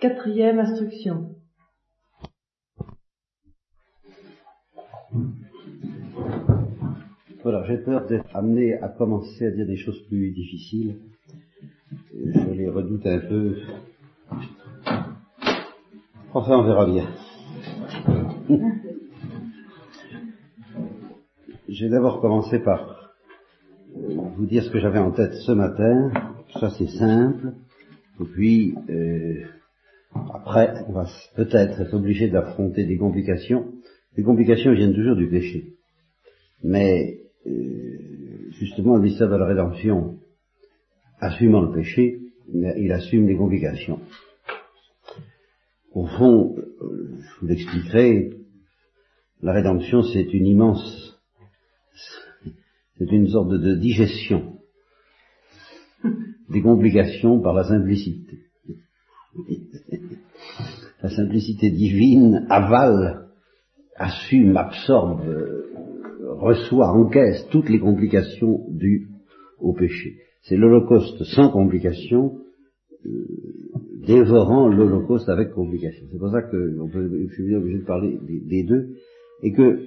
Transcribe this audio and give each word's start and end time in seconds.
Quatrième 0.00 0.58
instruction. 0.58 1.34
Voilà, 7.42 7.64
j'ai 7.66 7.76
peur 7.76 8.06
d'être 8.06 8.34
amené 8.34 8.74
à 8.74 8.88
commencer 8.88 9.46
à 9.46 9.50
dire 9.50 9.66
des 9.66 9.76
choses 9.76 10.00
plus 10.08 10.30
difficiles. 10.30 11.00
Je 12.14 12.50
les 12.50 12.70
redoute 12.70 13.06
un 13.06 13.18
peu. 13.18 13.58
Enfin, 16.32 16.58
on 16.58 16.62
verra 16.62 16.86
bien. 16.86 17.06
J'ai 21.68 21.88
d'abord 21.90 22.22
commencé 22.22 22.58
par 22.58 23.12
vous 23.94 24.46
dire 24.46 24.62
ce 24.64 24.70
que 24.70 24.80
j'avais 24.80 24.98
en 24.98 25.10
tête 25.10 25.34
ce 25.34 25.52
matin. 25.52 26.10
Ça, 26.58 26.70
c'est 26.70 26.88
simple. 26.88 27.52
Et 28.20 28.24
puis, 28.24 28.74
euh, 28.88 29.44
après, 30.34 30.84
on 30.88 30.92
va 30.92 31.06
peut-être 31.36 31.80
être 31.80 31.94
obligé 31.94 32.28
d'affronter 32.28 32.84
des 32.84 32.96
complications. 32.96 33.72
Les 34.16 34.22
complications 34.22 34.72
viennent 34.72 34.94
toujours 34.94 35.16
du 35.16 35.28
péché. 35.28 35.74
Mais 36.62 37.20
euh, 37.46 38.50
justement, 38.58 38.96
le 38.96 39.02
mystère 39.02 39.28
de 39.28 39.36
la 39.36 39.46
rédemption, 39.46 40.18
assumant 41.20 41.62
le 41.62 41.72
péché, 41.72 42.20
il 42.52 42.92
assume 42.92 43.28
les 43.28 43.36
complications. 43.36 44.00
Au 45.92 46.06
fond, 46.06 46.56
euh, 46.56 47.18
je 47.18 47.40
vous 47.40 47.46
l'expliquerai, 47.46 48.30
la 49.42 49.52
rédemption 49.52 50.02
c'est 50.02 50.32
une 50.34 50.46
immense, 50.46 51.20
c'est 52.98 53.10
une 53.10 53.28
sorte 53.28 53.50
de 53.50 53.74
digestion 53.74 54.58
des 56.50 56.62
complications 56.62 57.40
par 57.40 57.54
la 57.54 57.64
simplicité. 57.64 58.49
La 61.02 61.08
simplicité 61.08 61.70
divine 61.70 62.46
avale, 62.50 63.28
assume, 63.96 64.56
absorbe, 64.56 65.22
reçoit, 66.40 66.92
encaisse 66.92 67.46
toutes 67.50 67.68
les 67.68 67.78
complications 67.78 68.66
dues 68.70 69.08
au 69.60 69.72
péché. 69.72 70.16
C'est 70.42 70.56
l'Holocauste 70.56 71.22
sans 71.24 71.50
complications, 71.50 72.38
euh, 73.06 73.26
dévorant 74.06 74.68
l'Holocauste 74.68 75.28
avec 75.28 75.52
complications. 75.52 76.06
C'est 76.10 76.18
pour 76.18 76.30
ça 76.30 76.42
que 76.42 76.76
je 77.28 77.34
suis 77.34 77.54
obligé 77.54 77.78
de 77.78 77.84
parler 77.84 78.18
des, 78.26 78.64
deux, 78.64 78.96
et 79.42 79.52
que 79.52 79.80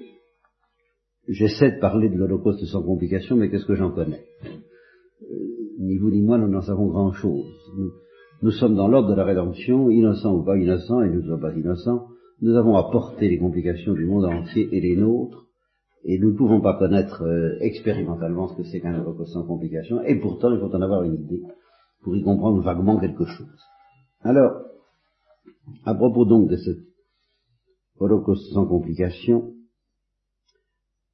j'essaie 1.27 1.71
de 1.71 1.79
parler 1.79 2.09
de 2.09 2.15
l'Holocauste 2.15 2.63
sans 2.65 2.83
complications, 2.83 3.35
mais 3.35 3.49
qu'est-ce 3.49 3.65
que 3.65 3.75
j'en 3.75 3.91
connais? 3.91 4.23
Euh, 4.43 5.35
Ni 5.79 5.97
vous 5.97 6.11
ni 6.11 6.21
moi, 6.21 6.37
nous 6.37 6.49
n'en 6.49 6.61
savons 6.61 6.87
grand-chose. 6.87 7.47
Nous, 8.43 8.51
sommes 8.51 8.75
dans 8.75 8.89
l'ordre 8.89 9.09
de 9.09 9.15
la 9.15 9.23
rédemption, 9.23 9.89
innocents 9.89 10.35
ou 10.35 10.43
pas 10.43 10.57
innocents, 10.57 11.01
et 11.01 11.09
nous 11.09 11.21
ne 11.21 11.27
sommes 11.27 11.39
pas 11.39 11.53
innocents. 11.53 12.09
Nous 12.41 12.57
avons 12.57 12.75
apporté 12.75 13.29
les 13.29 13.39
complications 13.39 13.93
du 13.93 14.05
monde 14.05 14.25
entier 14.25 14.67
et 14.69 14.81
les 14.81 14.97
nôtres, 14.97 15.47
et 16.03 16.19
nous 16.19 16.31
ne 16.31 16.35
pouvons 16.35 16.59
pas 16.59 16.77
connaître 16.77 17.23
euh, 17.23 17.57
expérimentalement 17.61 18.49
ce 18.49 18.57
que 18.57 18.63
c'est 18.63 18.81
qu'un 18.81 18.99
holocauste 18.99 19.31
sans 19.31 19.47
complication, 19.47 20.01
et 20.03 20.19
pourtant 20.19 20.51
il 20.51 20.59
faut 20.59 20.75
en 20.75 20.81
avoir 20.81 21.03
une 21.03 21.13
idée 21.13 21.41
pour 22.01 22.17
y 22.17 22.21
comprendre 22.21 22.61
vaguement 22.61 22.99
quelque 22.99 23.23
chose. 23.23 23.63
Alors, 24.19 24.61
à 25.85 25.95
propos 25.95 26.25
donc 26.25 26.49
de 26.49 26.57
ce 26.57 26.71
holocauste 27.97 28.51
sans 28.51 28.65
complication, 28.65 29.53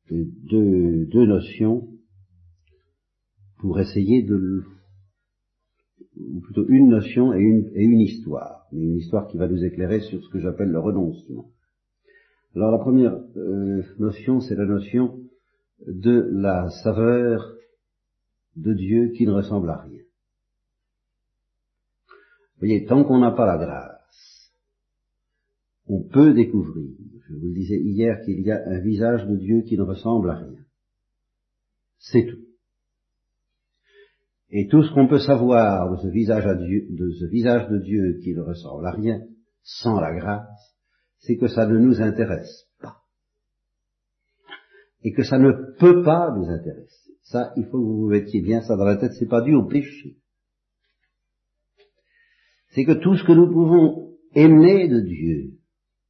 deux, 0.09 1.05
deux 1.05 1.25
notions 1.27 1.89
pour 3.59 3.79
essayer 3.79 4.23
de 4.23 4.63
ou 6.19 6.41
plutôt 6.41 6.65
une 6.67 6.89
notion 6.89 7.33
et 7.33 7.39
une, 7.39 7.71
et 7.73 7.83
une 7.83 7.99
histoire, 7.99 8.67
mais 8.71 8.81
une 8.81 8.97
histoire 8.97 9.27
qui 9.27 9.37
va 9.37 9.47
nous 9.47 9.63
éclairer 9.63 10.01
sur 10.01 10.23
ce 10.23 10.29
que 10.29 10.39
j'appelle 10.39 10.69
le 10.69 10.79
renoncement. 10.79 11.49
Alors 12.55 12.71
la 12.71 12.79
première 12.79 13.19
euh, 13.37 13.83
notion, 13.99 14.41
c'est 14.41 14.55
la 14.55 14.65
notion 14.65 15.19
de 15.87 16.29
la 16.31 16.69
saveur 16.83 17.55
de 18.55 18.73
Dieu 18.73 19.11
qui 19.15 19.25
ne 19.25 19.31
ressemble 19.31 19.69
à 19.69 19.77
rien. 19.77 20.01
Vous 22.55 22.67
voyez, 22.67 22.85
tant 22.85 23.05
qu'on 23.05 23.19
n'a 23.19 23.31
pas 23.31 23.45
la 23.45 23.57
grâce, 23.57 24.51
on 25.87 26.03
peut 26.03 26.33
découvrir, 26.33 26.91
je 27.27 27.33
vous 27.33 27.47
le 27.47 27.53
disais 27.53 27.79
hier, 27.79 28.21
qu'il 28.25 28.41
y 28.41 28.51
a 28.51 28.61
un 28.67 28.79
visage 28.79 29.25
de 29.25 29.35
Dieu 29.37 29.61
qui 29.61 29.77
ne 29.77 29.83
ressemble 29.83 30.29
à 30.29 30.35
rien. 30.35 30.59
C'est 31.99 32.25
tout. 32.25 32.48
Et 34.51 34.67
tout 34.67 34.83
ce 34.83 34.93
qu'on 34.93 35.07
peut 35.07 35.19
savoir 35.19 35.91
de 35.91 35.97
ce 35.97 36.07
visage, 36.07 36.43
de 36.43 37.69
de 37.69 37.83
Dieu 37.83 38.19
qui 38.23 38.33
ne 38.33 38.41
ressemble 38.41 38.87
à 38.87 38.91
rien, 38.91 39.21
sans 39.61 39.99
la 39.99 40.13
grâce, 40.15 40.75
c'est 41.19 41.37
que 41.37 41.47
ça 41.47 41.67
ne 41.67 41.77
nous 41.77 42.01
intéresse 42.01 42.67
pas. 42.81 43.03
Et 45.03 45.13
que 45.13 45.23
ça 45.23 45.37
ne 45.37 45.51
peut 45.77 46.03
pas 46.03 46.33
nous 46.35 46.49
intéresser. 46.49 47.13
Ça, 47.23 47.53
il 47.57 47.65
faut 47.65 47.77
que 47.77 47.83
vous 47.83 48.01
vous 48.01 48.09
mettiez 48.09 48.41
bien 48.41 48.61
ça 48.61 48.75
dans 48.75 48.85
la 48.85 48.97
tête, 48.97 49.13
c'est 49.19 49.27
pas 49.27 49.41
dû 49.41 49.53
au 49.53 49.67
péché. 49.67 50.17
C'est 52.71 52.85
que 52.85 52.93
tout 52.93 53.15
ce 53.15 53.23
que 53.23 53.33
nous 53.33 53.51
pouvons 53.51 54.15
aimer 54.33 54.87
de 54.87 55.01
Dieu, 55.01 55.59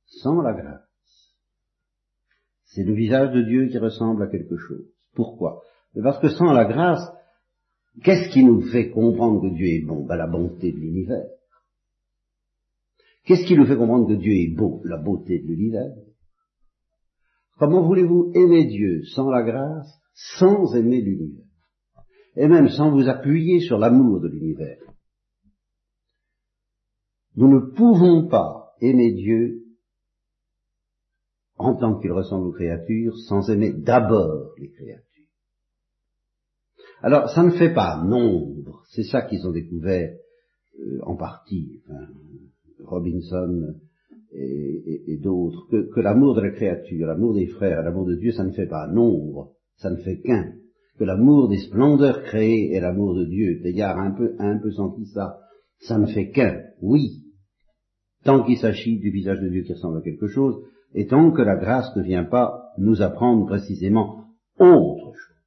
sans 0.06 0.42
la 0.42 0.54
grâce, 0.54 1.36
c'est 2.66 2.84
le 2.84 2.94
visage 2.94 3.34
de 3.34 3.42
Dieu 3.42 3.68
qui 3.68 3.78
ressemble 3.78 4.24
à 4.24 4.28
quelque 4.28 4.58
chose. 4.58 4.86
Pourquoi? 5.14 5.62
Parce 6.02 6.20
que 6.20 6.30
sans 6.30 6.54
la 6.54 6.66
grâce, 6.66 7.02
qu'est-ce 8.04 8.32
qui 8.32 8.44
nous 8.44 8.62
fait 8.72 8.90
comprendre 8.90 9.42
que 9.42 9.54
Dieu 9.54 9.68
est 9.68 9.86
bon? 9.86 10.06
Ben, 10.06 10.18
La 10.18 10.28
bonté 10.28 10.72
de 10.72 10.78
l'univers. 10.78 11.28
Qu'est-ce 13.26 13.46
qui 13.46 13.56
nous 13.56 13.66
fait 13.66 13.78
comprendre 13.78 14.08
que 14.08 14.20
Dieu 14.20 14.34
est 14.34 14.56
beau? 14.56 14.82
La 14.86 14.98
beauté 14.98 15.40
de 15.40 15.48
l'univers. 15.48 15.94
Comment 17.58 17.86
voulez-vous 17.86 18.32
aimer 18.36 18.66
Dieu 18.66 19.04
sans 19.14 19.30
la 19.30 19.44
grâce, 19.44 20.00
sans 20.14 20.76
aimer 20.76 21.02
l'univers? 21.02 21.46
Et 22.36 22.48
même 22.48 22.70
sans 22.70 22.92
vous 22.92 23.08
appuyer 23.08 23.60
sur 23.60 23.78
l'amour 23.78 24.22
de 24.22 24.30
l'univers. 24.30 24.80
Nous 27.36 27.48
ne 27.48 27.60
pouvons 27.76 28.28
pas 28.28 28.74
aimer 28.82 29.14
Dieu 29.14 29.66
en 31.58 31.76
tant 31.76 32.00
qu'il 32.00 32.14
ressemble 32.14 32.48
aux 32.48 32.54
créatures, 32.54 33.18
sans 33.28 33.50
aimer 33.50 33.74
d'abord 33.74 34.54
les 34.58 34.72
créatures. 34.72 35.09
Alors, 37.02 37.30
ça 37.30 37.44
ne 37.44 37.52
fait 37.52 37.74
pas 37.74 38.04
nombre, 38.04 38.84
c'est 38.90 39.04
ça 39.04 39.22
qu'ils 39.22 39.46
ont 39.48 39.52
découvert 39.52 40.14
euh, 40.80 41.00
en 41.04 41.16
partie. 41.16 41.82
Robinson 42.84 43.76
et, 44.32 45.20
d'autres, 45.22 45.68
que, 45.70 46.00
l'amour 46.00 46.36
de 46.36 46.42
la 46.42 46.52
créature, 46.52 47.08
l'amour 47.08 47.34
des 47.34 47.48
frères, 47.48 47.82
l'amour 47.82 48.06
de 48.06 48.16
Dieu, 48.16 48.32
ça 48.32 48.44
ne 48.44 48.52
fait 48.52 48.68
pas 48.68 48.88
nombre, 48.88 49.54
ça 49.78 49.90
ne 49.90 49.98
fait 49.98 50.20
qu'un. 50.20 50.54
Que 50.98 51.04
l'amour 51.04 51.50
des 51.50 51.58
splendeurs 51.58 52.24
créées 52.24 52.76
et 52.76 52.80
l'amour 52.80 53.16
de 53.16 53.26
Dieu, 53.26 53.60
Teilhard 53.62 53.98
a 53.98 54.04
un 54.04 54.12
peu, 54.12 54.36
un 54.38 54.58
peu 54.58 54.72
senti 54.72 55.06
ça, 55.08 55.40
ça 55.80 55.98
ne 55.98 56.08
fait 56.08 56.30
qu'un, 56.30 56.62
oui, 56.82 57.24
tant 58.24 58.44
qu'il 58.44 58.58
s'agit 58.58 59.00
du 59.00 59.10
visage 59.10 59.40
de 59.40 59.50
Dieu 59.50 59.64
qui 59.64 59.74
ressemble 59.74 60.00
à 60.00 60.02
quelque 60.02 60.28
chose, 60.28 60.62
et 60.94 61.08
tant 61.08 61.32
que 61.32 61.42
la 61.42 61.56
grâce 61.56 61.96
ne 61.96 62.04
vient 62.04 62.26
pas 62.26 62.74
nous 62.78 63.02
apprendre 63.02 63.46
précisément 63.46 64.26
autre 64.60 65.14
chose. 65.14 65.39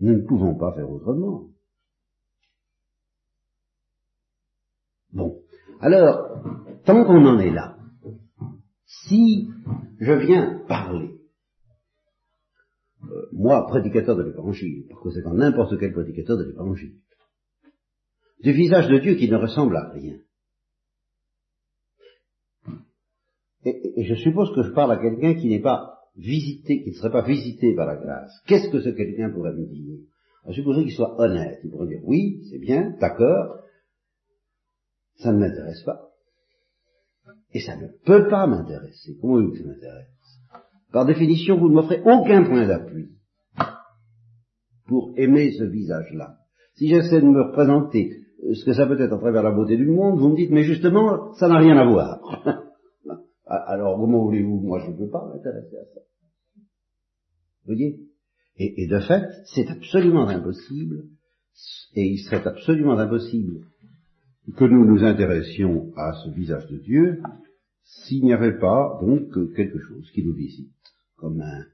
Nous 0.00 0.14
ne 0.14 0.26
pouvons 0.26 0.56
pas 0.56 0.72
faire 0.74 0.90
autrement. 0.90 1.48
Bon. 5.12 5.42
Alors, 5.80 6.42
tant 6.84 7.04
qu'on 7.04 7.24
en 7.26 7.38
est 7.38 7.50
là, 7.50 7.78
si 8.84 9.48
je 9.98 10.12
viens 10.12 10.64
parler, 10.68 11.10
euh, 13.02 13.28
moi, 13.32 13.66
prédicateur 13.66 14.16
de 14.16 14.22
l'évangile, 14.22 14.86
par 14.88 15.00
conséquent 15.00 15.34
n'importe 15.34 15.78
quel 15.78 15.92
prédicateur 15.92 16.36
de 16.36 16.44
l'évangile, 16.44 16.98
du 18.42 18.52
visage 18.52 18.88
de 18.88 18.98
Dieu 18.98 19.14
qui 19.14 19.30
ne 19.30 19.36
ressemble 19.36 19.76
à 19.76 19.90
rien, 19.90 20.18
et, 23.64 24.04
je 24.04 24.14
suppose 24.14 24.54
que 24.54 24.62
je 24.62 24.70
parle 24.70 24.92
à 24.92 24.98
quelqu'un 24.98 25.34
qui 25.34 25.48
n'est 25.48 25.60
pas 25.60 25.95
visité, 26.16 26.82
qui 26.82 26.90
ne 26.90 26.94
serait 26.94 27.10
pas 27.10 27.26
visité 27.26 27.74
par 27.74 27.86
la 27.86 27.96
grâce, 27.96 28.32
qu'est-ce 28.46 28.70
que 28.70 28.80
ce 28.80 28.90
quelqu'un 28.90 29.30
pourrait 29.30 29.52
me 29.52 29.66
dire? 29.66 29.98
Je 30.48 30.54
suppose 30.54 30.78
qu'il 30.78 30.92
soit 30.92 31.18
honnête, 31.20 31.58
il 31.64 31.70
pourrait 31.70 31.88
dire 31.88 32.00
oui, 32.04 32.42
c'est 32.50 32.58
bien, 32.58 32.94
d'accord, 33.00 33.60
ça 35.16 35.32
ne 35.32 35.38
m'intéresse 35.38 35.82
pas. 35.84 36.02
Et 37.52 37.60
ça 37.60 37.76
ne 37.76 37.88
peut 38.04 38.28
pas 38.28 38.46
m'intéresser. 38.46 39.16
Comment 39.20 39.42
vous 39.42 39.52
que 39.52 39.58
ça 39.58 39.64
m'intéresse? 39.64 40.06
Par 40.92 41.06
définition, 41.06 41.58
vous 41.58 41.68
ne 41.68 41.74
m'offrez 41.74 42.00
aucun 42.04 42.44
point 42.44 42.66
d'appui 42.66 43.08
pour 44.86 45.12
aimer 45.16 45.52
ce 45.52 45.64
visage-là. 45.64 46.36
Si 46.74 46.88
j'essaie 46.88 47.20
de 47.20 47.26
me 47.26 47.42
représenter 47.42 48.10
ce 48.54 48.64
que 48.64 48.72
ça 48.72 48.86
peut 48.86 49.00
être 49.00 49.12
à 49.12 49.18
travers 49.18 49.42
la 49.42 49.50
beauté 49.50 49.76
du 49.76 49.86
monde, 49.86 50.18
vous 50.18 50.28
me 50.28 50.36
dites, 50.36 50.50
mais 50.50 50.62
justement, 50.62 51.34
ça 51.34 51.48
n'a 51.48 51.58
rien 51.58 51.76
à 51.76 51.86
voir. 51.86 52.62
Alors, 53.46 53.98
comment 53.98 54.24
voulez-vous 54.24 54.60
Moi, 54.60 54.80
je 54.84 54.90
ne 54.90 54.96
peux 54.96 55.08
pas 55.08 55.24
m'intéresser 55.26 55.76
à 55.76 55.84
ça. 55.94 56.00
Vous 57.64 57.74
voyez? 57.74 58.00
Et, 58.58 58.82
et 58.82 58.86
de 58.88 58.98
fait, 59.00 59.24
c'est 59.54 59.68
absolument 59.68 60.26
impossible, 60.28 61.04
et 61.94 62.06
il 62.06 62.18
serait 62.18 62.46
absolument 62.46 62.98
impossible 62.98 63.66
que 64.56 64.64
nous 64.64 64.84
nous 64.84 65.04
intéressions 65.04 65.92
à 65.96 66.12
ce 66.24 66.30
visage 66.30 66.66
de 66.68 66.78
Dieu 66.78 67.20
s'il 67.82 68.24
n'y 68.24 68.32
avait 68.32 68.58
pas 68.58 68.98
donc 69.00 69.32
quelque 69.54 69.78
chose 69.78 70.10
qui 70.12 70.24
nous 70.24 70.34
visite, 70.34 70.72
comme 71.16 71.40
un, 71.40 71.64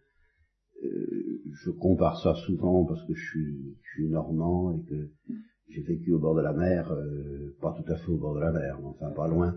euh, 0.84 1.40
je 1.64 1.70
compare 1.70 2.20
ça 2.22 2.34
souvent 2.46 2.84
parce 2.84 3.02
que 3.06 3.14
je 3.14 3.30
suis, 3.30 3.76
je 3.82 3.90
suis 3.94 4.08
normand 4.08 4.72
et 4.72 4.82
que 4.82 5.10
j'ai 5.68 5.82
vécu 5.82 6.12
au 6.12 6.18
bord 6.18 6.34
de 6.34 6.42
la 6.42 6.52
mer, 6.52 6.90
euh, 6.92 7.54
pas 7.60 7.72
tout 7.72 7.90
à 7.90 7.96
fait 7.96 8.10
au 8.10 8.18
bord 8.18 8.34
de 8.34 8.40
la 8.40 8.52
mer, 8.52 8.78
mais 8.80 8.88
enfin 8.88 9.10
pas 9.10 9.28
loin. 9.28 9.54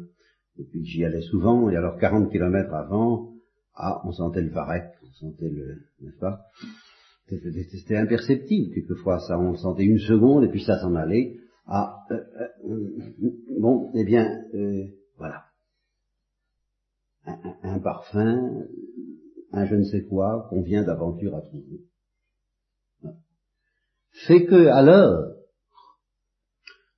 Et 0.57 0.63
puis 0.63 0.85
j'y 0.85 1.03
allais 1.03 1.21
souvent, 1.21 1.69
et 1.69 1.75
alors 1.75 1.97
40 1.97 2.31
kilomètres 2.31 2.73
avant, 2.73 3.33
ah, 3.75 4.01
on 4.05 4.11
sentait 4.11 4.41
le 4.41 4.51
varech, 4.51 4.89
on 5.03 5.11
sentait 5.11 5.49
le, 5.49 5.81
n'est-ce 6.01 6.17
pas? 6.19 6.45
C'était 7.27 7.97
imperceptible 7.97 8.73
quelquefois, 8.73 9.19
ça, 9.19 9.39
on 9.39 9.55
sentait 9.55 9.83
une 9.83 9.99
seconde 9.99 10.43
et 10.43 10.49
puis 10.49 10.63
ça 10.63 10.79
s'en 10.79 10.95
allait. 10.95 11.37
Ah, 11.65 12.05
euh, 12.11 12.23
euh, 12.69 12.97
bon, 13.59 13.91
eh 13.95 14.03
bien, 14.03 14.43
euh, 14.53 14.85
voilà. 15.17 15.45
Un, 17.25 17.37
un, 17.63 17.79
parfum, 17.79 18.67
un 19.51 19.65
je 19.65 19.75
ne 19.75 19.83
sais 19.83 20.03
quoi 20.03 20.45
qu'on 20.49 20.61
vient 20.61 20.83
d'aventure 20.83 21.35
à 21.35 21.41
trouver. 21.41 21.81
Fait 24.27 24.45
que, 24.45 24.67
alors, 24.67 25.33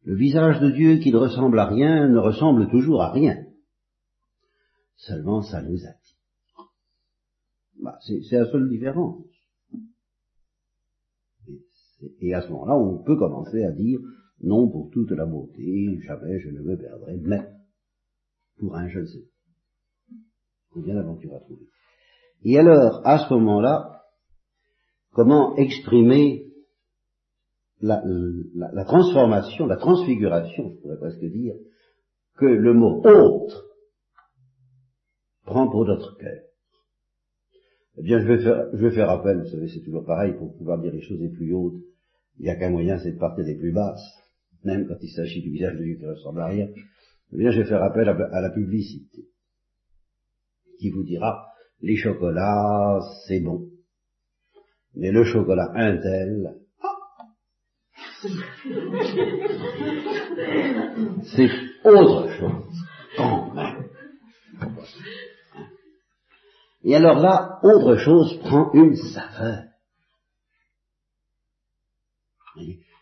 le 0.03 0.15
visage 0.15 0.60
de 0.60 0.69
Dieu 0.71 0.98
qui 0.98 1.12
ne 1.12 1.18
ressemble 1.18 1.57
à 1.60 1.65
rien 1.65 2.10
ne 2.10 2.19
ressemble 2.19 2.69
toujours 2.69 3.01
à 3.01 3.12
rien. 3.12 3.46
Seulement 4.97 5.41
ça 5.41 5.61
nous 5.61 5.77
attire. 5.85 6.17
Bah, 7.81 7.97
c'est 8.01 8.31
la 8.31 8.51
seule 8.51 8.69
différence. 8.69 9.23
Et, 12.19 12.33
à 12.33 12.41
ce 12.41 12.49
moment-là, 12.49 12.75
on 12.75 13.03
peut 13.03 13.15
commencer 13.15 13.63
à 13.63 13.71
dire, 13.71 13.99
non 14.41 14.69
pour 14.69 14.89
toute 14.91 15.11
la 15.11 15.25
beauté, 15.25 15.99
jamais 16.01 16.39
je 16.39 16.49
ne 16.49 16.61
me 16.61 16.77
perdrai, 16.77 17.17
mais 17.17 17.47
pour 18.59 18.75
un 18.75 18.88
je 18.88 18.99
ne 18.99 19.05
sais 19.05 19.23
Combien 20.71 20.95
d'aventures 20.95 21.35
à 21.35 21.39
trouver. 21.39 21.65
Et 22.43 22.57
alors, 22.57 23.01
à 23.05 23.19
ce 23.19 23.33
moment-là, 23.33 24.03
comment 25.11 25.55
exprimer 25.55 26.51
la, 27.81 28.01
la, 28.05 28.71
la, 28.73 28.85
transformation, 28.85 29.65
la 29.65 29.77
transfiguration, 29.77 30.71
je 30.71 30.81
pourrais 30.81 30.97
presque 30.97 31.23
dire, 31.25 31.55
que 32.35 32.45
le 32.45 32.73
mot 32.73 33.01
autre 33.05 33.66
prend 35.47 35.67
pour 35.69 35.85
notre 35.85 36.15
cœur. 36.17 36.41
Eh 37.97 38.03
bien, 38.03 38.19
je 38.19 38.27
vais 38.27 38.38
faire, 38.38 38.67
je 38.73 38.85
vais 38.85 38.91
faire 38.91 39.09
appel, 39.09 39.39
vous 39.39 39.49
savez, 39.49 39.67
c'est 39.69 39.81
toujours 39.81 40.05
pareil, 40.05 40.33
pour 40.33 40.55
pouvoir 40.55 40.79
dire 40.79 40.94
les 40.94 41.01
choses 41.01 41.19
les 41.19 41.29
plus 41.29 41.51
hautes, 41.53 41.81
il 42.38 42.44
n'y 42.44 42.49
a 42.49 42.55
qu'un 42.55 42.69
moyen, 42.69 42.99
c'est 42.99 43.13
de 43.13 43.17
partir 43.17 43.44
des 43.44 43.55
plus 43.55 43.71
basses, 43.71 44.05
même 44.63 44.88
quand 44.88 44.97
il 45.01 45.09
s'agit 45.09 45.41
du 45.41 45.49
visage 45.49 45.75
de 45.77 45.83
Dieu 45.83 45.95
qui 45.95 46.05
ressemble 46.05 46.41
à 46.41 46.47
rien. 46.47 46.67
Eh 47.33 47.38
bien, 47.38 47.49
je 47.49 47.61
vais 47.61 47.67
faire 47.67 47.81
appel 47.81 48.07
à, 48.07 48.11
à 48.11 48.41
la 48.41 48.51
publicité, 48.51 49.25
qui 50.79 50.91
vous 50.91 51.03
dira, 51.03 51.47
les 51.81 51.95
chocolats, 51.95 53.00
c'est 53.27 53.39
bon. 53.39 53.67
Mais 54.93 55.11
le 55.11 55.23
chocolat 55.23 55.71
Intel, 55.75 56.55
c'est 61.35 61.50
autre 61.83 62.29
chose. 62.38 62.87
Et 66.88 66.95
alors 66.95 67.19
là, 67.19 67.60
autre 67.63 67.98
chose 67.98 68.39
prend 68.39 68.72
une 68.72 68.95
saveur. 68.95 69.66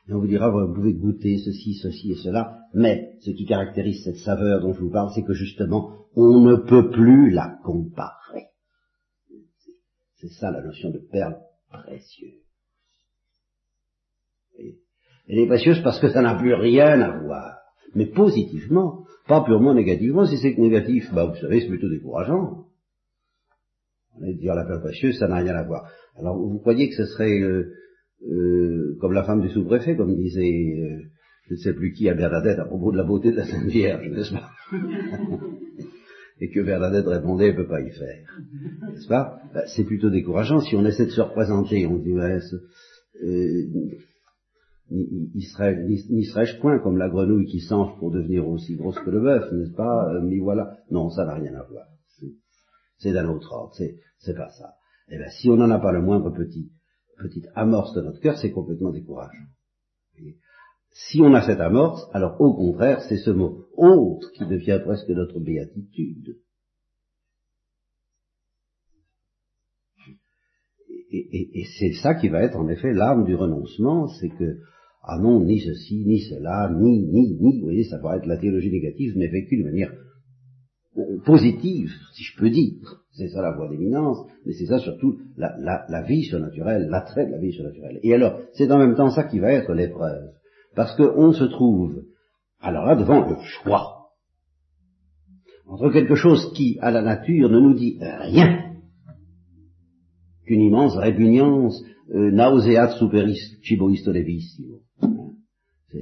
On 0.10 0.18
vous 0.18 0.26
dira, 0.26 0.50
vous 0.50 0.74
pouvez 0.74 0.94
goûter 0.94 1.38
ceci, 1.38 1.76
ceci 1.76 2.14
et 2.14 2.16
cela, 2.16 2.62
mais 2.74 3.14
ce 3.22 3.30
qui 3.30 3.46
caractérise 3.46 4.04
cette 4.04 4.18
saveur 4.18 4.62
dont 4.62 4.74
je 4.74 4.80
vous 4.80 4.90
parle, 4.90 5.12
c'est 5.14 5.22
que 5.22 5.34
justement, 5.34 6.08
on 6.16 6.40
ne 6.40 6.56
peut 6.56 6.90
plus 6.90 7.30
la 7.30 7.60
comparer. 7.64 8.48
C'est 10.16 10.32
ça 10.32 10.50
la 10.50 10.64
notion 10.64 10.90
de 10.90 10.98
perle 10.98 11.38
précieuse. 11.70 12.42
Elle 15.28 15.38
est 15.38 15.48
précieuse 15.48 15.84
parce 15.84 16.00
que 16.00 16.10
ça 16.10 16.24
n'a 16.24 16.34
plus 16.34 16.56
rien 16.56 17.02
à 17.02 17.20
voir. 17.20 17.58
Mais 17.94 18.08
positivement, 18.08 19.06
pas 19.28 19.44
purement 19.44 19.76
négativement. 19.76 20.26
Si 20.26 20.40
c'est 20.40 20.58
négatif, 20.58 21.14
bah, 21.14 21.26
vous 21.26 21.36
savez, 21.36 21.62
c'est 21.62 21.68
plutôt 21.68 21.90
décourageant. 21.90 22.66
On 24.22 24.32
dire 24.34 24.56
la 24.56 24.66
perle 24.66 24.82
précieuse, 24.82 25.18
ça 25.18 25.28
n'a 25.28 25.38
rien 25.38 25.56
à 25.56 25.64
voir. 25.64 25.90
Alors, 26.16 26.38
vous 26.38 26.60
croyez 26.60 26.90
que 26.90 26.96
ce 26.96 27.06
serait 27.06 27.40
euh, 27.42 27.74
euh, 28.30 28.98
comme 29.00 29.14
la 29.14 29.24
femme 29.24 29.42
du 29.42 29.50
sous-préfet, 29.50 29.96
comme 29.96 30.16
disait 30.16 30.42
euh, 30.42 31.02
je 31.48 31.54
ne 31.54 31.60
sais 31.60 31.74
plus 31.74 31.92
qui 31.92 32.10
à 32.10 32.14
Bernadette 32.16 32.60
à 32.60 32.66
propos 32.66 32.92
de 32.92 32.98
la 32.98 33.04
beauté 33.04 33.32
de 33.32 33.38
la 33.38 33.46
Sainte 33.46 33.68
Vierge, 33.68 34.08
n'est-ce 34.10 34.34
pas 34.34 34.50
Et 36.42 36.50
que 36.50 36.60
Bernadette 36.60 37.08
répondait, 37.08 37.48
elle 37.48 37.56
ne 37.56 37.62
peut 37.62 37.68
pas 37.68 37.82
y 37.82 37.90
faire. 37.92 38.26
N'est-ce 38.92 39.08
pas? 39.08 39.40
Bah, 39.54 39.64
C'est 39.68 39.86
plutôt 39.86 40.10
décourageant. 40.10 40.60
Si 40.60 40.76
on 40.76 40.86
essaie 40.86 41.06
de 41.06 41.12
se 41.12 41.22
représenter, 41.22 41.88
on 41.88 41.98
dit, 41.98 42.12
ouais, 42.14 42.40
n'y 44.92 46.26
serais-je 46.26 46.60
point 46.60 46.80
comme 46.80 46.98
la 46.98 47.10
grenouille 47.10 47.46
qui 47.46 47.62
s'enfle 47.62 47.98
pour 48.00 48.12
devenir 48.12 48.48
aussi 48.48 48.76
grosse 48.76 49.00
que 49.00 49.10
le 49.12 49.22
bœuf, 49.22 49.50
n'est-ce 49.52 49.76
pas? 49.76 50.10
Euh, 50.14 50.22
Mais 50.22 50.40
voilà, 50.40 50.78
non, 50.92 51.10
ça 51.10 51.26
n'a 51.26 51.36
rien 51.36 51.56
à 51.56 51.64
voir. 51.64 51.86
C'est 52.98 53.14
d'un 53.14 53.28
autre 53.28 53.52
ordre, 53.52 53.74
c'est 53.76 54.36
pas 54.36 54.50
ça. 54.50 54.76
Eh 55.10 55.18
bien, 55.18 55.30
si 55.30 55.50
on 55.50 55.58
n'en 55.58 55.70
a 55.70 55.80
pas 55.80 55.92
le 55.92 56.02
moindre 56.02 56.32
petit, 56.32 56.72
petite 57.18 57.48
amorce 57.56 57.94
de 57.94 58.02
notre 58.02 58.20
cœur, 58.20 58.38
c'est 58.38 58.52
complètement 58.52 58.92
décourageant. 58.92 59.48
Si 60.92 61.22
on 61.22 61.34
a 61.34 61.46
cette 61.46 61.60
amorce, 61.60 62.08
alors 62.14 62.40
au 62.40 62.54
contraire, 62.56 63.02
c'est 63.08 63.18
ce 63.18 63.30
mot 63.30 63.66
autre 63.76 64.32
qui 64.32 64.46
devient 64.48 64.80
presque 64.84 65.10
notre 65.10 65.40
béatitude. 65.40 66.38
Et, 71.12 71.18
et, 71.18 71.60
et 71.60 71.66
c'est 71.78 71.94
ça 72.02 72.16
qui 72.16 72.30
va 72.30 72.42
être 72.44 72.58
en 72.58 72.68
effet 72.70 72.94
l'âme 72.94 73.26
du 73.26 73.36
renoncement, 73.36 74.08
c'est 74.08 74.30
que 74.30 74.60
ah 75.08 75.20
non, 75.20 75.44
ni 75.44 75.60
ceci, 75.60 76.04
ni 76.06 76.20
cela, 76.22 76.72
ni, 76.74 77.06
ni, 77.06 77.38
ni, 77.40 77.60
vous 77.60 77.66
voyez, 77.66 77.84
ça 77.84 78.00
va 78.00 78.18
être 78.18 78.26
la 78.26 78.38
théologie 78.38 78.72
négative, 78.72 79.14
mais 79.16 79.28
vécue 79.28 79.58
de 79.58 79.64
manière 79.64 79.94
euh, 80.98 81.20
positive, 81.26 81.92
si 82.14 82.24
je 82.24 82.38
peux 82.38 82.50
dire. 82.50 83.02
C'est 83.12 83.30
ça 83.30 83.42
la 83.42 83.56
voie 83.56 83.70
d'éminence, 83.70 84.20
mais 84.46 84.54
c'est 84.54 84.66
ça 84.66 84.80
surtout 84.80 85.18
la, 85.38 85.56
la, 85.60 85.86
la 85.90 86.02
vie 86.02 86.24
surnaturelle, 86.24 86.88
l'attrait 86.90 87.26
de 87.26 87.32
la 87.32 87.40
vie 87.40 87.54
surnaturelle. 87.54 88.00
Et 88.04 88.14
alors, 88.14 88.40
c'est 88.54 88.72
en 88.72 88.78
même 88.78 88.96
temps 88.96 89.10
ça 89.10 89.24
qui 89.24 89.40
va 89.40 89.52
être 89.52 89.74
l'épreuve. 89.74 90.32
Parce 90.76 90.96
qu'on 90.96 91.32
se 91.32 91.46
trouve, 91.46 92.04
alors 92.60 92.86
là, 92.86 92.96
devant 92.96 93.28
le 93.28 93.36
choix. 93.42 94.10
Entre 95.68 95.90
quelque 95.92 96.16
chose 96.16 96.52
qui, 96.54 96.78
à 96.82 96.92
la 96.92 97.02
nature, 97.02 97.50
ne 97.50 97.60
nous 97.60 97.74
dit 97.74 97.98
rien, 98.02 98.74
qu'une 100.46 100.62
immense 100.62 100.96
répugnance, 100.98 101.82
euh, 102.14 102.32
nauseat 102.32 102.92
superis 102.98 103.40
cibo 103.64 103.90
levissimo 103.90 104.86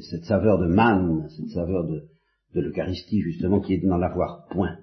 cette 0.01 0.25
saveur 0.25 0.59
de 0.59 0.67
manne, 0.67 1.27
cette 1.29 1.49
saveur 1.49 1.85
de, 1.85 2.03
de 2.55 2.61
l'Eucharistie, 2.61 3.21
justement, 3.21 3.59
qui 3.59 3.73
est 3.73 3.85
dans 3.85 3.97
l'avoir 3.97 4.47
point. 4.49 4.77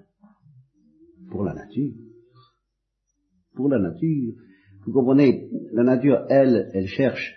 Pour 1.31 1.43
la 1.43 1.53
nature. 1.53 1.93
Pour 3.55 3.69
la 3.69 3.79
nature. 3.79 4.33
Vous 4.85 4.93
comprenez, 4.93 5.49
la 5.73 5.83
nature, 5.83 6.25
elle, 6.29 6.69
elle 6.73 6.87
cherche, 6.87 7.35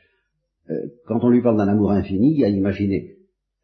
euh, 0.68 0.74
quand 1.06 1.20
on 1.22 1.30
lui 1.30 1.42
parle 1.42 1.56
d'un 1.56 1.68
amour 1.68 1.92
infini, 1.92 2.44
à 2.44 2.48
imaginer 2.48 3.16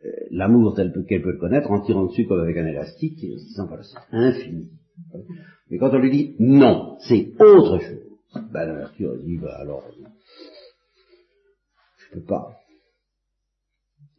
euh, 0.04 0.08
l'amour 0.30 0.74
tel 0.74 0.92
qu'elle 1.08 1.22
peut 1.22 1.32
le 1.32 1.38
connaître 1.38 1.70
en 1.70 1.80
tirant 1.80 2.06
dessus 2.06 2.26
comme 2.26 2.40
avec 2.40 2.56
un 2.56 2.66
élastique, 2.66 3.22
et 3.24 3.36
en 3.58 3.66
voilà, 3.66 3.82
c'est 3.82 4.16
infini. 4.16 4.70
Mais 5.70 5.78
quand 5.78 5.90
on 5.92 5.98
lui 5.98 6.10
dit 6.10 6.36
non, 6.38 6.96
c'est 7.08 7.32
autre 7.40 7.78
chose, 7.78 8.02
ben 8.52 8.66
la 8.66 8.80
nature 8.82 9.16
dit, 9.22 9.38
ben 9.38 9.48
alors, 9.48 9.82
je 11.98 12.14
peux 12.14 12.24
pas 12.24 12.60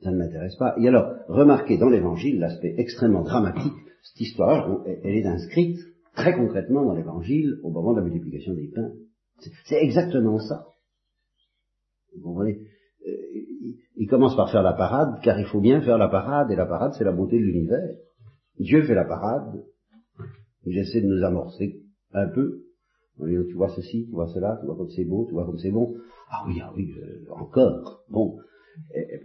ça 0.04 0.12
ne 0.12 0.18
m'intéresse 0.18 0.56
pas. 0.56 0.76
Et 0.80 0.88
alors, 0.88 1.14
remarquez 1.28 1.78
dans 1.78 1.90
l'évangile 1.90 2.40
l'aspect 2.40 2.74
extrêmement 2.78 3.24
dramatique, 3.24 3.74
cette 4.04 4.22
histoire, 4.22 4.82
elle 5.04 5.16
est 5.16 5.26
inscrite 5.26 5.78
très 6.16 6.36
concrètement 6.36 6.86
dans 6.86 6.94
l'évangile 6.94 7.60
au 7.64 7.70
moment 7.70 7.94
de 7.94 8.00
la 8.00 8.06
multiplication 8.06 8.54
des 8.54 8.68
pains. 8.68 8.92
C'est 9.66 9.82
exactement 9.82 10.40
ça. 10.40 10.68
Vous 12.16 12.22
comprenez? 12.22 12.60
Euh, 13.08 13.12
il, 13.96 14.08
commence 14.08 14.36
par 14.36 14.52
faire 14.52 14.64
la 14.64 14.74
parade, 14.74 15.22
car 15.24 15.40
il 15.40 15.46
faut 15.46 15.62
bien 15.62 15.82
faire 15.82 15.98
la 15.98 16.10
parade, 16.10 16.52
et 16.52 16.56
la 16.56 16.66
parade, 16.66 16.94
c'est 16.98 17.04
la 17.04 17.12
beauté 17.12 17.38
de 17.40 17.44
l'univers. 17.44 17.96
Dieu 18.60 18.84
fait 18.84 18.94
la 18.94 19.06
parade, 19.06 19.64
il 20.66 20.78
essaie 20.78 21.02
de 21.02 21.08
nous 21.08 21.24
amorcer 21.24 21.82
un 22.14 22.28
peu, 22.28 22.64
en 23.20 23.26
disant, 23.26 23.44
tu 23.48 23.54
vois 23.54 23.70
ceci, 23.70 24.06
tu 24.06 24.12
vois 24.12 24.28
cela, 24.28 24.58
tu 24.60 24.68
vois 24.68 24.76
comme 24.76 24.90
c'est 24.90 25.06
beau, 25.06 25.26
tu 25.28 25.34
vois 25.34 25.46
comme 25.46 25.58
c'est 25.58 25.72
bon. 25.72 25.96
Ah 26.30 26.44
oui, 26.48 26.60
ah 26.62 26.72
oui, 26.76 26.94
euh, 27.02 27.32
encore. 27.32 28.04
Bon, 28.10 28.38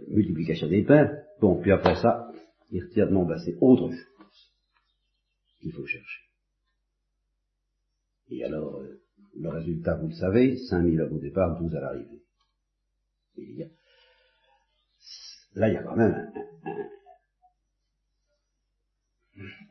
multiplication 0.09 0.67
des 0.67 0.83
pains. 0.83 1.11
Bon, 1.39 1.59
puis 1.61 1.71
après 1.71 1.95
ça, 1.95 2.31
il 2.71 2.83
retire, 2.83 3.11
non, 3.11 3.25
ben 3.25 3.37
c'est 3.37 3.55
autre 3.61 3.89
chose 3.89 4.05
qu'il 5.61 5.71
faut 5.71 5.85
chercher. 5.85 6.26
Et 8.29 8.43
alors, 8.43 8.77
euh, 8.79 9.01
le 9.39 9.49
résultat, 9.49 9.95
vous 9.95 10.07
le 10.07 10.15
savez, 10.15 10.57
5000 10.57 11.01
hommes 11.01 11.13
au 11.13 11.19
départ, 11.19 11.59
12 11.59 11.75
à 11.75 11.79
l'arrivée. 11.79 12.21
là, 15.55 15.69
il 15.69 15.73
y 15.73 15.77
a 15.77 15.83
quand 15.83 15.95
même 15.95 16.31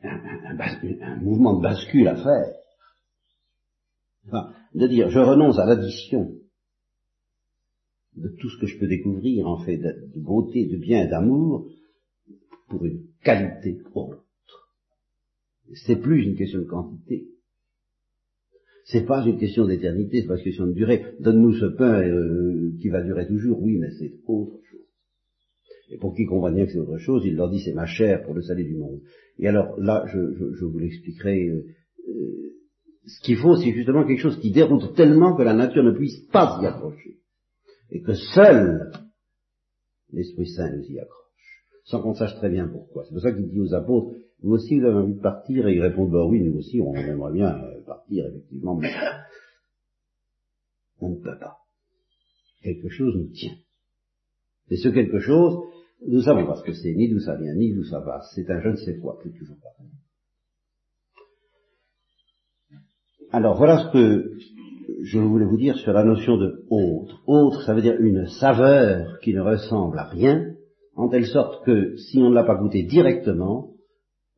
un 0.03 1.15
mouvement 1.17 1.57
de 1.57 1.63
bascule 1.63 2.07
à 2.07 2.15
faire. 2.15 2.53
Enfin, 4.27 4.53
de 4.73 4.87
dire 4.87 5.09
je 5.09 5.19
renonce 5.19 5.57
à 5.59 5.65
l'addition 5.65 6.33
de 8.15 8.29
tout 8.39 8.49
ce 8.49 8.59
que 8.59 8.67
je 8.67 8.77
peux 8.79 8.87
découvrir 8.87 9.47
en 9.47 9.63
fait 9.63 9.77
de, 9.77 10.19
beauté, 10.19 10.65
de 10.65 10.77
bien 10.77 11.05
et 11.05 11.07
d'amour 11.07 11.69
pour 12.67 12.85
une 12.85 13.07
qualité 13.23 13.81
autre. 13.93 14.25
C'est 15.85 15.97
plus 15.97 16.23
une 16.25 16.35
question 16.35 16.59
de 16.59 16.65
quantité. 16.65 17.27
C'est 18.89 19.05
pas 19.05 19.25
une 19.25 19.37
question 19.37 19.65
d'éternité, 19.65 20.21
c'est 20.21 20.27
pas 20.27 20.37
une 20.37 20.43
question 20.43 20.65
de 20.65 20.71
durée. 20.71 21.03
Donne-nous 21.19 21.55
ce 21.55 21.65
pain 21.65 22.01
euh, 22.07 22.71
qui 22.79 22.87
va 22.87 23.01
durer 23.01 23.27
toujours, 23.27 23.61
oui, 23.61 23.77
mais 23.77 23.91
c'est 23.99 24.13
autre 24.25 24.59
chose. 24.63 24.79
Et 25.89 25.97
pour 25.97 26.15
qu'ils 26.15 26.27
comprennent 26.27 26.55
bien 26.55 26.65
que 26.65 26.71
c'est 26.71 26.79
autre 26.79 26.97
chose, 26.97 27.23
il 27.25 27.35
leur 27.35 27.49
dit 27.49 27.59
c'est 27.59 27.73
ma 27.73 27.85
chair 27.85 28.23
pour 28.23 28.33
le 28.33 28.41
salut 28.41 28.63
du 28.63 28.77
monde. 28.77 29.01
Et 29.39 29.47
alors 29.49 29.77
là, 29.77 30.05
je, 30.07 30.63
vous 30.63 30.79
l'expliquerai. 30.79 31.49
Euh, 31.49 31.65
euh, 32.07 32.53
ce 33.05 33.21
qu'il 33.25 33.35
faut, 33.35 33.57
c'est 33.57 33.73
justement 33.73 34.05
quelque 34.07 34.21
chose 34.21 34.39
qui 34.39 34.51
déroute 34.51 34.95
tellement 34.95 35.35
que 35.35 35.43
la 35.43 35.53
nature 35.53 35.83
ne 35.83 35.91
puisse 35.91 36.19
pas 36.31 36.57
s'y 36.57 36.65
accrocher. 36.65 37.17
Et 37.91 38.01
que 38.01 38.13
seul 38.13 38.91
l'Esprit 40.13 40.47
Saint 40.47 40.71
nous 40.73 40.85
y 40.89 40.99
accroche. 40.99 41.67
Sans 41.83 42.01
qu'on 42.01 42.13
sache 42.13 42.35
très 42.35 42.49
bien 42.49 42.67
pourquoi. 42.67 43.03
C'est 43.03 43.13
pour 43.13 43.21
ça 43.21 43.33
qu'il 43.33 43.49
dit 43.49 43.59
aux 43.59 43.73
apôtres, 43.73 44.15
vous 44.41 44.53
aussi 44.53 44.79
vous 44.79 44.85
avez 44.85 44.95
envie 44.95 45.15
de 45.15 45.21
partir, 45.21 45.67
et 45.67 45.75
ils 45.75 45.81
répondent, 45.81 46.11
bah 46.11 46.25
oui, 46.25 46.41
nous 46.41 46.57
aussi 46.57 46.79
on 46.79 46.93
aimerait 46.95 47.33
bien 47.33 47.53
euh, 47.53 47.76
partir, 47.87 48.27
effectivement, 48.27 48.75
mais 48.75 48.93
on 50.99 51.09
ne 51.09 51.15
peut 51.15 51.39
pas. 51.39 51.57
Quelque 52.61 52.89
chose 52.89 53.15
nous 53.15 53.31
tient. 53.33 53.57
Et 54.69 54.77
ce 54.77 54.89
quelque 54.89 55.19
chose, 55.19 55.63
nous 56.05 56.21
savons 56.21 56.45
pas 56.45 56.55
ce 56.55 56.63
que 56.63 56.73
c'est, 56.73 56.93
ni 56.93 57.09
d'où 57.09 57.19
ça 57.19 57.35
vient, 57.35 57.55
ni 57.55 57.73
d'où 57.73 57.83
ça 57.83 57.99
va. 57.99 58.21
C'est 58.35 58.49
un 58.49 58.61
je 58.61 58.69
ne 58.69 58.75
sais 58.75 58.97
quoi, 58.99 59.17
c'est 59.23 59.33
toujours 59.33 59.57
pas. 59.57 59.69
Alors 63.31 63.57
voilà 63.57 63.85
ce 63.85 63.93
que 63.93 64.37
je 65.01 65.19
voulais 65.19 65.45
vous 65.45 65.57
dire 65.57 65.77
sur 65.77 65.93
la 65.93 66.03
notion 66.03 66.37
de 66.37 66.65
autre. 66.69 67.21
Autre, 67.27 67.63
ça 67.63 67.73
veut 67.73 67.81
dire 67.81 67.99
une 67.99 68.27
saveur 68.27 69.19
qui 69.19 69.33
ne 69.33 69.41
ressemble 69.41 69.99
à 69.99 70.05
rien, 70.05 70.53
en 70.95 71.09
telle 71.09 71.25
sorte 71.25 71.65
que 71.65 71.95
si 71.97 72.19
on 72.19 72.29
ne 72.29 72.35
l'a 72.35 72.43
pas 72.43 72.55
goûté 72.55 72.83
directement, 72.83 73.71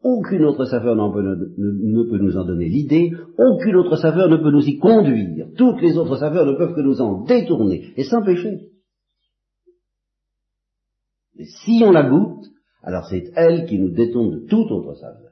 aucune 0.03 0.46
autre 0.46 0.65
saveur 0.65 0.96
ne, 0.96 2.10
peut 2.10 2.18
nous 2.18 2.38
en 2.38 2.46
donner 2.46 2.70
l'idée, 2.70 3.12
aucune 3.38 3.75
autre 3.75 3.98
saveur 3.98 4.29
ne 4.29 4.38
peut 4.38 4.51
nous 4.51 4.65
y 4.65 4.77
conduire, 4.77 5.48
toutes 5.58 5.82
les 5.82 5.98
autres 5.98 6.18
saveurs 6.18 6.46
ne 6.46 6.58
peuvent 6.58 6.75
que 6.75 6.82
nous 6.82 7.01
en 7.01 7.24
détourner, 7.24 7.94
et 7.98 8.03
s'empêcher. 8.03 8.70
Mais 11.36 11.46
si 11.46 11.82
on 11.84 11.91
la 11.91 12.10
goûte, 12.10 12.46
alors 12.82 13.06
c'est 13.10 13.32
elle 13.36 13.65
qui 13.65 13.77
nous 13.77 13.91
détourne 13.91 14.32
de 14.32 14.48
toute 14.48 14.72
autre 14.72 14.96
saveur. 14.96 15.32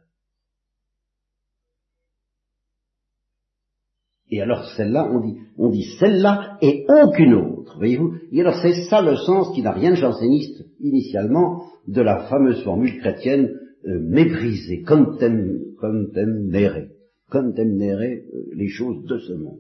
Et 4.30 4.42
alors 4.42 4.66
celle-là, 4.76 5.10
on 5.10 5.22
dit, 5.22 5.38
on 5.58 5.70
dit 5.70 5.88
celle-là 6.00 6.58
et 6.62 6.86
aucune 6.90 7.34
autre, 7.34 7.78
voyez-vous? 7.78 8.16
Et 8.34 8.42
alors 8.42 8.56
c'est 8.62 8.84
ça 8.90 9.02
le 9.02 9.16
sens 9.16 9.54
qui 9.56 9.62
n'a 9.62 9.72
rien 9.72 9.92
de 9.92 9.96
janséniste 9.96 10.66
initialement 10.82 11.64
de 11.88 12.02
la 12.02 12.28
fameuse 12.28 12.62
formule 12.64 13.00
chrétienne 13.00 13.58
euh, 13.88 14.00
mépriser, 14.00 14.84
contemnérer, 14.84 16.90
contemnérer 17.30 18.26
euh, 18.34 18.50
les 18.54 18.68
choses 18.68 19.06
de 19.06 19.18
ce 19.18 19.34
monde. 19.34 19.60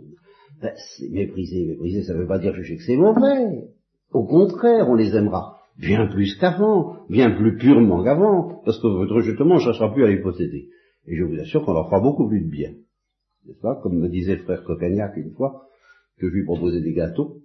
Ben, 0.62 0.74
c'est 0.76 1.10
mépriser, 1.10 1.66
mépriser, 1.66 2.04
ça 2.04 2.14
ne 2.14 2.20
veut 2.20 2.28
pas 2.28 2.40
dire 2.40 2.56
sais 2.56 2.76
que 2.76 2.84
c'est 2.84 2.98
mauvais. 2.98 3.70
Au 4.12 4.26
contraire, 4.26 4.90
on 4.90 4.96
les 4.96 5.16
aimera 5.16 5.58
bien 5.78 6.08
plus 6.08 6.36
qu'avant, 6.36 7.06
bien 7.10 7.32
plus 7.32 7.58
purement 7.58 8.04
qu'avant, 8.04 8.62
parce 8.66 8.82
que 8.82 8.88
votre 8.88 9.16
rejetement 9.16 9.56
ne 9.56 9.60
cherchera 9.60 9.94
plus 9.94 10.04
à 10.04 10.08
les 10.08 10.22
posséder. 10.22 10.70
Et 11.06 11.16
je 11.16 11.24
vous 11.24 11.40
assure 11.40 11.64
qu'on 11.64 11.74
leur 11.74 11.86
fera 11.86 12.02
beaucoup 12.02 12.28
plus 12.28 12.42
de 12.42 12.50
bien. 12.50 12.74
N'est-ce 13.46 13.62
pas? 13.62 13.80
Comme 13.82 14.00
me 14.00 14.10
disait 14.10 14.36
le 14.36 14.44
frère 14.44 14.64
Cocagnac 14.64 15.16
une 15.18 15.32
fois, 15.32 15.68
que 16.18 16.28
je 16.28 16.34
lui 16.34 16.44
proposais 16.44 16.82
des 16.82 16.94
gâteaux, 16.94 17.42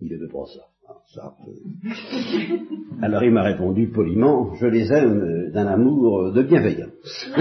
il 0.00 0.08
n'aimait 0.08 0.28
pas 0.28 0.44
ça. 0.54 0.67
Euh. 1.16 1.22
Alors 3.02 3.22
il 3.22 3.32
m'a 3.32 3.42
répondu 3.42 3.88
poliment, 3.88 4.54
je 4.54 4.66
les 4.66 4.92
aime 4.92 5.20
euh, 5.20 5.50
d'un 5.52 5.66
amour 5.66 6.18
euh, 6.18 6.32
de 6.32 6.42
bienveillance. 6.42 7.30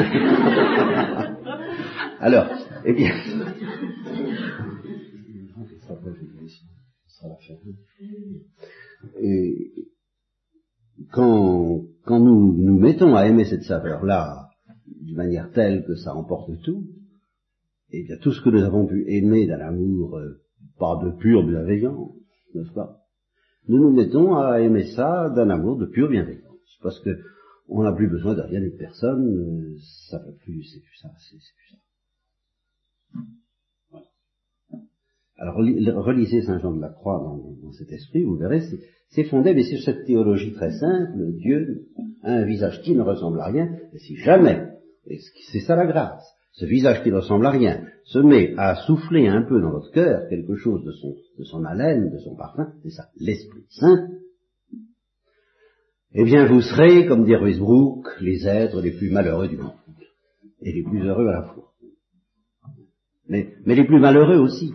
Alors, 2.20 2.48
eh 2.86 2.94
bien, 2.94 3.12
et 9.22 9.90
quand, 11.12 11.82
quand 12.06 12.20
nous 12.20 12.54
nous 12.58 12.80
mettons 12.80 13.16
à 13.16 13.28
aimer 13.28 13.46
cette 13.46 13.64
saveur-là 13.64 14.50
d'une 15.02 15.16
manière 15.16 15.52
telle 15.52 15.86
que 15.86 15.96
ça 15.96 16.16
emporte 16.16 16.50
tout, 16.64 16.86
eh 17.92 18.04
bien 18.04 18.18
tout 18.18 18.32
ce 18.32 18.42
que 18.42 18.50
nous 18.50 18.64
avons 18.64 18.88
pu 18.88 19.06
aimer 19.08 19.46
d'un 19.48 19.60
amour 19.60 20.18
euh, 20.18 20.42
pas 20.80 21.00
de 21.04 21.12
pure 21.18 21.46
bienveillance, 21.46 22.14
n'est-ce 22.54 22.74
pas? 22.74 23.07
Nous 23.68 23.80
nous 23.80 23.92
mettons 23.92 24.36
à 24.36 24.62
aimer 24.62 24.86
ça 24.96 25.30
d'un 25.30 25.50
amour 25.50 25.78
de 25.78 25.86
pure 25.86 26.10
bienveillance, 26.10 26.78
parce 26.82 27.00
que 27.02 27.10
on 27.70 27.84
n'a 27.84 27.92
plus 27.92 28.08
besoin 28.08 28.34
de 28.34 28.42
rien 28.42 28.62
des 28.62 28.72
personnes, 28.72 29.28
euh, 29.28 29.76
ça 30.10 30.20
peut 30.20 30.36
plus, 30.44 30.64
c'est 30.64 30.80
plus 30.80 30.98
ça, 31.02 31.10
c'est 31.18 31.36
plus 31.36 31.72
ça. 31.72 31.78
Alors 35.40 35.56
relisez 35.56 36.42
Saint 36.42 36.60
Jean 36.60 36.76
de 36.76 36.82
la 36.82 36.90
Croix 36.90 37.20
dans, 37.20 37.72
cet 37.74 37.92
esprit, 37.92 38.24
vous 38.24 38.38
verrez, 38.38 38.62
c'est 39.10 39.26
fondé 39.26 39.54
mais 39.54 39.64
sur 39.64 39.80
cette 39.82 40.06
théologie 40.06 40.54
très 40.54 40.72
simple, 40.72 41.34
Dieu 41.34 41.90
a 42.24 42.32
un 42.32 42.46
visage 42.46 42.82
qui 42.82 42.96
ne 42.96 43.02
ressemble 43.02 43.40
à 43.42 43.48
rien, 43.48 43.70
et 43.94 44.00
si 44.00 44.16
jamais, 44.16 44.70
c'est 45.52 45.60
ça 45.60 45.76
la 45.76 45.86
grâce, 45.86 46.26
ce 46.54 46.66
visage 46.66 47.04
qui 47.04 47.12
ne 47.12 47.18
ressemble 47.18 47.46
à 47.46 47.52
rien 47.52 47.87
se 48.08 48.20
met 48.20 48.54
à 48.58 48.76
souffler 48.86 49.28
un 49.28 49.44
peu 49.44 49.62
dans 49.62 49.72
votre 49.72 49.92
cœur 49.92 50.28
quelque 50.30 50.56
chose 50.56 50.84
de 50.84 50.92
son, 50.92 51.16
de 51.38 51.44
son 51.44 51.64
haleine, 51.66 52.10
de 52.10 52.18
son 52.20 52.36
parfum, 52.36 52.74
c'est 52.84 52.90
ça, 52.90 53.10
l'Esprit 53.18 53.66
Saint, 53.70 54.08
eh 56.14 56.24
bien 56.24 56.48
vous 56.48 56.62
serez, 56.62 57.06
comme 57.06 57.26
dit 57.26 57.36
Ruisbrook, 57.36 58.08
les 58.22 58.48
êtres 58.48 58.82
les 58.82 58.92
plus 58.92 59.12
malheureux 59.12 59.48
du 59.48 59.58
monde, 59.58 59.74
et 60.62 60.72
les 60.72 60.84
plus 60.84 61.06
heureux 61.06 61.28
à 61.28 61.42
la 61.42 61.44
fois. 61.54 61.74
Mais, 63.30 63.54
mais 63.66 63.76
les 63.76 63.86
plus 63.86 64.00
malheureux 64.00 64.40
aussi 64.40 64.74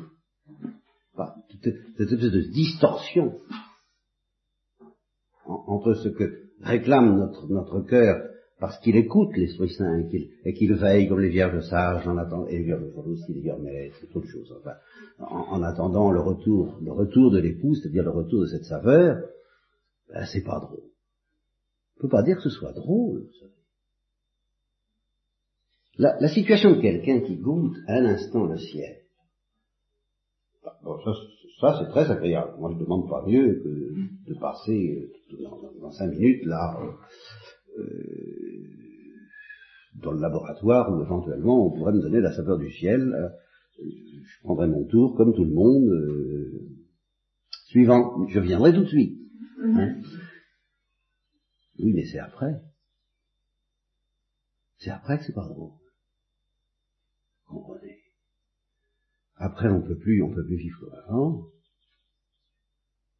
cette 1.96 2.12
espèce 2.12 2.32
de 2.32 2.40
distorsion 2.52 3.38
entre 5.44 5.94
ce 5.94 6.08
que 6.08 6.48
réclame 6.62 7.16
notre, 7.16 7.46
notre 7.48 7.80
cœur 7.82 8.31
parce 8.62 8.78
qu'il 8.78 8.94
écoute 8.94 9.36
l'Esprit 9.36 9.70
Saint 9.70 10.08
et 10.44 10.54
qu'il 10.54 10.72
veille 10.74 11.08
comme 11.08 11.18
les 11.18 11.30
vierges 11.30 11.62
sages 11.62 12.06
en 12.06 12.16
attendant, 12.16 12.46
et 12.46 12.58
les 12.58 12.62
vierges 12.62 12.84
aussi 12.94 13.34
les 13.34 13.52
mais 13.60 13.90
c'est 14.00 14.14
autre 14.14 14.28
chose, 14.28 14.54
enfin, 14.56 14.76
en, 15.18 15.64
attendant 15.64 16.12
le 16.12 16.20
retour, 16.20 16.78
le 16.80 16.92
retour 16.92 17.32
de 17.32 17.40
l'épouse, 17.40 17.80
c'est-à-dire 17.82 18.04
le 18.04 18.10
retour 18.10 18.42
de 18.42 18.46
cette 18.46 18.66
saveur, 18.66 19.20
ben, 20.08 20.24
c'est 20.26 20.44
pas 20.44 20.60
drôle. 20.60 20.84
On 21.96 22.02
peut 22.02 22.08
pas 22.08 22.22
dire 22.22 22.36
que 22.36 22.42
ce 22.44 22.50
soit 22.50 22.70
drôle. 22.72 23.26
La, 25.98 26.16
la 26.20 26.28
situation 26.28 26.76
de 26.76 26.80
quelqu'un 26.80 27.18
qui 27.22 27.38
goûte 27.38 27.76
à 27.88 27.94
un 27.94 28.04
instant 28.04 28.44
le 28.44 28.58
ciel, 28.58 29.02
Bon, 30.84 30.98
ça, 31.60 31.78
c'est 31.80 31.90
très 31.90 32.10
agréable. 32.10 32.54
Moi, 32.58 32.70
je 32.72 32.78
demande 32.78 33.08
pas 33.08 33.24
mieux 33.26 33.60
que 33.62 34.30
de 34.32 34.38
passer 34.38 35.10
euh, 35.32 35.44
dans, 35.80 35.90
cinq 35.92 36.08
minutes 36.08 36.44
là 36.44 36.76
euh, 36.80 36.90
dans 40.02 40.12
le 40.12 40.20
laboratoire 40.20 40.92
où 40.92 41.02
éventuellement 41.02 41.66
on 41.66 41.70
pourrait 41.70 41.92
me 41.92 42.02
donner 42.02 42.20
la 42.20 42.32
saveur 42.34 42.58
du 42.58 42.70
ciel. 42.70 43.00
Euh, 43.00 43.28
je 43.78 44.40
prendrai 44.42 44.68
mon 44.68 44.84
tour 44.84 45.16
comme 45.16 45.34
tout 45.34 45.44
le 45.44 45.54
monde. 45.54 45.88
Euh, 45.88 46.68
suivant, 47.66 48.26
je 48.28 48.40
viendrai 48.40 48.74
tout 48.74 48.82
de 48.82 48.88
suite. 48.88 49.18
Hein. 49.62 49.96
Oui, 51.78 51.92
mais 51.94 52.04
c'est 52.04 52.18
après. 52.18 52.60
C'est 54.78 54.90
après 54.90 55.18
que 55.18 55.24
c'est 55.24 55.34
pas 55.34 55.46
drôle. 55.46 55.72
Comprenez. 57.46 57.98
Après, 59.36 59.68
on 59.68 59.80
peut 59.80 59.96
plus, 59.96 60.22
on 60.22 60.32
peut 60.32 60.44
plus 60.44 60.56
vivre 60.56 60.78
comme 60.80 60.94
avant. 61.06 61.46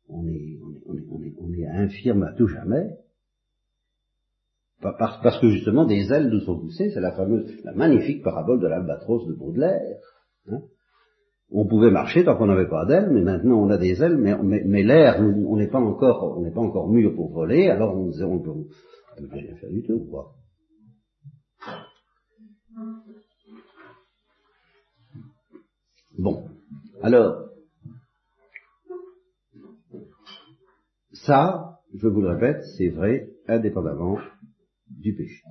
On 0.09 0.27
est, 0.27 0.59
on 0.87 0.97
est, 0.97 1.07
on 1.09 1.23
est, 1.23 1.35
on 1.39 1.53
est, 1.53 1.67
infirme 1.67 2.25
à 2.25 2.33
tout 2.33 2.47
jamais. 2.47 2.99
Parce, 4.83 5.39
que 5.41 5.49
justement, 5.49 5.85
des 5.85 6.13
ailes 6.13 6.29
nous 6.29 6.41
sont 6.41 6.59
poussées, 6.59 6.91
c'est 6.91 7.01
la 7.01 7.13
fameuse, 7.13 7.49
la 7.63 7.73
magnifique 7.73 8.25
parabole 8.25 8.61
de 8.61 8.67
l'albatros 8.67 9.29
de 9.29 9.33
Baudelaire. 9.33 10.01
Hein. 10.51 10.59
on 11.53 11.69
pouvait 11.69 11.93
marcher 11.93 12.25
tant 12.25 12.37
qu'on 12.37 12.47
n'avait 12.47 12.69
pas 12.69 12.85
d'ailes, 12.85 13.11
mais 13.13 13.21
maintenant 13.21 13.63
on 13.63 13.71
a 13.71 13.79
des 13.79 14.03
ailes, 14.03 14.17
mais, 14.17 14.37
mais, 14.43 14.83
l'air, 14.83 15.21
on 15.21 15.57
n'est 15.57 15.69
pas 15.69 15.79
encore, 15.79 16.37
on 16.37 16.43
n'est 16.43 16.51
pas 16.51 16.61
encore 16.61 16.89
mûr 16.91 17.15
pour 17.15 17.31
voler, 17.33 17.69
alors 17.69 17.97
on, 17.97 18.11
peut, 18.11 18.25
on 18.25 18.41
peut 18.41 19.29
rien 19.31 19.55
faire 19.55 19.71
du 19.71 19.85
tout, 19.85 20.05
quoi. 20.11 20.33
Bon, 26.19 26.45
alors, 27.03 27.51
ça, 31.13 31.79
je 31.95 32.09
vous 32.09 32.21
le 32.21 32.31
répète, 32.31 32.63
c'est 32.77 32.89
vrai 32.89 33.29
indépendamment 33.47 34.19
du 34.99 35.15
péché. 35.15 35.43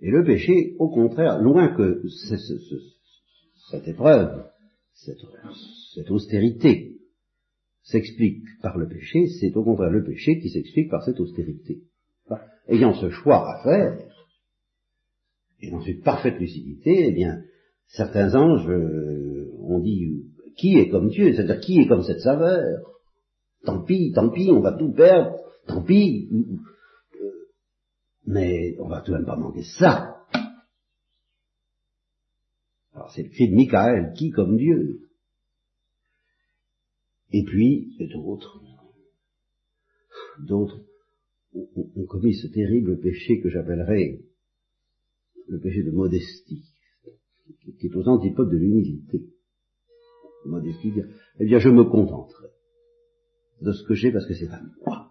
Et 0.00 0.10
le 0.10 0.24
péché, 0.24 0.74
au 0.78 0.88
contraire, 0.88 1.40
loin 1.40 1.74
que 1.76 2.02
cette 3.70 3.88
épreuve, 3.88 4.44
cette, 4.94 6.10
austérité 6.10 6.96
s'explique 7.82 8.42
par 8.62 8.78
le 8.78 8.88
péché, 8.88 9.26
c'est 9.40 9.54
au 9.56 9.62
contraire 9.62 9.90
le 9.90 10.04
péché 10.04 10.40
qui 10.40 10.50
s'explique 10.50 10.90
par 10.90 11.04
cette 11.04 11.20
austérité. 11.20 11.82
ayant 12.68 12.94
ce 12.94 13.10
choix 13.10 13.48
à 13.48 13.62
faire, 13.62 13.98
et 15.60 15.70
dans 15.70 15.80
une 15.80 16.00
parfaite 16.00 16.38
lucidité, 16.38 17.08
eh 17.08 17.12
bien, 17.12 17.42
certains 17.86 18.34
anges 18.34 18.68
euh, 18.68 19.50
ont 19.60 19.80
dit 19.80 20.26
qui 20.56 20.78
est 20.78 20.88
comme 20.88 21.08
Dieu, 21.08 21.32
c'est-à-dire 21.32 21.60
qui 21.60 21.80
est 21.80 21.86
comme 21.86 22.02
cette 22.02 22.20
saveur? 22.20 22.80
Tant 23.64 23.82
pis, 23.82 24.12
tant 24.14 24.30
pis, 24.30 24.50
on 24.50 24.60
va 24.60 24.72
tout 24.72 24.92
perdre, 24.92 25.36
tant 25.66 25.82
pis. 25.82 26.28
Mais 28.26 28.76
on 28.80 28.88
va 28.88 29.00
tout 29.02 29.12
de 29.12 29.16
même 29.16 29.26
pas 29.26 29.36
manquer 29.36 29.62
ça. 29.78 30.26
Alors 32.92 33.10
c'est 33.14 33.22
le 33.22 33.28
cri 33.28 33.48
de 33.48 33.54
Michael, 33.54 34.12
qui 34.16 34.30
comme 34.30 34.56
Dieu? 34.56 35.08
Et 37.32 37.44
puis, 37.44 37.96
d'autres, 38.12 38.62
d'autres 40.40 40.80
ont 41.54 42.06
commis 42.06 42.34
ce 42.34 42.48
terrible 42.48 43.00
péché 43.00 43.40
que 43.40 43.48
j'appellerais 43.48 44.20
le 45.48 45.60
péché 45.60 45.82
de 45.82 45.90
modestie, 45.90 46.64
qui 47.78 47.86
est 47.86 47.96
aux 47.96 48.08
antipodes 48.08 48.50
de 48.50 48.56
l'humilité. 48.56 49.26
Modestie, 50.44 50.92
eh 51.40 51.44
bien 51.44 51.58
je 51.58 51.68
me 51.68 51.84
contenterai 51.84 52.48
de 53.62 53.72
ce 53.72 53.84
que 53.86 53.94
j'ai 53.94 54.12
parce 54.12 54.26
que 54.26 54.34
c'est 54.34 54.48
à 54.48 54.60
moi. 54.84 55.05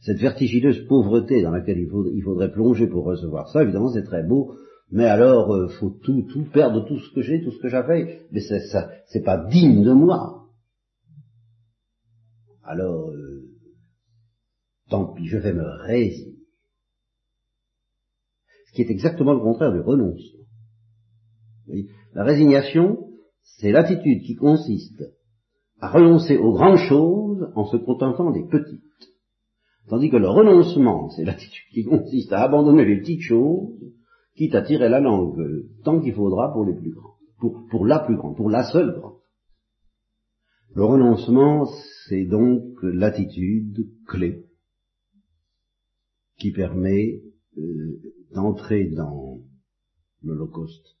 Cette, 0.00 0.18
vertigineuse 0.18 0.86
pauvreté 0.86 1.42
dans 1.42 1.50
laquelle 1.50 1.78
il, 1.78 2.22
faudrait 2.22 2.52
plonger 2.52 2.86
pour 2.86 3.04
recevoir 3.04 3.48
ça, 3.50 3.62
évidemment 3.62 3.92
c'est 3.92 4.04
très 4.04 4.22
beau, 4.22 4.54
mais 4.90 5.06
alors 5.06 5.52
euh, 5.52 5.68
faut 5.68 5.90
tout, 5.90 6.22
tout 6.32 6.44
perdre, 6.52 6.86
tout 6.86 6.98
ce 6.98 7.12
que 7.12 7.22
j'ai, 7.22 7.42
tout 7.42 7.50
ce 7.50 7.60
que 7.60 7.68
j'avais, 7.68 8.26
mais 8.30 8.40
ça, 8.40 8.90
c'est 9.06 9.24
pas 9.24 9.48
digne 9.48 9.82
de 9.82 9.92
moi. 9.92 10.44
Alors, 12.62 13.10
euh, 13.10 13.50
tant 14.88 15.12
pis, 15.12 15.26
je 15.26 15.38
vais 15.38 15.52
me 15.52 15.66
résigner. 15.82 16.38
Ce 18.66 18.72
qui 18.74 18.82
est 18.82 18.90
exactement 18.90 19.34
le 19.34 19.40
contraire 19.40 19.72
du 19.72 19.80
renoncement. 19.80 20.44
La 22.14 22.24
résignation, 22.24 23.08
c'est 23.42 23.72
l'attitude 23.72 24.22
qui 24.22 24.36
consiste 24.36 25.02
à 25.80 25.90
renoncer 25.90 26.36
aux 26.36 26.52
grandes 26.52 26.78
choses 26.88 27.50
en 27.54 27.66
se 27.66 27.76
contentant 27.76 28.30
des 28.30 28.46
petites. 28.46 28.83
Tandis 29.88 30.10
que 30.10 30.16
le 30.16 30.28
renoncement, 30.28 31.10
c'est 31.10 31.24
l'attitude 31.24 31.72
qui 31.72 31.84
consiste 31.84 32.32
à 32.32 32.42
abandonner 32.42 32.84
les 32.84 33.00
petites 33.00 33.20
choses, 33.20 33.78
quitte 34.34 34.54
à 34.54 34.62
tirer 34.62 34.88
la 34.88 35.00
langue 35.00 35.66
tant 35.84 36.00
qu'il 36.00 36.14
faudra 36.14 36.52
pour 36.52 36.64
les 36.64 36.74
plus 36.74 36.92
grandes, 36.92 37.12
pour, 37.38 37.66
pour 37.70 37.86
la 37.86 38.00
plus 38.00 38.16
grande, 38.16 38.36
pour 38.36 38.50
la 38.50 38.64
seule 38.64 38.92
grande. 38.98 39.18
Le 40.74 40.84
renoncement, 40.84 41.68
c'est 42.08 42.24
donc 42.24 42.64
l'attitude 42.82 43.86
clé 44.06 44.46
qui 46.38 46.50
permet 46.50 47.22
euh, 47.58 48.00
d'entrer 48.34 48.88
dans 48.90 49.38
l'Holocauste 50.22 50.96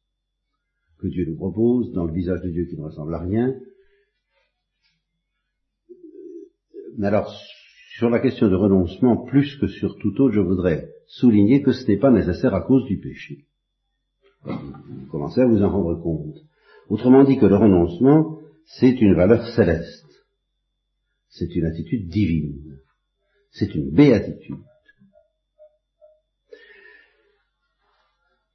que 0.98 1.08
Dieu 1.08 1.26
nous 1.26 1.36
propose, 1.36 1.92
dans 1.92 2.04
le 2.04 2.12
visage 2.12 2.42
de 2.42 2.50
Dieu 2.50 2.66
qui 2.66 2.76
ne 2.76 2.84
ressemble 2.84 3.14
à 3.14 3.18
rien. 3.18 3.54
Mais 6.96 7.08
alors, 7.08 7.34
sur 7.98 8.10
la 8.10 8.18
question 8.18 8.48
de 8.48 8.56
renoncement, 8.56 9.24
plus 9.24 9.56
que 9.56 9.68
sur 9.68 9.96
tout 9.98 10.20
autre, 10.20 10.34
je 10.34 10.40
voudrais 10.40 10.88
souligner 11.06 11.62
que 11.62 11.70
ce 11.70 11.86
n'est 11.86 11.98
pas 11.98 12.10
nécessaire 12.10 12.52
à 12.52 12.62
cause 12.62 12.84
du 12.86 12.98
péché. 12.98 13.44
Vous 14.44 15.06
commencez 15.12 15.40
à 15.40 15.46
vous 15.46 15.62
en 15.62 15.70
rendre 15.70 16.02
compte. 16.02 16.36
Autrement 16.88 17.22
dit 17.22 17.38
que 17.38 17.46
le 17.46 17.56
renoncement, 17.56 18.40
c'est 18.64 19.00
une 19.00 19.14
valeur 19.14 19.46
céleste. 19.46 20.10
C'est 21.28 21.54
une 21.54 21.66
attitude 21.66 22.08
divine. 22.08 22.78
C'est 23.52 23.72
une 23.74 23.90
béatitude. 23.90 24.56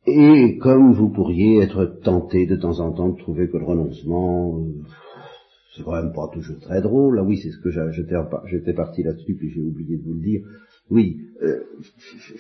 Et 0.06 0.58
comme 0.58 0.94
vous 0.94 1.10
pourriez 1.10 1.62
être 1.62 1.86
tenté 2.04 2.46
de 2.46 2.58
temps 2.58 2.80
en 2.82 2.92
temps 2.92 3.10
de 3.10 3.18
trouver 3.18 3.50
que 3.50 3.58
le 3.58 3.66
renoncement, 3.66 4.60
euh, 4.60 4.84
c'est 5.76 5.84
quand 5.84 6.02
même 6.02 6.14
pas 6.14 6.28
toujours 6.34 6.60
très 6.60 6.82
drôle, 6.82 7.16
là 7.16 7.24
oui 7.24 7.38
c'est 7.38 7.52
ce 7.52 7.60
que 7.60 7.70
j'étais 8.46 8.74
parti 8.74 9.04
là-dessus, 9.04 9.36
puis 9.36 9.50
j'ai 9.52 9.62
oublié 9.62 9.98
de 9.98 10.04
vous 10.04 10.14
le 10.14 10.22
dire. 10.22 10.42
Oui, 10.90 11.22
euh, 11.44 11.64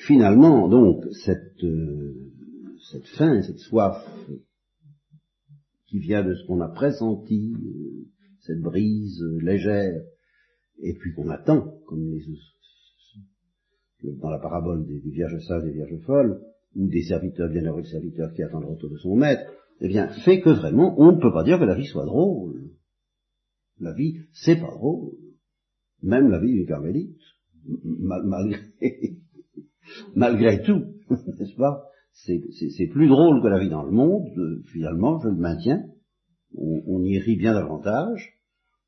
finalement, 0.07 0.67
donc, 0.67 1.05
cette, 1.23 1.63
euh, 1.63 2.15
cette 2.91 3.05
faim, 3.09 3.41
cette 3.43 3.59
soif 3.59 4.03
qui 5.87 5.99
vient 5.99 6.23
de 6.23 6.33
ce 6.33 6.47
qu'on 6.47 6.61
a 6.61 6.67
pressenti, 6.67 7.53
cette 8.41 8.61
brise 8.61 9.23
légère, 9.41 10.01
et 10.81 10.95
puis 10.95 11.13
qu'on 11.13 11.29
attend, 11.29 11.75
comme 11.85 12.03
les, 12.09 12.23
dans 14.19 14.29
la 14.29 14.39
parabole 14.39 14.85
des, 14.87 14.99
des 14.99 15.11
vierges 15.11 15.39
sages 15.45 15.63
et 15.63 15.67
des 15.67 15.73
vierges 15.73 15.99
folles, 16.05 16.41
ou 16.75 16.87
des 16.87 17.03
serviteurs, 17.03 17.49
bienheureux 17.49 17.83
serviteurs 17.83 18.33
qui 18.33 18.43
attendent 18.43 18.63
le 18.63 18.69
retour 18.69 18.89
de 18.89 18.97
son 18.97 19.15
maître, 19.15 19.43
eh 19.81 19.87
bien, 19.87 20.07
fait 20.25 20.41
que 20.41 20.49
vraiment, 20.49 20.95
on 20.97 21.11
ne 21.11 21.21
peut 21.21 21.31
pas 21.31 21.43
dire 21.43 21.59
que 21.59 21.65
la 21.65 21.75
vie 21.75 21.85
soit 21.85 22.05
drôle. 22.05 22.71
La 23.79 23.93
vie, 23.93 24.17
c'est 24.33 24.59
pas 24.59 24.71
drôle. 24.71 25.13
Même 26.01 26.29
la 26.29 26.39
vie 26.39 26.53
du 26.53 26.65
carmélite, 26.65 27.17
malgré, 27.85 28.59
malgré 30.15 30.63
tout, 30.63 30.85
n'est-ce 31.09 31.55
pas? 31.55 31.83
C'est 32.13 32.87
plus 32.91 33.07
drôle 33.07 33.41
que 33.41 33.47
la 33.47 33.59
vie 33.59 33.69
dans 33.69 33.83
le 33.83 33.91
monde, 33.91 34.27
euh, 34.37 34.61
finalement, 34.71 35.19
je 35.19 35.29
le 35.29 35.35
maintiens. 35.35 35.85
On, 36.55 37.03
y 37.03 37.19
rit 37.19 37.37
bien 37.37 37.53
davantage, 37.53 38.33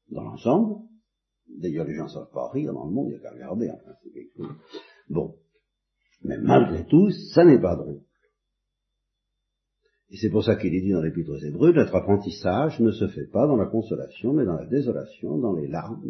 dans 0.09 0.23
l'ensemble. 0.23 0.83
D'ailleurs, 1.59 1.85
les 1.85 1.93
gens 1.93 2.05
ne 2.05 2.09
savent 2.09 2.31
pas 2.33 2.49
rire 2.49 2.73
dans 2.73 2.85
le 2.85 2.91
monde, 2.91 3.07
il 3.07 3.11
n'y 3.11 3.17
a 3.17 3.19
qu'à 3.19 3.31
regarder. 3.31 3.69
Bon, 5.09 5.35
mais 6.23 6.37
malgré 6.39 6.85
tout, 6.87 7.09
ça 7.33 7.45
n'est 7.45 7.61
pas 7.61 7.75
drôle. 7.75 8.01
Et 10.11 10.17
c'est 10.17 10.29
pour 10.29 10.43
ça 10.43 10.57
qu'il 10.57 10.75
est 10.75 10.81
dit 10.81 10.91
dans 10.91 11.01
l'Épître 11.01 11.31
aux 11.31 11.37
Hébreux, 11.37 11.71
notre 11.71 11.95
apprentissage 11.95 12.79
ne 12.81 12.91
se 12.91 13.07
fait 13.07 13.27
pas 13.31 13.47
dans 13.47 13.55
la 13.55 13.65
consolation, 13.65 14.33
mais 14.33 14.45
dans 14.45 14.57
la 14.57 14.65
désolation, 14.65 15.37
dans 15.37 15.55
les 15.55 15.67
larmes. 15.67 16.03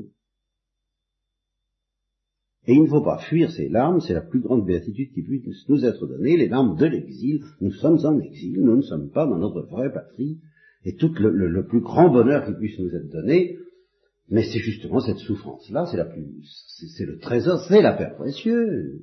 Et 2.65 2.73
il 2.73 2.81
ne 2.81 2.87
faut 2.87 3.03
pas 3.03 3.19
fuir 3.19 3.51
ces 3.51 3.69
larmes, 3.69 4.01
c'est 4.01 4.13
la 4.13 4.21
plus 4.21 4.39
grande 4.39 4.65
béatitude 4.65 5.13
qui 5.13 5.21
puisse 5.21 5.67
nous 5.69 5.85
être 5.85 6.07
donnée, 6.07 6.35
les 6.35 6.47
larmes 6.47 6.77
de 6.77 6.85
l'exil. 6.85 7.43
Nous 7.59 7.73
sommes 7.73 8.03
en 8.03 8.19
exil, 8.19 8.59
nous 8.59 8.75
ne 8.75 8.81
sommes 8.81 9.11
pas 9.11 9.27
dans 9.27 9.37
notre 9.37 9.61
vraie 9.61 9.91
patrie, 9.91 10.39
et 10.83 10.95
tout 10.95 11.13
le, 11.19 11.65
plus 11.67 11.81
grand 11.81 12.11
bonheur 12.11 12.45
qui 12.45 12.53
puisse 12.53 12.79
nous 12.79 12.95
être 12.95 13.09
donné, 13.09 13.57
mais 14.29 14.43
c'est 14.43 14.59
justement 14.59 14.99
cette 14.99 15.17
souffrance-là, 15.17 15.85
c'est 15.91 15.97
la 15.97 16.05
plus, 16.05 16.25
c'est 16.97 17.05
le 17.05 17.19
trésor, 17.19 17.63
c'est 17.67 17.81
la 17.81 17.93
paix 17.93 18.13
précieuse. 18.15 19.01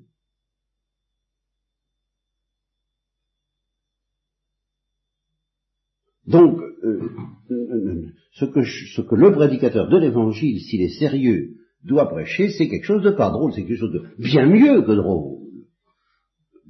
Donc, 6.28 6.60
euh, 6.84 7.10
euh, 7.50 8.06
ce, 8.32 8.44
que 8.44 8.62
ce, 8.62 9.00
que 9.00 9.14
le 9.14 9.32
prédicateur 9.32 9.88
de 9.88 9.96
l'évangile, 9.96 10.60
s'il 10.60 10.82
est 10.82 10.98
sérieux, 10.98 11.54
doit 11.84 12.08
prêcher, 12.08 12.50
c'est 12.50 12.68
quelque 12.68 12.84
chose 12.84 13.02
de 13.02 13.10
pas 13.10 13.30
drôle, 13.30 13.52
c'est 13.54 13.64
quelque 13.64 13.78
chose 13.78 13.92
de 13.92 14.04
bien 14.18 14.46
mieux 14.46 14.82
que 14.82 14.92
drôle. 14.92 15.38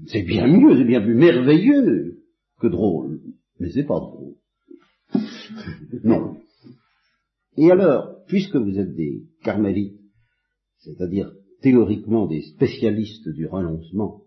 C'est 0.07 0.23
bien 0.23 0.47
mieux, 0.47 0.77
c'est 0.77 0.85
bien 0.85 1.01
plus 1.01 1.17
merveilleux 1.17 2.19
que 2.61 2.69
drôle, 2.69 3.21
mais 3.59 3.71
c'est 3.71 3.87
pas 3.87 3.99
drôle. 3.99 4.35
non. 6.05 6.37
Et 7.57 7.73
alors, 7.73 8.23
puisque 8.29 8.55
vous 8.55 8.79
êtes 8.79 8.95
des 8.95 9.25
carmélites, 9.43 9.99
c'est-à-dire 10.79 11.33
théoriquement 11.63 12.29
des 12.29 12.43
spécialistes 12.43 13.29
du 13.31 13.47
renoncement, 13.47 14.23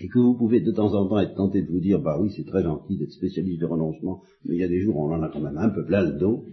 et 0.00 0.08
que 0.08 0.18
vous 0.18 0.34
pouvez 0.34 0.60
de 0.60 0.72
temps 0.72 0.94
en 0.94 1.08
temps 1.08 1.18
être 1.18 1.34
tenté 1.34 1.62
de 1.62 1.70
vous 1.70 1.80
dire, 1.80 2.00
bah 2.00 2.18
oui, 2.20 2.32
c'est 2.34 2.46
très 2.46 2.62
gentil 2.62 2.96
d'être 2.96 3.12
spécialiste 3.12 3.60
de 3.60 3.66
renoncement, 3.66 4.22
mais 4.44 4.54
il 4.54 4.60
y 4.60 4.64
a 4.64 4.68
des 4.68 4.80
jours 4.80 4.96
où 4.96 5.04
on 5.06 5.14
en 5.14 5.22
a 5.22 5.28
quand 5.28 5.40
même 5.40 5.58
un 5.58 5.68
peu 5.68 5.84
plein 5.84 6.02
le 6.02 6.18
dos. 6.18 6.46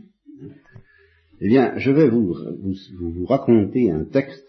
Eh 1.42 1.48
bien, 1.48 1.78
je 1.78 1.92
vais 1.92 2.10
vous, 2.10 2.34
vous, 2.34 3.26
raconter 3.26 3.92
un 3.92 4.04
texte, 4.04 4.46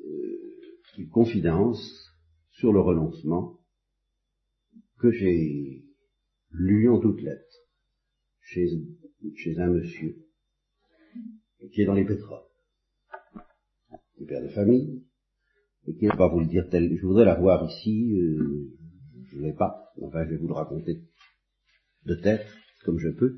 euh, 0.00 0.98
une 0.98 1.08
confidence 1.08 2.10
sur 2.50 2.72
le 2.72 2.80
renoncement 2.80 3.58
que 4.98 5.10
j'ai 5.10 5.82
lu 6.50 6.90
en 6.90 7.00
toutes 7.00 7.22
lettres 7.22 7.66
chez, 8.42 8.68
chez 9.36 9.58
un 9.58 9.68
monsieur 9.68 10.16
qui 11.72 11.80
est 11.80 11.86
dans 11.86 11.94
les 11.94 12.04
pétroles, 12.04 12.44
un 14.20 14.24
père 14.26 14.42
de 14.42 14.48
famille, 14.48 15.04
et 15.86 15.94
qui 15.94 16.06
ne 16.06 16.16
pas 16.16 16.28
vous 16.28 16.40
le 16.40 16.46
dire 16.46 16.68
tel. 16.70 16.96
Je 16.96 17.06
voudrais 17.06 17.24
la 17.24 17.34
voir 17.34 17.68
ici, 17.68 18.12
euh, 18.14 18.70
je 19.30 19.38
ne 19.38 19.42
l'ai 19.42 19.52
pas, 19.52 19.92
enfin 20.00 20.24
je 20.24 20.30
vais 20.30 20.36
vous 20.36 20.48
le 20.48 20.54
raconter 20.54 21.02
de 22.06 22.14
tête, 22.16 22.46
comme 22.84 22.98
je 22.98 23.10
peux. 23.10 23.36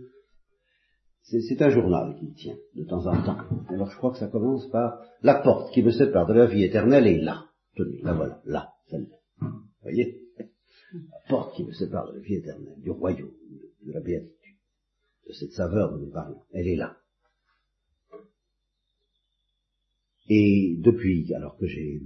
C'est 1.22 1.62
un 1.62 1.70
journal 1.70 2.16
qu'il 2.18 2.34
tient 2.34 2.56
de 2.74 2.84
temps 2.84 3.06
en 3.06 3.22
temps. 3.22 3.38
Alors 3.68 3.90
je 3.90 3.96
crois 3.96 4.12
que 4.12 4.18
ça 4.18 4.28
commence 4.28 4.68
par 4.70 5.00
la 5.22 5.36
porte 5.36 5.72
qui 5.72 5.82
me 5.82 5.90
sépare 5.90 6.26
de 6.26 6.34
la 6.34 6.46
vie 6.46 6.64
éternelle 6.64 7.06
est 7.06 7.20
là. 7.20 7.46
Tenez, 7.76 8.02
la 8.02 8.12
voilà, 8.12 8.42
là, 8.44 8.72
celle-là. 8.90 9.16
Vous 9.40 9.48
voyez? 9.82 10.20
La 10.92 11.18
porte 11.28 11.56
qui 11.56 11.64
me 11.64 11.72
sépare 11.72 12.12
de 12.12 12.18
la 12.18 12.20
vie 12.20 12.34
éternelle, 12.34 12.78
du 12.78 12.90
royaume, 12.90 13.32
de, 13.86 13.92
la 13.92 14.00
béatitude, 14.00 14.56
de 15.26 15.32
cette 15.32 15.52
saveur 15.52 15.92
dont 15.92 15.98
nous 15.98 16.12
parlons, 16.12 16.42
elle 16.52 16.68
est 16.68 16.76
là. 16.76 16.98
Et 20.28 20.76
depuis, 20.78 21.32
alors 21.34 21.56
que 21.56 21.66
j'ai, 21.66 22.02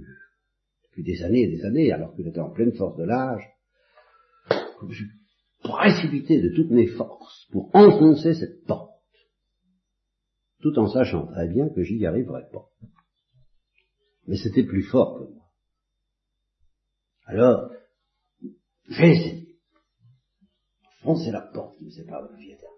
depuis 0.89 1.03
des 1.03 1.23
années 1.23 1.43
et 1.43 1.47
des 1.55 1.65
années, 1.65 1.91
alors 1.91 2.15
que 2.15 2.23
j'étais 2.23 2.39
en 2.39 2.51
pleine 2.51 2.73
force 2.73 2.97
de 2.97 3.03
l'âge, 3.03 3.43
je 4.87 4.95
suis 4.95 5.09
précipité 5.61 6.41
de 6.41 6.55
toutes 6.55 6.71
mes 6.71 6.87
forces 6.87 7.47
pour 7.51 7.69
enfoncer 7.75 8.33
cette 8.33 8.65
porte 8.65 8.89
tout 10.61 10.77
en 10.77 10.87
sachant 10.87 11.27
très 11.27 11.47
bien 11.47 11.69
que 11.69 11.83
j'y 11.83 12.05
arriverais 12.05 12.47
pas. 12.51 12.69
Mais 14.27 14.37
c'était 14.37 14.65
plus 14.65 14.83
fort 14.83 15.17
que 15.19 15.33
moi. 15.33 15.45
Alors, 17.25 17.71
j'ai 18.89 19.11
essayé. 19.11 19.59
Foncer 21.01 21.31
la 21.31 21.41
porte 21.41 21.77
qui 21.77 21.85
me 21.85 21.89
sépare 21.89 22.27
de 22.27 22.33
la 22.33 22.37
vie 22.37 22.51
éternelle. 22.51 22.75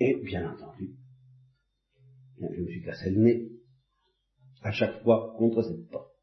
Et, 0.00 0.16
bien 0.24 0.52
entendu, 0.52 0.96
je 2.40 2.60
me 2.60 2.68
suis 2.68 2.82
cassé 2.82 3.10
le 3.10 3.20
nez 3.20 3.52
à 4.62 4.72
chaque 4.72 5.02
fois 5.02 5.34
contre 5.38 5.62
cette 5.62 5.88
porte. 5.88 6.17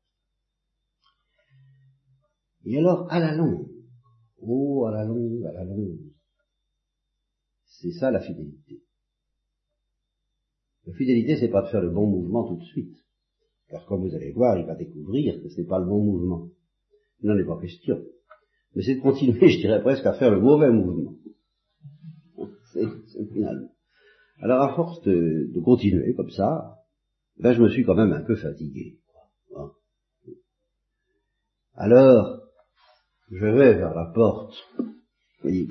Et 2.66 2.78
alors, 2.78 3.08
à 3.12 3.20
la 3.20 3.36
longue, 3.36 3.68
oh, 4.42 4.86
à 4.86 4.92
la 4.92 5.06
longue, 5.06 5.46
à 5.46 5.54
la 5.54 5.64
longue, 5.64 6.00
c'est 7.66 7.92
ça 7.92 8.12
la 8.12 8.20
fidélité. 8.20 8.82
La 10.86 10.94
fidélité, 10.94 11.38
c'est 11.38 11.50
pas 11.50 11.62
de 11.62 11.68
faire 11.68 11.82
le 11.82 11.92
bon 11.92 12.08
mouvement 12.08 12.48
tout 12.48 12.58
de 12.58 12.64
suite. 12.64 12.98
Car 13.70 13.86
comme 13.86 14.08
vous 14.08 14.16
allez 14.16 14.32
voir, 14.32 14.58
il 14.58 14.66
va 14.66 14.76
découvrir 14.76 15.42
que 15.42 15.50
c'est 15.50 15.66
pas 15.66 15.80
le 15.80 15.86
bon 15.86 16.04
mouvement. 16.04 16.50
Il 17.22 17.30
n'en 17.30 17.38
est 17.38 17.46
pas 17.46 17.60
question. 17.60 18.04
Mais 18.76 18.84
c'est 18.84 18.96
de 18.96 19.02
continuer, 19.02 19.50
je 19.50 19.58
dirais 19.58 19.82
presque, 19.82 20.06
à 20.06 20.14
faire 20.14 20.32
le 20.32 20.42
mauvais 20.42 20.72
mouvement. 20.72 21.16
C'est 22.74 23.26
finalement. 23.32 23.70
Alors 24.40 24.62
à 24.62 24.76
force 24.76 25.02
de, 25.04 25.60
continuer 25.64 26.14
comme 26.14 26.30
ça, 26.30 26.82
ben 27.38 27.54
je 27.54 27.62
me 27.62 27.70
suis 27.70 27.86
quand 27.86 27.96
même 27.96 28.12
un 28.12 28.22
peu 28.22 28.36
fatigué. 28.36 29.00
Alors, 31.74 32.45
je 33.32 33.46
vais 33.46 33.76
vers 33.76 33.94
la 33.94 34.12
porte. 34.14 34.54
Il 35.44 35.68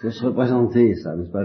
faut 0.00 0.10
se 0.10 0.24
représenter 0.24 0.94
ça, 0.94 1.16
n'est-ce 1.16 1.30
pas 1.30 1.44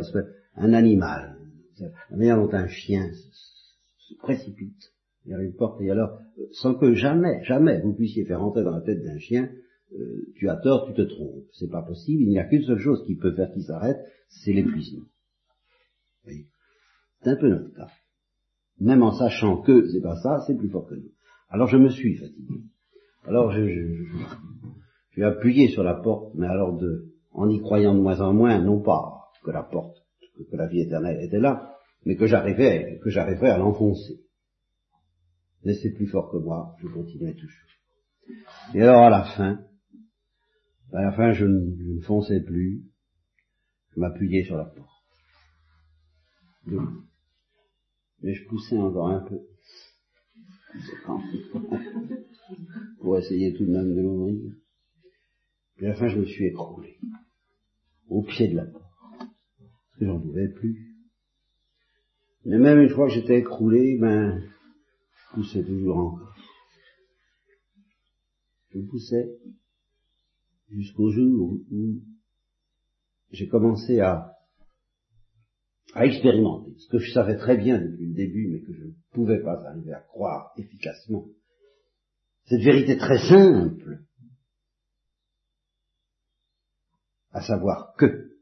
Un 0.56 0.74
animal 0.74 1.36
la 1.80 2.18
manière 2.18 2.38
dont 2.38 2.54
un 2.54 2.68
chien 2.68 3.12
se, 3.12 4.15
précipite 4.20 4.94
vers 5.26 5.39
une 5.39 5.56
porte, 5.56 5.82
et 5.82 5.89
alors, 5.89 6.20
sans 6.52 6.76
que 6.76 6.94
jamais, 6.94 7.44
jamais 7.44 7.82
vous 7.82 7.94
puissiez 7.94 8.26
faire 8.26 8.44
entrer 8.44 8.63
dans 8.63 8.72
la 8.76 8.82
tête 8.82 9.04
d'un 9.04 9.18
chien, 9.18 9.50
euh, 9.94 10.34
tu 10.36 10.48
as 10.50 10.58
tort, 10.58 10.88
tu 10.88 10.94
te 10.94 11.02
trompes. 11.02 11.46
C'est 11.54 11.70
pas 11.70 11.82
possible, 11.82 12.24
il 12.24 12.30
n'y 12.30 12.39
a 12.39 12.46
qu'une 12.46 12.63
seule 12.63 12.80
chose 12.80 13.04
qui 13.06 13.15
peut 13.15 13.34
faire 13.34 13.52
qu'il 13.52 13.63
s'arrête, 13.63 13.98
c'est 14.30 14.54
l'épuisement. 14.54 15.06
C'est 16.26 17.30
un 17.30 17.36
peu 17.36 17.50
notre 17.50 17.74
cas. 17.76 17.89
Même 18.80 19.04
en 19.04 19.12
sachant 19.12 19.62
que 19.62 19.88
c'est 19.89 20.02
pas 20.02 20.15
ça, 20.18 20.44
c'est 20.46 20.56
plus 20.56 20.70
fort 20.70 20.88
que 20.88 20.96
nous. 20.96 21.12
Alors 21.50 21.68
je 21.68 21.78
me 21.78 21.89
suis 21.89 22.18
fatigué. 22.18 22.62
Alors 23.24 23.52
je, 23.52 23.68
je, 23.68 24.04
je, 24.04 24.18
appuyé 25.23 25.69
sur 25.69 25.84
la 25.84 25.95
porte, 25.95 26.34
mais 26.36 26.47
alors 26.47 26.78
de, 26.78 27.13
en 27.32 27.49
y 27.49 27.60
croyant 27.60 27.93
de 27.93 27.99
moins 27.99 28.21
en 28.21 28.34
moins, 28.34 28.60
non 28.60 28.82
pas 28.82 29.32
que 29.43 29.51
la 29.51 29.63
porte 29.63 30.06
que 30.43 30.58
la 30.58 30.67
vie 30.67 30.82
éternelle 30.82 31.23
était 31.23 31.39
là, 31.39 31.78
mais 32.06 32.15
que 32.15 32.28
j'arrivais, 32.28 32.99
que 33.04 33.10
j'arrivais 33.10 33.49
à 33.49 33.58
l'enfoncer. 33.58 34.21
Mais 35.63 35.73
c'est 35.75 35.93
plus 35.93 36.08
fort 36.08 36.32
que 36.32 36.38
moi, 36.38 36.75
je 36.80 36.88
continuais 36.88 37.34
toujours. 37.34 37.65
Et 38.73 38.82
alors 38.82 39.04
à 39.04 39.10
la 39.10 39.23
fin, 39.23 39.60
à 40.93 41.01
la 41.01 41.12
fin 41.13 41.32
je, 41.32 41.45
ne 41.45 42.01
fonçais 42.01 42.41
plus, 42.41 42.84
je 43.95 43.99
m'appuyais 43.99 44.43
sur 44.43 44.58
la 44.58 44.65
porte. 44.65 44.89
Mais 48.21 48.34
je 48.34 48.47
poussais 48.47 48.78
encore 48.78 49.10
un 49.10 49.21
peu. 49.21 49.39
pour 52.99 53.17
essayer 53.17 53.54
tout 53.54 53.65
de 53.65 53.71
même 53.71 53.95
de 53.95 54.01
l'ouvrir. 54.01 54.51
Puis 55.75 55.85
à 55.85 55.89
la 55.89 55.95
fin 55.95 56.07
je 56.07 56.19
me 56.19 56.25
suis 56.25 56.45
écroulé 56.45 56.97
au 58.07 58.23
pied 58.23 58.47
de 58.47 58.55
la 58.55 58.65
porte 58.65 58.85
que 59.97 60.05
j'en 60.05 60.19
pouvais 60.19 60.49
plus. 60.49 60.95
Mais 62.45 62.59
même 62.59 62.79
une 62.79 62.89
fois 62.89 63.07
que 63.07 63.13
j'étais 63.13 63.39
écroulé, 63.39 63.97
ben, 63.99 64.41
je 64.41 65.35
poussais 65.35 65.63
toujours 65.63 65.97
encore. 65.97 66.35
Je 68.69 68.79
poussais 68.81 69.29
jusqu'au 70.69 71.09
jour 71.09 71.59
où 71.71 72.01
j'ai 73.31 73.47
commencé 73.47 73.99
à, 73.99 74.33
à 75.93 76.05
expérimenter 76.05 76.73
ce 76.77 76.89
que 76.89 76.99
je 76.99 77.11
savais 77.13 77.38
très 77.38 77.57
bien 77.57 77.79
depuis 77.79 78.07
le 78.07 78.13
début, 78.13 78.49
mais 78.49 78.61
que 78.61 78.73
je 78.73 78.85
ne 78.85 78.93
pouvais 79.11 79.41
pas 79.41 79.61
arriver 79.67 79.93
à 79.93 80.01
croire 80.01 80.51
efficacement. 80.57 81.25
Cette 82.45 82.61
vérité 82.61 82.97
très 82.97 83.17
simple, 83.27 84.03
à 87.36 87.41
savoir 87.41 87.93
que 87.98 88.36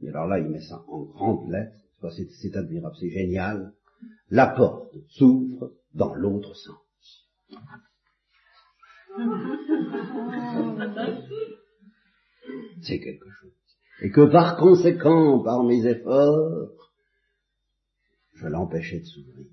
et 0.00 0.08
alors 0.08 0.26
là, 0.26 0.38
il 0.38 0.48
met 0.48 0.60
ça 0.60 0.84
en 0.88 1.02
grandes 1.04 1.50
lettres, 1.50 1.76
c'est 2.40 2.56
admirable, 2.56 2.94
c'est 3.00 3.10
génial. 3.10 3.72
La 4.28 4.48
porte 4.48 4.94
s'ouvre 5.08 5.72
dans 5.94 6.14
l'autre 6.14 6.54
sens. 6.54 7.28
C'est 12.82 13.00
quelque 13.00 13.30
chose. 13.30 13.52
Et 14.02 14.10
que 14.10 14.30
par 14.30 14.58
conséquent, 14.58 15.42
par 15.42 15.64
mes 15.64 15.86
efforts, 15.86 16.72
je 18.34 18.46
l'empêchais 18.46 19.00
de 19.00 19.06
s'ouvrir. 19.06 19.46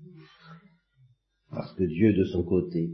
Parce 1.50 1.72
que 1.74 1.84
Dieu, 1.84 2.12
de 2.12 2.24
son 2.24 2.44
côté, 2.44 2.90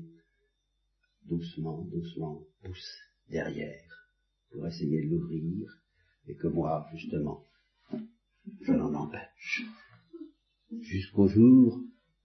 doucement, 1.25 1.83
doucement, 1.91 2.43
pousse 2.63 2.97
derrière 3.29 3.90
pour 4.51 4.67
essayer 4.67 5.03
de 5.03 5.11
l'ouvrir, 5.11 5.81
et 6.27 6.35
que 6.35 6.49
moi, 6.49 6.87
justement, 6.93 7.45
je 8.61 8.73
l'en 8.73 8.93
empêche. 8.95 9.63
Jusqu'au 10.81 11.27
jour 11.27 11.81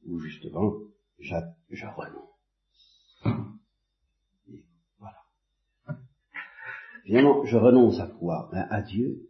où, 0.06 0.20
justement, 0.20 0.74
je, 1.20 1.86
renonce. 1.86 3.24
voilà. 5.00 5.18
Finalement, 7.04 7.46
je 7.46 7.58
renonce 7.58 8.00
à 8.00 8.08
quoi 8.08 8.50
ben, 8.52 8.68
À 8.70 8.82
Dieu. 8.82 9.30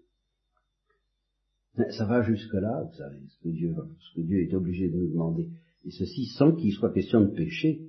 ça 1.75 2.05
va 2.05 2.21
jusque-là, 2.23 2.84
vous 2.84 2.97
savez, 2.97 3.21
ce 3.27 3.43
que, 3.43 3.49
Dieu, 3.49 3.75
ce 3.99 4.15
que 4.15 4.21
Dieu 4.21 4.41
est 4.41 4.53
obligé 4.53 4.89
de 4.89 4.97
nous 4.97 5.10
demander. 5.10 5.49
Et 5.86 5.91
ceci 5.91 6.25
sans 6.38 6.53
qu'il 6.53 6.73
soit 6.73 6.93
question 6.93 7.21
de 7.21 7.34
péché. 7.34 7.81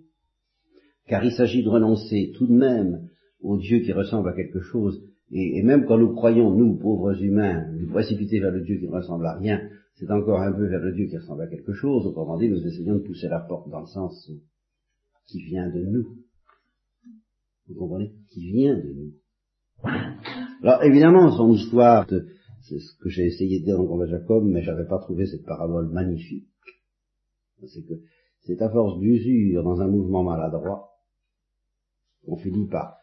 Car 1.07 1.25
il 1.25 1.33
s'agit 1.33 1.62
de 1.62 1.69
renoncer 1.69 2.33
tout 2.37 2.47
de 2.47 2.53
même 2.53 3.09
au 3.40 3.57
Dieu 3.59 3.81
qui 3.81 3.92
ressemble 3.92 4.29
à 4.29 4.33
quelque 4.33 4.61
chose 4.61 5.03
et, 5.33 5.62
même 5.62 5.87
quand 5.87 5.99
nous 5.99 6.14
croyons, 6.14 6.55
nous, 6.55 6.77
pauvres 6.77 7.20
humains, 7.20 7.72
nous 7.72 7.90
précipiter 7.90 8.38
vers 8.38 8.53
le 8.53 8.62
Dieu 8.62 8.79
qui 8.79 8.87
ne 8.87 8.92
ressemble 8.92 9.27
à 9.27 9.35
rien, 9.35 9.61
c'est 9.94 10.11
encore 10.11 10.40
un 10.40 10.53
peu 10.53 10.66
vers 10.66 10.81
le 10.81 10.92
Dieu 10.92 11.07
qui 11.07 11.16
ressemble 11.16 11.42
à 11.42 11.46
quelque 11.49 11.72
chose. 11.72 12.07
Autrement 12.07 12.38
dit, 12.38 12.49
nous 12.49 12.64
essayons 12.64 12.94
de 12.94 13.01
pousser 13.01 13.29
la 13.29 13.40
porte 13.40 13.68
dans 13.68 13.81
le 13.81 13.87
sens 13.87 14.31
qui 15.27 15.42
vient 15.42 15.68
de 15.68 15.83
nous. 15.83 16.07
Vous 17.66 17.75
comprenez? 17.75 18.12
Qui 18.29 18.53
vient 18.53 18.77
de 18.77 18.92
nous. 18.92 19.12
Alors 20.62 20.85
évidemment, 20.85 21.37
son 21.37 21.53
histoire, 21.53 22.07
c'est 22.09 22.79
ce 22.79 22.96
que 23.03 23.09
j'ai 23.09 23.27
essayé 23.27 23.61
de 23.61 23.64
dire 23.64 23.79
dans 23.79 23.96
le 23.96 24.07
Jacob, 24.07 24.44
mais 24.44 24.62
j'avais 24.62 24.87
pas 24.87 24.99
trouvé 24.99 25.27
cette 25.27 25.44
parabole 25.44 25.88
magnifique. 25.90 26.46
C'est 27.66 27.83
que 27.83 27.94
c'est 28.42 28.62
à 28.62 28.70
force 28.70 29.01
d'usure 29.01 29.64
dans 29.64 29.81
un 29.81 29.88
mouvement 29.88 30.22
maladroit 30.22 30.90
qu'on 32.25 32.37
finit 32.37 32.68
par 32.68 32.96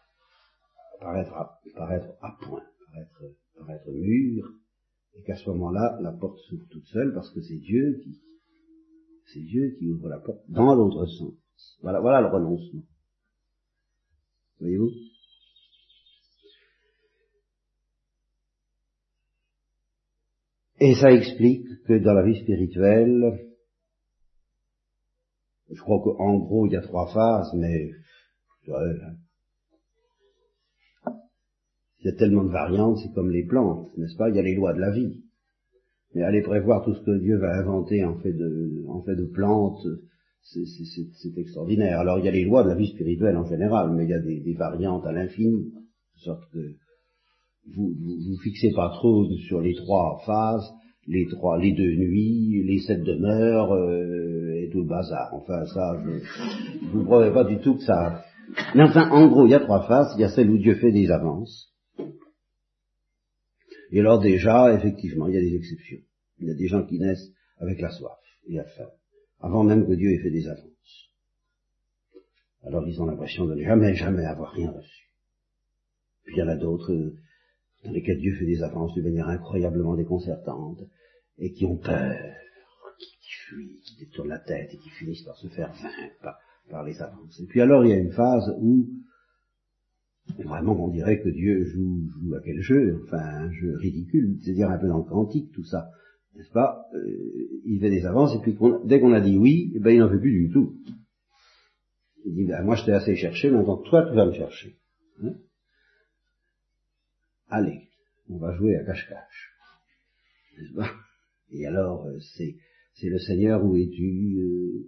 paraître 1.04 1.34
à, 1.34 1.60
paraître 1.76 2.14
à 2.22 2.38
point, 2.42 2.64
paraître, 2.88 3.24
paraître 3.58 3.92
mûr, 3.92 4.50
et 5.16 5.24
qu'à 5.24 5.36
ce 5.36 5.50
moment-là, 5.50 6.00
la 6.02 6.14
porte 6.14 6.40
s'ouvre 6.40 6.66
toute 6.70 6.86
seule 6.88 7.14
parce 7.14 7.30
que 7.32 7.42
c'est 7.42 7.58
Dieu 7.58 8.00
qui, 8.04 8.22
c'est 9.34 9.42
Dieu 9.42 9.76
qui 9.78 9.88
ouvre 9.90 10.10
la 10.10 10.20
porte 10.20 10.44
dans 10.50 10.74
l'autre 10.74 11.06
sens. 11.06 11.36
Voilà, 11.82 12.00
voilà 12.00 12.22
le 12.22 12.28
renoncement. 12.28 12.84
Voyez-vous? 14.60 14.92
Et 20.80 20.96
ça 20.96 21.12
explique 21.12 21.68
que 21.86 22.00
dans 22.00 22.14
la 22.14 22.24
vie 22.24 22.42
spirituelle, 22.42 23.56
je 25.70 25.82
crois 25.82 26.02
qu'en 26.02 26.38
gros 26.40 26.66
il 26.66 26.74
y 26.74 26.76
a 26.76 26.82
trois 26.82 27.08
phases, 27.14 27.54
mais 27.56 27.92
il 32.04 32.12
y 32.12 32.14
a 32.14 32.18
tellement 32.18 32.44
de 32.44 32.52
variantes, 32.52 32.98
c'est 33.02 33.14
comme 33.14 33.32
les 33.32 33.46
plantes, 33.46 33.88
n'est-ce 33.98 34.18
pas? 34.18 34.30
Il 34.30 34.36
y 34.36 34.40
a 34.40 34.44
les 34.44 34.56
lois 34.56 34.74
de 34.74 34.80
la 34.80 34.92
vie. 34.92 35.24
Mais 36.14 36.24
aller 36.24 36.42
prévoir 36.42 36.84
tout 36.84 36.94
ce 36.94 37.02
que 37.02 37.18
Dieu 37.20 37.38
va 37.38 37.58
inventer 37.58 38.04
en 38.04 38.16
fait 38.18 38.34
de, 38.34 38.84
en 38.90 39.02
fait 39.04 39.16
de 39.16 39.26
plantes, 39.26 39.82
c'est 40.42 41.38
extraordinaire. 41.38 42.00
Alors 42.00 42.20
il 42.20 42.26
y 42.26 42.28
a 42.28 42.32
les 42.32 42.44
lois 42.44 42.64
de 42.64 42.70
la 42.70 42.76
vie 42.76 42.88
spirituelle 42.88 43.38
en 43.38 43.46
général, 43.46 43.92
mais 43.94 44.04
il 44.04 44.10
y 44.10 44.14
a 44.14 44.20
des, 44.20 44.54
variantes 44.54 45.06
à 45.06 45.14
l'infini, 45.14 45.72
de 45.72 46.20
sorte 46.20 46.44
que 46.52 46.60
vous, 47.74 47.94
vous, 47.96 48.38
fixez 48.44 48.72
pas 48.76 48.90
trop 48.90 49.26
sur 49.48 49.62
les 49.62 49.74
trois 49.74 50.22
phases, 50.26 50.70
les 51.08 51.26
trois, 51.28 51.58
les 51.58 51.72
deux 51.72 51.96
nuits, 51.96 52.64
les 52.66 52.80
sept 52.80 53.02
demeures 53.02 53.74
euh, 53.74 54.62
et 54.62 54.70
tout 54.72 54.82
le 54.82 54.90
bazar. 54.90 55.34
Enfin 55.34 55.66
ça, 55.68 55.98
je, 56.04 56.90
vous 56.92 57.06
promets 57.06 57.32
pas 57.32 57.46
du 57.46 57.60
tout 57.60 57.76
que 57.76 57.84
ça. 57.84 58.24
Mais 58.76 58.84
enfin, 58.84 59.10
en 59.10 59.28
gros, 59.30 59.46
il 59.46 59.52
y 59.52 59.56
a 59.56 59.62
trois 59.62 59.88
phases. 59.88 60.14
Il 60.18 60.22
y 60.22 60.26
a 60.26 60.30
celle 60.30 60.50
où 60.50 60.58
Dieu 60.58 60.76
fait 60.76 60.92
des 60.92 61.10
avances. 61.10 61.73
Et 63.94 64.02
alors 64.02 64.20
déjà, 64.20 64.74
effectivement, 64.74 65.28
il 65.28 65.36
y 65.36 65.38
a 65.38 65.42
des 65.42 65.56
exceptions. 65.56 66.00
Il 66.40 66.48
y 66.48 66.52
a 66.52 66.56
des 66.56 66.68
gens 66.68 66.84
qui 66.84 67.00
naissent 67.00 67.32
avec 67.60 67.80
la 67.80 67.92
soif 67.92 68.20
et 68.48 68.56
la 68.56 68.66
faim 68.66 68.90
avant 69.44 69.64
même 69.64 69.86
que 69.86 69.94
Dieu 69.94 70.12
ait 70.14 70.24
fait 70.24 70.32
des 70.32 70.48
avances. 70.48 71.12
Alors 72.64 72.88
ils 72.88 73.00
ont 73.02 73.06
l'impression 73.06 73.46
de 73.46 73.56
ne 73.56 73.64
jamais, 73.64 73.94
jamais 73.94 74.26
avoir 74.26 74.54
rien 74.54 74.72
reçu. 74.72 75.10
Puis 76.24 76.36
il 76.38 76.40
y 76.40 76.42
en 76.42 76.48
a 76.48 76.56
d'autres 76.56 76.94
euh, 76.94 77.18
dans 77.84 77.92
lesquels 77.92 78.20
Dieu 78.20 78.34
fait 78.40 78.46
des 78.46 78.64
avances 78.64 78.96
de 78.96 79.02
manière 79.02 79.28
incroyablement 79.28 79.96
déconcertante, 79.96 80.80
et 81.38 81.52
qui 81.52 81.66
ont 81.66 81.76
peur, 81.76 82.18
qui, 82.98 83.32
fuient, 83.48 83.80
qui 83.82 83.98
détournent 83.98 84.30
la 84.30 84.40
tête, 84.40 84.74
et 84.74 84.78
qui 84.78 84.90
finissent 84.92 85.24
par 85.24 85.36
se 85.36 85.50
faire 85.50 85.74
vaincre 85.74 86.40
par, 86.70 86.84
les 86.86 87.02
avances. 87.02 87.38
Et 87.42 87.46
puis 87.46 87.60
alors 87.60 87.84
il 87.84 87.90
y 87.90 87.94
a 87.94 87.98
une 87.98 88.14
phase 88.14 88.56
où 88.62 88.88
vraiment 90.44 90.84
on 90.84 90.90
dirait 90.90 91.22
que 91.22 91.30
Dieu 91.30 91.66
joue, 91.66 92.10
joue 92.22 92.36
à 92.36 92.42
quel 92.42 92.62
jeu, 92.62 93.02
enfin 93.06 93.20
un 93.20 93.52
jeu 93.52 93.76
ridicule, 93.78 94.38
c'est-à-dire 94.42 94.70
un 94.70 94.78
peu 94.78 94.88
dans 94.88 94.98
le 94.98 95.04
quantique 95.04 95.52
tout 95.52 95.66
ça 95.66 95.90
n'est-ce 96.36 96.52
pas? 96.52 96.88
Euh, 96.94 97.62
Il 97.66 97.80
fait 97.80 97.90
des 97.90 98.06
avances, 98.06 98.36
et 98.36 98.40
puis 98.40 98.58
dès 98.86 99.00
qu'on 99.00 99.14
a 99.14 99.22
dit 99.22 99.38
oui, 99.38 99.72
eh 99.76 99.80
ben, 99.80 99.92
il 99.92 100.00
n'en 100.00 100.10
fait 100.10 100.20
plus 100.20 100.48
du 100.48 100.52
tout. 100.52 100.78
Il 102.26 102.36
dit, 102.36 102.46
ben, 102.46 102.64
moi 102.64 102.76
je 102.76 102.86
t'ai 102.86 102.92
assez 102.92 103.16
cherché, 103.16 103.52
maintenant 103.52 103.78
toi 103.78 104.08
tu 104.08 104.16
vas 104.16 104.26
me 104.26 104.34
chercher. 104.34 104.78
Hein? 105.22 105.34
Allez, 107.50 107.90
on 108.30 108.38
va 108.38 108.56
jouer 108.56 108.76
à 108.76 108.84
cache-cache. 108.84 109.54
N'est-ce 110.58 110.74
pas? 110.74 110.90
Et 111.52 111.68
alors, 111.68 112.06
euh, 112.06 112.18
c'est, 112.36 112.56
c'est 112.96 113.10
le 113.10 113.20
Seigneur, 113.20 113.64
où 113.64 113.76
es-tu 113.76 114.40
euh, 114.40 114.88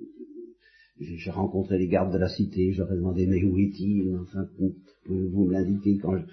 J'ai 0.97 1.31
rencontré 1.31 1.77
les 1.77 1.87
gardes 1.87 2.13
de 2.13 2.17
la 2.17 2.29
cité, 2.29 2.71
je 2.71 2.81
leur 2.81 2.93
ai 2.93 2.95
demandé, 2.95 3.27
mais 3.27 3.43
où 3.43 3.57
est-il? 3.57 4.15
Enfin, 4.21 4.45
pouvez-vous 5.05 5.45
me 5.45 5.53
l'indiquer 5.53 5.97
quand 5.97 6.17
je... 6.17 6.23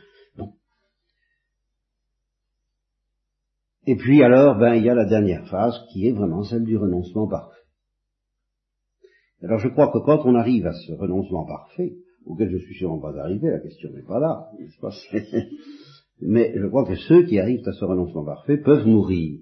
Et 3.85 3.96
puis 3.96 4.22
alors, 4.22 4.59
ben, 4.59 4.75
il 4.75 4.85
y 4.85 4.90
a 4.90 4.94
la 4.94 5.07
dernière 5.07 5.48
phase 5.48 5.75
qui 5.92 6.07
est 6.07 6.12
vraiment 6.12 6.44
celle 6.44 6.64
du 6.64 6.77
renoncement 6.77 7.27
parfait. 7.27 7.62
Alors 9.42 9.59
je 9.59 9.68
crois 9.68 9.90
que 9.90 9.98
quand 9.98 10.25
on 10.25 10.37
arrive 10.37 10.66
à 10.66 10.72
ce 10.72 10.92
renoncement 10.92 11.44
parfait, 11.44 11.96
auquel 12.27 12.51
je 12.51 12.59
suis 12.59 12.77
sûrement 12.77 13.01
pas 13.01 13.18
arrivé, 13.18 13.51
la 13.51 13.59
question 13.59 13.90
n'est 13.90 14.05
pas 14.05 14.20
là, 14.20 14.51
n'est-ce 14.57 14.79
pas? 14.79 14.92
Mais 16.20 16.53
je 16.57 16.64
crois 16.68 16.85
que 16.85 16.94
ceux 16.94 17.25
qui 17.25 17.40
arrivent 17.40 17.66
à 17.66 17.72
ce 17.72 17.85
renoncement 17.85 18.25
parfait 18.25 18.59
peuvent 18.59 18.87
mourir. 18.87 19.40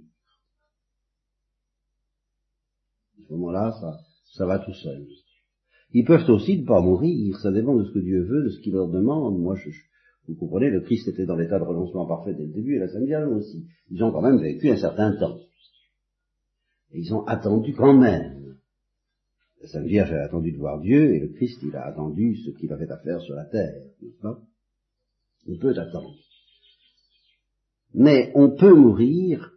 À 3.18 3.26
ce 3.28 3.32
moment-là, 3.34 3.72
ça, 3.78 3.98
ça 4.32 4.46
va 4.46 4.58
tout 4.58 4.74
seul. 4.74 5.06
Ils 5.92 6.04
peuvent 6.04 6.28
aussi 6.30 6.60
ne 6.60 6.66
pas 6.66 6.80
mourir, 6.80 7.36
ça 7.38 7.50
dépend 7.50 7.76
de 7.76 7.84
ce 7.84 7.92
que 7.92 7.98
Dieu 7.98 8.22
veut, 8.22 8.44
de 8.44 8.50
ce 8.50 8.60
qu'il 8.60 8.72
leur 8.72 8.88
demande. 8.88 9.40
Moi, 9.40 9.56
je, 9.56 9.70
vous 10.28 10.36
comprenez, 10.36 10.70
le 10.70 10.82
Christ 10.82 11.08
était 11.08 11.26
dans 11.26 11.36
l'état 11.36 11.58
de 11.58 11.64
renoncement 11.64 12.06
parfait 12.06 12.34
dès 12.34 12.46
le 12.46 12.52
début, 12.52 12.76
et 12.76 12.78
la 12.78 12.88
Sainte 12.88 13.04
Vierge 13.04 13.28
aussi. 13.32 13.66
Ils 13.90 14.02
ont 14.04 14.12
quand 14.12 14.22
même 14.22 14.40
vécu 14.40 14.70
un 14.70 14.76
certain 14.76 15.16
temps. 15.16 15.38
Et 16.92 17.00
ils 17.00 17.12
ont 17.12 17.24
attendu 17.26 17.74
quand 17.74 17.94
même. 17.94 18.56
La 19.60 19.68
Sainte 19.68 19.86
Vierge 19.86 20.12
a 20.12 20.22
attendu 20.22 20.52
de 20.52 20.58
voir 20.58 20.80
Dieu, 20.80 21.14
et 21.14 21.20
le 21.20 21.28
Christ, 21.28 21.58
il 21.62 21.74
a 21.74 21.84
attendu 21.86 22.36
ce 22.36 22.50
qu'il 22.50 22.72
avait 22.72 22.90
à 22.90 22.98
faire 22.98 23.20
sur 23.20 23.34
la 23.34 23.46
terre, 23.46 23.82
n'est-ce 24.00 24.20
pas? 24.20 24.40
On 25.48 25.58
peut 25.58 25.76
attendre. 25.76 26.14
Mais 27.94 28.30
on 28.34 28.50
peut 28.50 28.74
mourir 28.74 29.52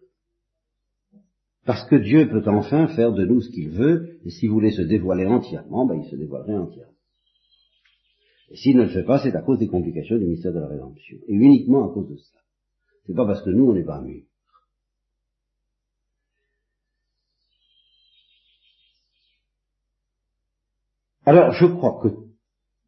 parce 1.66 1.88
que 1.88 1.96
Dieu 1.96 2.28
peut 2.30 2.44
enfin 2.48 2.88
faire 2.88 3.14
de 3.14 3.26
nous 3.26 3.42
ce 3.42 3.50
qu'il 3.50 3.70
veut, 3.70 4.13
et 4.26 4.30
s'il 4.30 4.50
voulait 4.50 4.72
se 4.72 4.82
dévoiler 4.82 5.26
entièrement, 5.26 5.86
ben 5.86 5.96
il 5.96 6.10
se 6.10 6.16
dévoilerait 6.16 6.56
entièrement. 6.56 6.94
Et 8.50 8.56
s'il 8.56 8.78
ne 8.78 8.84
le 8.84 8.90
fait 8.90 9.04
pas, 9.04 9.20
c'est 9.20 9.36
à 9.36 9.42
cause 9.42 9.60
des 9.60 9.68
complications 9.68 10.18
du 10.18 10.26
mystère 10.26 10.54
de 10.54 10.60
la 10.60 10.68
rédemption. 10.68 11.18
Et 11.28 11.34
uniquement 11.34 11.90
à 11.90 11.94
cause 11.94 12.10
de 12.10 12.18
ça. 12.18 12.40
C'est 13.06 13.16
pas 13.16 13.26
parce 13.26 13.44
que 13.44 13.50
nous, 13.50 13.70
on 13.70 13.74
n'est 13.74 13.84
pas 13.84 14.02
mûrs. 14.02 14.24
Alors, 21.26 21.54
je 21.54 21.66
crois 21.66 22.02
que 22.04 22.10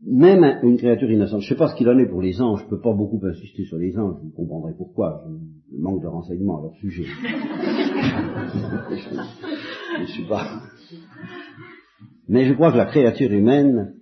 même 0.02 0.60
une 0.64 0.78
créature 0.78 1.10
innocente, 1.10 1.42
je 1.42 1.46
ne 1.46 1.50
sais 1.50 1.58
pas 1.58 1.70
ce 1.70 1.76
qu'il 1.76 1.90
en 1.90 1.98
est 1.98 2.06
pour 2.06 2.22
les 2.22 2.42
anges, 2.42 2.60
je 2.60 2.66
ne 2.66 2.70
peux 2.70 2.82
pas 2.82 2.94
beaucoup 2.94 3.20
insister 3.26 3.64
sur 3.64 3.78
les 3.78 3.98
anges, 3.98 4.20
vous 4.22 4.32
comprendrez 4.32 4.74
pourquoi, 4.78 5.24
je 5.72 5.78
manque 5.78 6.02
de 6.02 6.08
renseignements 6.08 6.60
à 6.60 6.64
leur 6.64 6.76
sujet. 6.76 7.06
je 10.00 10.12
suis 10.12 10.28
pas. 10.28 10.62
Mais 12.28 12.46
je 12.46 12.54
crois 12.54 12.72
que 12.72 12.78
la 12.78 12.86
créature 12.86 13.32
humaine 13.32 13.96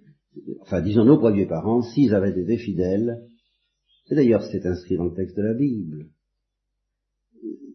enfin 0.61 0.81
disons 0.81 1.05
nos 1.05 1.17
premiers 1.17 1.45
parents, 1.45 1.81
s'ils 1.81 2.13
avaient 2.13 2.37
été 2.37 2.57
fidèles, 2.57 3.23
et 4.09 4.15
d'ailleurs 4.15 4.43
c'est 4.51 4.65
inscrit 4.65 4.97
dans 4.97 5.05
le 5.05 5.13
texte 5.13 5.37
de 5.37 5.43
la 5.43 5.53
Bible, 5.53 6.09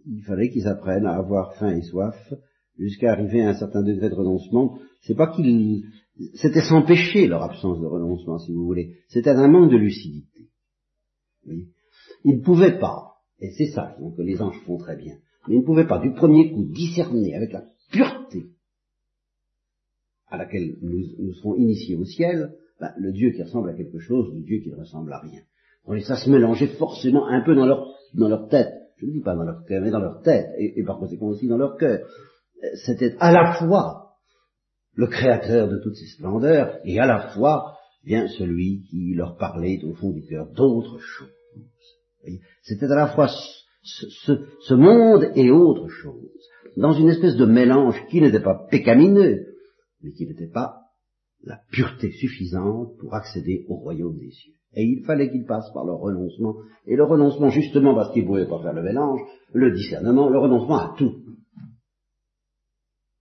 il 0.07 0.23
fallait 0.23 0.51
qu'ils 0.51 0.67
apprennent 0.67 1.07
à 1.07 1.17
avoir 1.17 1.55
faim 1.57 1.77
et 1.77 1.83
soif 1.83 2.17
jusqu'à 2.79 3.13
arriver 3.13 3.43
à 3.43 3.51
un 3.51 3.55
certain 3.55 3.83
degré 3.83 4.09
de 4.09 4.15
renoncement. 4.15 4.79
C'est 5.03 5.17
pas 5.17 5.35
qu'ils, 5.35 5.85
c'était 6.35 6.63
sans 6.63 6.83
péché 6.83 7.27
leur 7.27 7.43
absence 7.43 7.81
de 7.81 7.87
renoncement, 7.87 8.39
si 8.39 8.53
vous 8.53 8.65
voulez. 8.65 8.97
C'était 9.09 9.31
un 9.31 9.49
manque 9.49 9.71
de 9.71 9.77
lucidité. 9.77 10.49
Ils 11.45 12.39
ne 12.39 12.43
pouvaient 12.43 12.79
pas, 12.79 13.17
et 13.41 13.51
c'est 13.53 13.71
ça 13.73 13.97
que 14.17 14.23
les 14.23 14.41
anges 14.41 14.61
font 14.65 14.79
très 14.79 14.97
bien, 14.97 15.17
mais 15.47 15.57
ils 15.57 15.61
ne 15.61 15.65
pouvaient 15.65 15.87
pas 15.87 15.99
du 15.99 16.13
premier 16.13 16.53
coup 16.53 16.65
discerner 16.65 17.35
avec 17.35 17.53
la 17.53 17.65
pureté 17.91 18.47
à 20.31 20.37
laquelle 20.37 20.77
nous, 20.83 21.33
serons 21.35 21.57
initiés 21.57 21.97
au 21.97 22.05
ciel, 22.05 22.55
ben, 22.81 22.93
le 22.99 23.13
Dieu 23.13 23.31
qui 23.31 23.43
ressemble 23.43 23.71
à 23.71 23.75
quelque 23.75 23.99
chose, 23.99 24.33
le 24.35 24.43
Dieu 24.43 24.61
qui 24.63 24.71
ne 24.71 24.77
ressemble 24.77 25.13
à 25.13 25.21
rien. 25.21 25.41
Et 25.95 26.01
ça 26.03 26.17
se 26.17 26.29
mélangeait 26.29 26.77
forcément 26.79 27.27
un 27.27 27.43
peu 27.45 27.55
dans 27.55 27.67
leur, 27.67 28.49
tête. 28.49 28.73
Je 28.99 29.07
ne 29.07 29.13
dis 29.13 29.21
pas 29.21 29.35
dans 29.35 29.45
leur 29.45 29.65
cœur, 29.65 29.83
mais 29.83 29.91
dans 29.91 30.01
leur 30.01 30.21
tête, 30.23 30.49
et, 30.59 30.83
par 30.85 30.99
conséquent 30.99 31.29
aussi 31.29 31.49
dans 31.49 31.57
leur 31.57 31.77
cœur. 31.77 32.07
C'était 32.85 33.17
à 33.21 33.33
la 33.33 33.55
fois 33.55 34.17
le 34.95 35.07
créateur 35.07 35.69
de 35.69 35.79
toutes 35.83 35.95
ces 35.95 36.09
splendeurs, 36.09 36.79
et 36.85 36.99
à 37.01 37.07
la 37.07 37.29
fois 37.31 37.79
bien 38.05 38.29
celui 38.29 38.83
qui 38.91 39.15
leur 39.15 39.37
parlait 39.37 39.81
au 39.85 39.95
fond 39.95 40.11
du 40.11 40.27
cœur 40.27 40.51
d'autre 40.53 40.99
chose. 40.99 41.29
C'était 42.63 42.87
à 42.87 42.97
la 42.97 43.09
fois 43.09 43.29
ce, 43.83 44.33
ce, 44.61 44.75
monde 44.75 45.31
et 45.35 45.51
autre 45.51 45.89
chose, 45.89 46.38
dans 46.77 46.93
une 46.93 47.09
espèce 47.09 47.37
de 47.37 47.45
mélange 47.45 47.97
qui 48.11 48.21
n'était 48.21 48.43
pas 48.43 48.67
pécamineux, 48.71 49.47
mais 50.03 50.13
qui 50.13 50.27
n'était 50.27 50.51
pas 50.51 50.83
la 51.45 51.61
pureté 51.71 52.11
suffisante 52.13 52.97
pour 52.99 53.15
accéder 53.15 53.65
au 53.69 53.77
royaume 53.77 54.19
des 54.19 54.31
cieux. 54.31 54.55
Et 54.75 54.85
il 54.85 55.05
fallait 55.05 55.31
qu'ils 55.31 55.47
passent 55.47 55.73
par 55.73 55.85
le 55.85 55.93
renoncement, 55.93 56.57
et 56.87 56.97
le 56.97 57.05
renoncement 57.05 57.49
justement 57.49 57.95
parce 57.95 58.13
qu'ils 58.13 58.23
ne 58.23 58.29
pouvaient 58.29 58.49
pas 58.49 58.63
faire 58.63 58.75
le 58.75 58.83
mélange, 58.83 59.21
le 59.53 59.73
discernement, 59.73 60.29
le 60.29 60.39
renoncement 60.39 60.77
à 60.77 60.95
tout. 60.99 61.15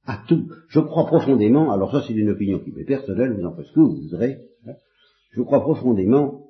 À 0.05 0.23
tout. 0.27 0.47
Je 0.69 0.79
crois 0.79 1.05
profondément, 1.05 1.71
alors 1.71 1.91
ça 1.91 2.03
c'est 2.05 2.13
une 2.13 2.29
opinion 2.29 2.60
qui 2.60 2.71
m'est 2.71 2.86
personnelle, 2.86 3.33
vous 3.33 3.45
en 3.45 3.55
faites 3.55 3.65
ce 3.65 3.73
que 3.73 3.79
vous 3.79 4.01
voudrez, 4.01 4.38
hein. 4.65 4.73
je 5.31 5.41
crois 5.41 5.62
profondément 5.62 6.43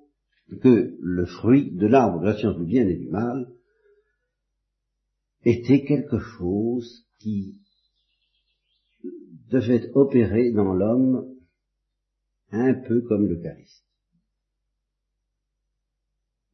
que 0.61 0.95
le 0.99 1.25
fruit 1.25 1.75
de 1.75 1.87
l'arbre 1.87 2.21
de 2.21 2.25
la 2.25 2.37
science 2.37 2.57
du 2.57 2.65
bien 2.65 2.87
et 2.87 2.95
du 2.95 3.09
mal 3.09 3.47
était 5.47 5.85
quelque 5.85 6.19
chose 6.19 7.05
qui 7.19 7.55
devait 9.49 9.89
opérer 9.93 10.51
dans 10.51 10.73
l'homme 10.73 11.35
un 12.51 12.73
peu 12.73 13.01
comme 13.01 13.27
l'Eucharistie. 13.27 13.85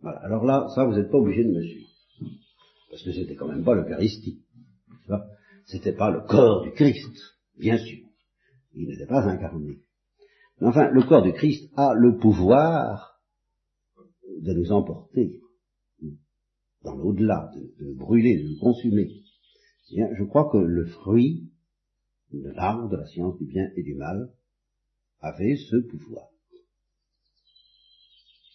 Voilà. 0.01 0.19
Alors 0.19 0.45
là, 0.45 0.67
ça, 0.75 0.85
vous 0.85 0.93
n'êtes 0.93 1.09
pas 1.09 1.17
obligé 1.17 1.43
de 1.43 1.51
me 1.51 1.63
suivre. 1.63 1.89
Parce 2.91 3.03
que 3.03 3.13
c'était 3.13 3.35
quand 3.35 3.47
même 3.47 3.63
pas 3.63 3.73
l'Eucharistie. 3.73 4.43
C'était 5.65 5.93
pas 5.93 6.11
le 6.11 6.21
corps 6.27 6.61
du 6.61 6.71
Christ, 6.73 7.15
bien 7.57 7.77
sûr. 7.77 8.05
Il 8.75 8.87
n'était 8.87 9.07
pas 9.07 9.23
incarné. 9.23 9.79
Mais 10.59 10.67
enfin, 10.67 10.89
le 10.91 11.01
corps 11.03 11.23
du 11.23 11.33
Christ 11.33 11.71
a 11.77 11.93
le 11.95 12.17
pouvoir 12.17 13.19
de 14.41 14.53
nous 14.53 14.71
emporter 14.71 15.42
dans 16.83 16.95
l'au-delà, 16.95 17.51
de, 17.55 17.93
brûler, 17.93 18.43
de 18.43 18.49
nous 18.49 18.59
consumer. 18.59 19.09
Bien, 19.91 20.09
je 20.17 20.23
crois 20.23 20.49
que 20.51 20.57
le 20.57 20.85
fruit 20.85 21.49
de 22.31 22.49
l'arbre 22.49 22.89
de 22.89 22.97
la 22.97 23.05
science 23.05 23.37
du 23.37 23.45
bien 23.45 23.69
et 23.75 23.83
du 23.83 23.93
mal, 23.93 24.31
avait 25.19 25.55
ce 25.55 25.77
pouvoir. 25.77 26.29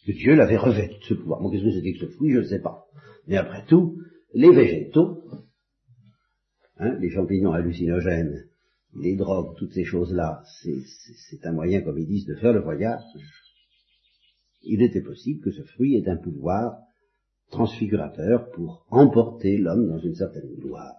Que 0.05 0.13
Dieu 0.13 0.35
l'avait 0.35 0.57
revêtu 0.57 0.99
de 0.99 1.05
ce 1.05 1.15
pouvoir. 1.15 1.41
Bon, 1.41 1.51
qu'est-ce 1.51 1.65
que 1.65 1.73
c'était 1.73 1.93
que 1.93 2.07
ce 2.07 2.13
fruit, 2.13 2.33
je 2.33 2.39
ne 2.39 2.45
sais 2.45 2.61
pas. 2.61 2.87
Mais 3.27 3.37
après 3.37 3.65
tout, 3.67 4.01
les 4.35 4.51
végétaux 4.51 5.25
Hein, 6.81 6.97
les 7.01 7.11
champignons 7.11 7.53
hallucinogènes, 7.53 8.47
les 8.95 9.17
drogues, 9.17 9.57
toutes 9.59 9.73
ces 9.73 9.85
choses-là, 9.85 10.45
c'est 10.63 11.45
un 11.45 11.53
moyen, 11.53 11.81
comme 11.81 11.99
ils 11.99 12.07
disent, 12.07 12.27
de 12.27 12.37
faire 12.37 12.53
le 12.53 12.61
voyage. 12.61 13.03
Il 14.63 14.83
était 14.83 15.03
possible 15.03 15.43
que 15.43 15.51
ce 15.51 15.63
fruit 15.63 15.97
ait 15.97 16.09
un 16.09 16.17
pouvoir 16.17 16.79
transfigurateur 17.51 18.51
pour 18.51 18.87
emporter 18.91 19.59
l'homme 19.59 19.89
dans 19.89 19.99
une 19.99 20.15
certaine 20.15 20.55
gloire. 20.57 20.95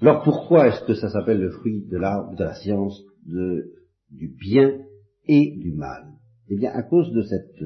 Alors 0.00 0.22
pourquoi 0.24 0.68
est-ce 0.68 0.84
que 0.84 0.94
ça 0.94 1.10
s'appelle 1.10 1.40
le 1.40 1.50
fruit 1.50 1.86
de 1.86 1.96
l'arbre 1.96 2.34
de 2.34 2.44
la 2.44 2.54
science 2.54 3.00
du 3.24 4.28
bien 4.40 4.80
et 5.26 5.56
du 5.58 5.72
mal? 5.72 6.12
Eh 6.48 6.56
bien 6.56 6.72
à 6.72 6.82
cause 6.82 7.12
de 7.12 7.22
cette 7.22 7.62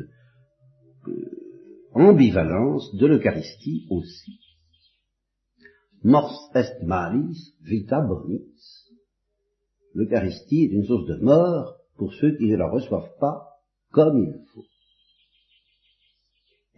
euh, 1.09 1.31
ambivalence 1.95 2.95
de 2.95 3.07
l'Eucharistie 3.07 3.87
aussi. 3.91 4.39
Mors 6.03 6.51
est 6.55 6.83
malis, 6.83 7.55
vita 7.63 8.01
bonis. 8.03 8.93
L'Eucharistie 9.95 10.65
est 10.65 10.75
une 10.75 10.85
source 10.85 11.07
de 11.07 11.17
mort 11.17 11.79
pour 11.97 12.13
ceux 12.13 12.37
qui 12.37 12.49
ne 12.49 12.57
la 12.57 12.69
reçoivent 12.69 13.17
pas 13.19 13.49
comme 13.91 14.19
il 14.19 14.45
faut. 14.53 14.65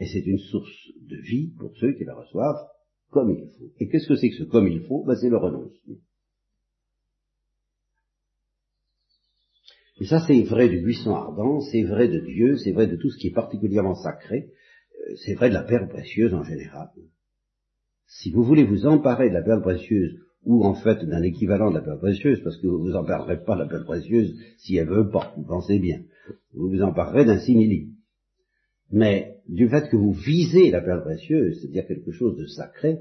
Et 0.00 0.06
c'est 0.06 0.26
une 0.26 0.38
source 0.38 0.92
de 1.00 1.16
vie 1.16 1.52
pour 1.58 1.76
ceux 1.76 1.92
qui 1.92 2.04
la 2.04 2.14
reçoivent 2.14 2.68
comme 3.10 3.30
il 3.30 3.48
faut. 3.58 3.72
Et 3.80 3.88
qu'est-ce 3.88 4.06
que 4.06 4.16
c'est 4.16 4.30
que 4.30 4.36
ce 4.36 4.44
comme 4.44 4.68
il 4.68 4.80
faut? 4.80 5.04
Ben, 5.04 5.16
C'est 5.16 5.30
le 5.30 5.38
renoncement. 5.38 5.96
Et 10.00 10.06
ça, 10.06 10.20
c'est 10.26 10.42
vrai 10.42 10.68
du 10.68 10.80
buisson 10.80 11.14
ardent, 11.14 11.60
c'est 11.60 11.82
vrai 11.82 12.08
de 12.08 12.20
Dieu, 12.20 12.56
c'est 12.58 12.72
vrai 12.72 12.86
de 12.86 12.96
tout 12.96 13.10
ce 13.10 13.18
qui 13.18 13.28
est 13.28 13.34
particulièrement 13.34 13.96
sacré, 13.96 14.50
euh, 15.08 15.14
c'est 15.24 15.34
vrai 15.34 15.48
de 15.48 15.54
la 15.54 15.64
perle 15.64 15.88
précieuse 15.88 16.34
en 16.34 16.44
général. 16.44 16.88
Si 18.06 18.30
vous 18.30 18.44
voulez 18.44 18.64
vous 18.64 18.86
emparer 18.86 19.28
de 19.28 19.34
la 19.34 19.42
perle 19.42 19.62
précieuse, 19.62 20.20
ou 20.44 20.64
en 20.64 20.74
fait 20.74 21.04
d'un 21.04 21.22
équivalent 21.22 21.70
de 21.70 21.78
la 21.78 21.82
perle 21.82 21.98
précieuse, 21.98 22.40
parce 22.44 22.56
que 22.58 22.68
vous 22.68 22.78
vous 22.78 22.94
emparerez 22.94 23.42
pas 23.44 23.56
de 23.56 23.62
la 23.62 23.68
perle 23.68 23.84
précieuse 23.84 24.38
si 24.58 24.76
elle 24.76 24.88
veut 24.88 25.10
pas, 25.10 25.34
vous 25.36 25.44
pensez 25.44 25.80
bien. 25.80 26.02
Vous 26.54 26.68
vous 26.68 26.82
emparerez 26.82 27.24
d'un 27.24 27.40
simili. 27.40 27.97
Mais 28.90 29.36
du 29.48 29.68
fait 29.68 29.88
que 29.88 29.96
vous 29.96 30.12
visez 30.12 30.70
la 30.70 30.80
perle 30.80 31.02
précieuse, 31.02 31.60
c'est-à-dire 31.60 31.86
quelque 31.86 32.12
chose 32.12 32.36
de 32.36 32.46
sacré, 32.46 32.98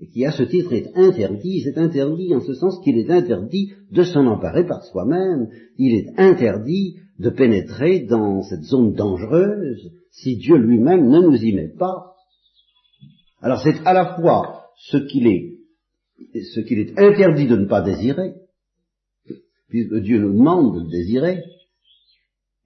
et 0.00 0.08
qui 0.08 0.24
à 0.24 0.30
ce 0.30 0.44
titre 0.44 0.72
est 0.72 0.96
interdit, 0.96 1.62
c'est 1.62 1.78
interdit 1.78 2.34
en 2.34 2.40
ce 2.40 2.54
sens 2.54 2.80
qu'il 2.84 2.98
est 2.98 3.10
interdit 3.10 3.72
de 3.90 4.02
s'en 4.04 4.26
emparer 4.26 4.64
par 4.64 4.84
soi-même, 4.84 5.48
il 5.76 5.94
est 5.94 6.18
interdit 6.18 6.96
de 7.18 7.30
pénétrer 7.30 8.00
dans 8.00 8.42
cette 8.42 8.62
zone 8.62 8.94
dangereuse 8.94 9.90
si 10.12 10.36
Dieu 10.36 10.56
lui-même 10.56 11.08
ne 11.08 11.20
nous 11.20 11.36
y 11.36 11.52
met 11.52 11.74
pas. 11.76 12.14
Alors 13.40 13.60
c'est 13.62 13.84
à 13.84 13.92
la 13.92 14.16
fois 14.16 14.66
ce 14.76 14.98
qu'il 14.98 15.26
est, 15.26 15.58
ce 16.54 16.60
qu'il 16.60 16.78
est 16.78 16.98
interdit 16.98 17.48
de 17.48 17.56
ne 17.56 17.66
pas 17.66 17.82
désirer, 17.82 18.34
puisque 19.68 19.96
Dieu 19.96 20.20
nous 20.20 20.32
demande 20.32 20.76
de 20.76 20.84
le 20.84 20.90
désirer, 20.90 21.42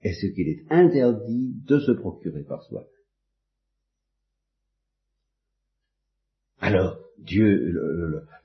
et 0.03 0.13
ce 0.13 0.27
qu'il 0.27 0.47
est 0.49 0.63
interdit 0.69 1.55
de 1.67 1.79
se 1.79 1.91
procurer 1.91 2.43
par 2.43 2.63
soi. 2.63 2.85
Alors, 6.59 6.97
Dieu, 7.19 7.73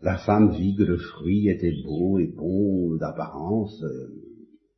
la 0.02 0.18
femme 0.18 0.52
vit 0.52 0.76
que 0.76 0.82
le 0.82 0.98
fruit 0.98 1.48
était 1.48 1.74
beau 1.84 2.18
et 2.18 2.26
bon 2.26 2.96
d'apparence, 2.96 3.82
euh, 3.82 4.12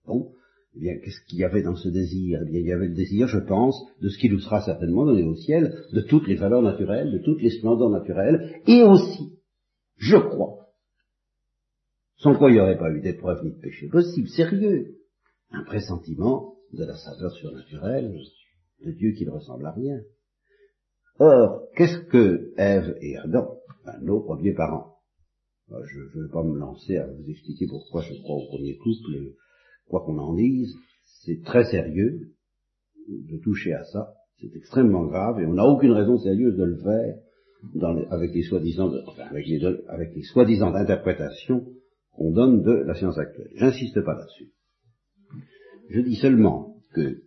bon, 0.07 0.33
eh 0.77 0.81
bien, 0.81 0.99
qu'est-ce 0.99 1.21
qu'il 1.27 1.39
y 1.39 1.45
avait 1.45 1.63
dans 1.63 1.75
ce 1.75 1.89
désir? 1.89 2.41
Eh 2.43 2.51
bien, 2.51 2.61
il 2.61 2.67
y 2.67 2.73
avait 2.73 2.89
le 2.89 2.95
désir, 2.95 3.27
je 3.27 3.39
pense, 3.39 3.83
de 4.01 4.09
ce 4.09 4.19
qui 4.19 4.31
nous 4.31 4.39
sera 4.39 4.63
certainement 4.63 5.05
donné 5.05 5.23
au 5.25 5.35
ciel, 5.35 5.85
de 5.93 6.01
toutes 6.01 6.29
les 6.29 6.37
valeurs 6.37 6.63
naturelles, 6.63 7.13
de 7.13 7.19
toutes 7.19 7.43
les 7.43 7.51
splendeurs 7.51 7.91
naturelles, 7.91 8.61
et 8.67 8.83
aussi, 8.83 9.39
je 9.97 10.17
crois, 10.17 10.69
sans 12.17 12.37
quoi 12.37 12.51
il 12.51 12.55
n'y 12.55 12.61
aurait 12.61 12.79
pas 12.79 12.91
eu 12.91 13.01
d'épreuve 13.01 13.43
ni 13.45 13.53
de 13.53 13.61
péché 13.61 13.89
possible, 13.89 14.29
sérieux, 14.29 14.99
un 15.51 15.65
pressentiment 15.65 16.50
de 16.73 16.85
la 16.85 16.97
saveur 16.97 17.33
surnaturelle 17.33 18.19
de 18.85 18.93
Dieu 18.93 19.13
qui 19.13 19.27
ne 19.27 19.31
ressemble 19.31 19.67
à 19.67 19.73
rien. 19.73 20.01
Or, 21.19 21.69
qu'est-ce 21.77 21.99
que 22.09 22.53
Ève 22.57 22.97
et 23.01 23.17
Adam, 23.19 23.59
nos 24.01 24.21
premiers 24.21 24.55
parents 24.55 24.97
Je 25.69 26.19
ne 26.19 26.25
vais 26.25 26.33
pas 26.33 26.43
me 26.43 26.59
lancer 26.59 26.97
à 26.97 27.07
vous 27.07 27.29
expliquer 27.29 27.67
pourquoi 27.69 28.03
je 28.03 28.15
crois 28.23 28.37
au 28.37 28.47
premier 28.47 28.77
couple, 28.79 29.35
quoi 29.87 30.03
qu'on 30.05 30.19
en 30.19 30.35
dise, 30.35 30.75
c'est 31.25 31.43
très 31.43 31.65
sérieux 31.65 32.33
de 33.09 33.37
toucher 33.43 33.75
à 33.75 33.85
ça, 33.85 34.15
c'est 34.41 34.55
extrêmement 34.57 35.07
grave, 35.07 35.41
et 35.41 35.47
on 35.47 35.55
n'a 35.55 35.67
aucune 35.67 35.93
raison 35.93 36.17
sérieuse 36.19 36.57
de 36.57 36.65
le 36.65 36.77
faire 36.79 37.17
avec 38.11 38.33
les 38.35 38.43
soi-disant 38.43 38.91
avec 39.89 40.15
les 40.15 40.23
soi-disant 40.23 40.75
interprétations 40.75 41.67
qu'on 42.13 42.33
donne 42.33 42.63
de 42.63 42.73
la 42.73 42.95
science 42.95 43.19
actuelle. 43.19 43.51
J'insiste 43.57 44.03
pas 44.03 44.15
là-dessus. 44.15 44.51
Je 45.91 46.01
dis 46.03 46.15
seulement 46.15 46.77
que 46.95 47.25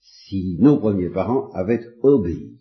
si 0.00 0.56
nos 0.58 0.80
premiers 0.80 1.10
parents 1.10 1.52
avaient 1.52 1.84
obéi, 2.02 2.58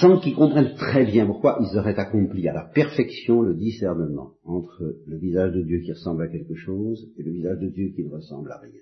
sans 0.00 0.18
qu'ils 0.18 0.34
comprennent 0.34 0.74
très 0.74 1.04
bien 1.04 1.26
pourquoi 1.26 1.60
ils 1.60 1.78
auraient 1.78 1.98
accompli 1.98 2.48
à 2.48 2.52
la 2.52 2.64
perfection 2.64 3.42
le 3.42 3.54
discernement 3.54 4.32
entre 4.42 4.96
le 5.06 5.16
visage 5.16 5.52
de 5.52 5.62
Dieu 5.62 5.78
qui 5.78 5.92
ressemble 5.92 6.24
à 6.24 6.28
quelque 6.28 6.56
chose 6.56 7.08
et 7.16 7.22
le 7.22 7.30
visage 7.30 7.60
de 7.60 7.68
Dieu 7.68 7.92
qui 7.94 8.02
ne 8.02 8.10
ressemble 8.10 8.50
à 8.50 8.58
rien. 8.58 8.80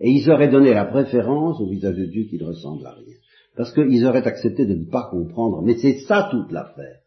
Et 0.00 0.10
ils 0.10 0.30
auraient 0.30 0.50
donné 0.50 0.72
la 0.72 0.86
préférence 0.86 1.60
au 1.60 1.68
visage 1.68 1.98
de 1.98 2.06
Dieu 2.06 2.24
qui 2.30 2.38
ne 2.38 2.44
ressemble 2.44 2.86
à 2.86 2.94
rien 2.94 3.19
parce 3.60 3.74
qu'ils 3.74 4.06
auraient 4.06 4.26
accepté 4.26 4.64
de 4.64 4.72
ne 4.72 4.86
pas 4.86 5.10
comprendre. 5.10 5.60
Mais 5.60 5.76
c'est 5.76 5.98
ça 6.06 6.28
toute 6.30 6.50
l'affaire. 6.50 7.00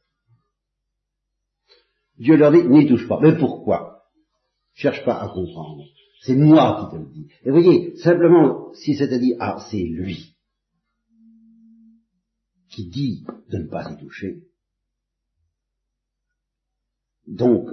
Dieu 2.19 2.35
leur 2.35 2.51
dit, 2.51 2.63
n'y 2.67 2.87
touche 2.87 3.07
pas. 3.07 3.19
Mais 3.19 3.35
pourquoi? 3.35 4.03
Cherche 4.75 5.03
pas 5.03 5.19
à 5.19 5.29
comprendre. 5.29 5.83
C'est 6.21 6.35
moi 6.35 6.77
qui 6.79 6.95
te 6.95 7.01
le 7.01 7.09
dis. 7.11 7.27
Et 7.43 7.49
voyez, 7.49 7.95
simplement, 7.95 8.71
si 8.75 8.93
c'était 8.93 9.17
dit, 9.17 9.33
ah, 9.39 9.65
c'est 9.71 9.81
lui 9.81 10.35
qui 12.69 12.87
dit 12.87 13.25
de 13.49 13.57
ne 13.57 13.67
pas 13.67 13.91
y 13.91 13.97
toucher. 13.97 14.43
Donc, 17.25 17.67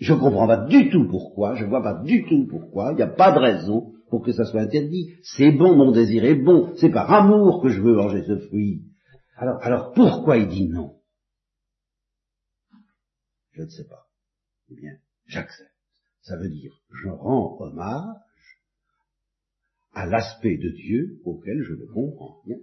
je 0.00 0.14
ne 0.14 0.18
comprends 0.18 0.46
pas 0.46 0.64
du 0.66 0.88
tout 0.88 1.06
pourquoi, 1.08 1.54
je 1.56 1.64
ne 1.64 1.68
vois 1.68 1.82
pas 1.82 2.02
du 2.02 2.24
tout 2.24 2.46
pourquoi, 2.48 2.92
il 2.92 2.96
n'y 2.96 3.02
a 3.02 3.06
pas 3.06 3.32
de 3.32 3.38
raison 3.38 3.92
pour 4.08 4.22
que 4.24 4.32
ça 4.32 4.46
soit 4.46 4.62
interdit. 4.62 5.14
C'est 5.22 5.52
bon, 5.52 5.76
mon 5.76 5.92
désir 5.92 6.24
est 6.24 6.34
bon, 6.34 6.74
c'est 6.76 6.90
par 6.90 7.12
amour 7.12 7.62
que 7.62 7.68
je 7.68 7.82
veux 7.82 7.94
manger 7.94 8.24
ce 8.26 8.38
fruit. 8.48 8.82
Alors, 9.36 9.62
alors 9.62 9.92
pourquoi 9.92 10.38
il 10.38 10.48
dit 10.48 10.68
non? 10.68 10.96
Je 13.52 13.62
ne 13.62 13.68
sais 13.68 13.86
pas. 13.86 14.06
Eh 14.70 14.74
bien, 14.74 14.96
j'accepte. 15.26 15.70
Ça 16.22 16.36
veut 16.38 16.48
dire, 16.48 16.72
je 16.90 17.08
rends 17.08 17.60
hommage 17.60 18.16
à 19.92 20.06
l'aspect 20.06 20.56
de 20.56 20.70
Dieu 20.70 21.20
auquel 21.24 21.62
je 21.62 21.74
ne 21.74 21.84
comprends 21.86 22.40
rien. 22.46 22.56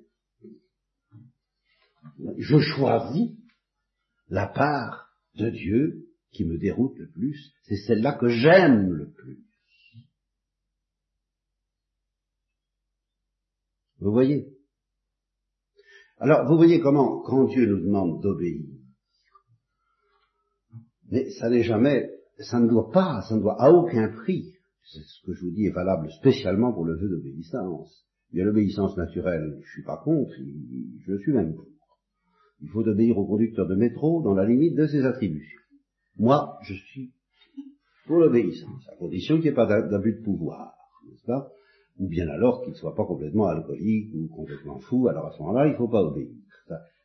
Je 2.37 2.59
choisis 2.59 3.31
la 4.29 4.47
part 4.47 5.11
de 5.35 5.49
Dieu 5.49 6.06
qui 6.31 6.45
me 6.45 6.57
déroute 6.57 6.97
le 6.97 7.09
plus, 7.09 7.53
c'est 7.63 7.77
celle-là 7.77 8.13
que 8.13 8.27
j'aime 8.27 8.91
le 8.91 9.09
plus. 9.11 9.43
Vous 13.99 14.11
voyez? 14.11 14.47
Alors, 16.19 16.47
vous 16.47 16.57
voyez 16.57 16.79
comment, 16.79 17.21
quand 17.21 17.45
Dieu 17.45 17.65
nous 17.65 17.79
demande 17.79 18.21
d'obéir, 18.21 18.65
mais 21.09 21.29
ça 21.31 21.49
n'est 21.49 21.63
jamais, 21.63 22.09
ça 22.39 22.59
ne 22.59 22.67
doit 22.67 22.91
pas, 22.91 23.21
ça 23.29 23.35
ne 23.35 23.41
doit 23.41 23.61
à 23.61 23.71
aucun 23.71 24.09
prix, 24.09 24.53
c'est 24.83 25.03
ce 25.03 25.25
que 25.25 25.33
je 25.33 25.45
vous 25.45 25.51
dis 25.51 25.65
est 25.65 25.71
valable 25.71 26.09
spécialement 26.11 26.73
pour 26.73 26.85
le 26.85 26.97
vœu 26.97 27.09
d'obéissance. 27.09 28.05
Il 28.31 28.39
y 28.39 28.41
a 28.41 28.45
l'obéissance 28.45 28.97
naturelle, 28.97 29.59
je 29.63 29.71
suis 29.71 29.83
pas 29.83 29.97
contre, 29.97 30.33
je 30.33 31.17
suis 31.17 31.31
même 31.31 31.55
pour. 31.55 31.67
Il 32.61 32.69
faut 32.69 32.85
obéir 32.87 33.17
au 33.17 33.25
conducteur 33.25 33.67
de 33.67 33.75
métro 33.75 34.21
dans 34.23 34.33
la 34.33 34.45
limite 34.45 34.75
de 34.75 34.87
ses 34.87 35.05
attributions. 35.05 35.61
Moi, 36.17 36.57
je 36.63 36.73
suis 36.73 37.11
pour 38.07 38.17
l'obéissance, 38.17 38.87
à 38.89 38.95
condition 38.95 39.35
qu'il 39.35 39.43
n'y 39.43 39.49
ait 39.49 39.53
pas 39.53 39.65
d'abus 39.65 40.13
de 40.19 40.23
pouvoir, 40.23 40.73
n'est-ce 41.07 41.25
pas? 41.25 41.51
Ou 41.99 42.07
bien 42.07 42.27
alors 42.29 42.61
qu'il 42.61 42.71
ne 42.71 42.77
soit 42.77 42.95
pas 42.95 43.05
complètement 43.05 43.47
alcoolique 43.47 44.13
ou 44.13 44.27
complètement 44.33 44.79
fou, 44.79 45.07
alors 45.09 45.27
à 45.27 45.31
ce 45.31 45.39
moment-là, 45.39 45.67
il 45.67 45.73
ne 45.73 45.77
faut 45.77 45.89
pas 45.89 46.03
obéir. 46.03 46.29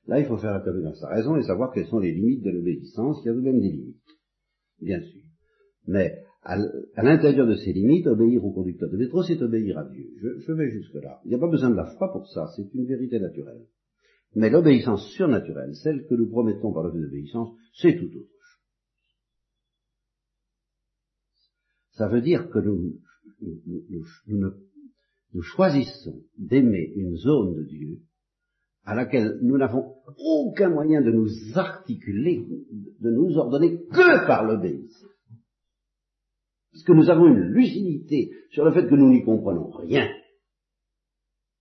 Là, 0.07 0.21
il 0.21 0.27
faut 0.27 0.37
faire 0.37 0.53
la 0.53 0.61
dans 0.61 0.95
sa 0.95 1.09
raison 1.09 1.37
et 1.37 1.43
savoir 1.43 1.73
quelles 1.73 1.87
sont 1.87 1.99
les 1.99 2.13
limites 2.13 2.43
de 2.43 2.51
l'obéissance. 2.51 3.21
Il 3.23 3.29
y 3.29 3.31
a 3.31 3.35
de 3.35 3.41
même 3.41 3.61
des 3.61 3.71
limites, 3.71 3.97
bien 4.81 5.01
sûr. 5.01 5.23
Mais 5.87 6.25
à, 6.43 6.57
l'intérieur 7.03 7.47
de 7.47 7.55
ces 7.55 7.73
limites, 7.73 8.07
obéir 8.07 8.45
au 8.45 8.53
conducteur 8.53 8.91
de 8.91 8.97
métro, 8.97 9.23
c'est 9.23 9.41
obéir 9.43 9.79
à 9.79 9.85
Dieu. 9.85 10.09
Je, 10.21 10.41
je 10.41 10.53
vais 10.53 10.71
jusque-là. 10.71 11.21
Il 11.25 11.29
n'y 11.29 11.35
a 11.35 11.39
pas 11.39 11.51
besoin 11.51 11.71
de 11.71 11.77
la 11.77 11.87
foi 11.97 12.13
pour 12.13 12.29
ça, 12.29 12.47
c'est 12.57 12.75
une 12.75 12.87
vérité 12.87 13.21
naturelle. 13.21 13.67
Mais 14.35 14.51
l'obéissance 14.51 15.09
surnaturelle, 15.11 15.75
celle 15.75 16.07
que 16.07 16.15
nous 16.15 16.29
promettons 16.29 16.73
par 16.73 16.85
le 16.85 16.93
fait 16.93 17.01
d'obéissance, 17.01 17.51
c'est 17.75 17.97
tout 17.97 18.07
autre 18.07 18.15
chose. 18.15 18.43
Ça 21.93 22.09
veut 22.09 22.21
dire 22.21 22.49
que 22.51 22.59
nous, 22.59 22.99
nous 25.35 25.43
choisissons 25.43 26.23
d'aimer 26.39 26.93
une 26.97 27.17
zone 27.17 27.55
de 27.55 27.65
Dieu 27.65 28.01
à 28.85 28.95
laquelle 28.95 29.39
nous 29.43 29.59
n'avons 29.59 29.95
aucun 30.19 30.69
moyen 30.69 31.03
de 31.03 31.13
nous 31.13 31.29
articuler, 31.55 32.45
de 33.01 33.11
nous 33.11 33.37
ordonner 33.37 33.85
que 33.85 34.27
par 34.27 34.45
l'obéissance. 34.45 35.09
Parce 36.73 36.85
que 36.85 36.93
nous 36.93 37.11
avons 37.11 37.27
une 37.27 37.53
lucidité 37.53 38.31
sur 38.51 38.65
le 38.65 38.73
fait 38.73 38.89
que 38.89 38.95
nous 38.95 39.11
n'y 39.11 39.23
comprenons 39.23 39.71
rien, 39.71 40.09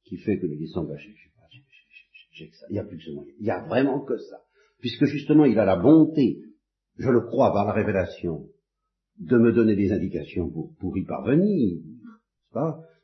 qui 0.05 0.17
fait 0.17 0.39
que 0.39 0.47
nous 0.47 0.57
disons, 0.57 0.85
bah, 0.85 0.95
j'ai 0.97 2.49
que 2.49 2.55
ça, 2.55 2.65
il 2.69 2.73
n'y 2.73 2.79
a 2.79 2.83
plus 2.83 2.97
que 2.97 3.03
ce 3.03 3.11
moyen, 3.11 3.33
il 3.37 3.43
n'y 3.43 3.51
a 3.51 3.63
vraiment 3.67 4.03
que 4.03 4.17
ça. 4.17 4.41
Puisque 4.79 5.05
justement 5.05 5.45
il 5.45 5.59
a 5.59 5.65
la 5.65 5.75
bonté, 5.75 6.39
je 6.97 7.09
le 7.09 7.21
crois 7.21 7.53
par 7.53 7.65
la 7.65 7.73
révélation, 7.73 8.47
de 9.19 9.37
me 9.37 9.51
donner 9.51 9.75
des 9.75 9.91
indications 9.91 10.49
pour, 10.49 10.97
y 10.97 11.05
parvenir, 11.05 11.77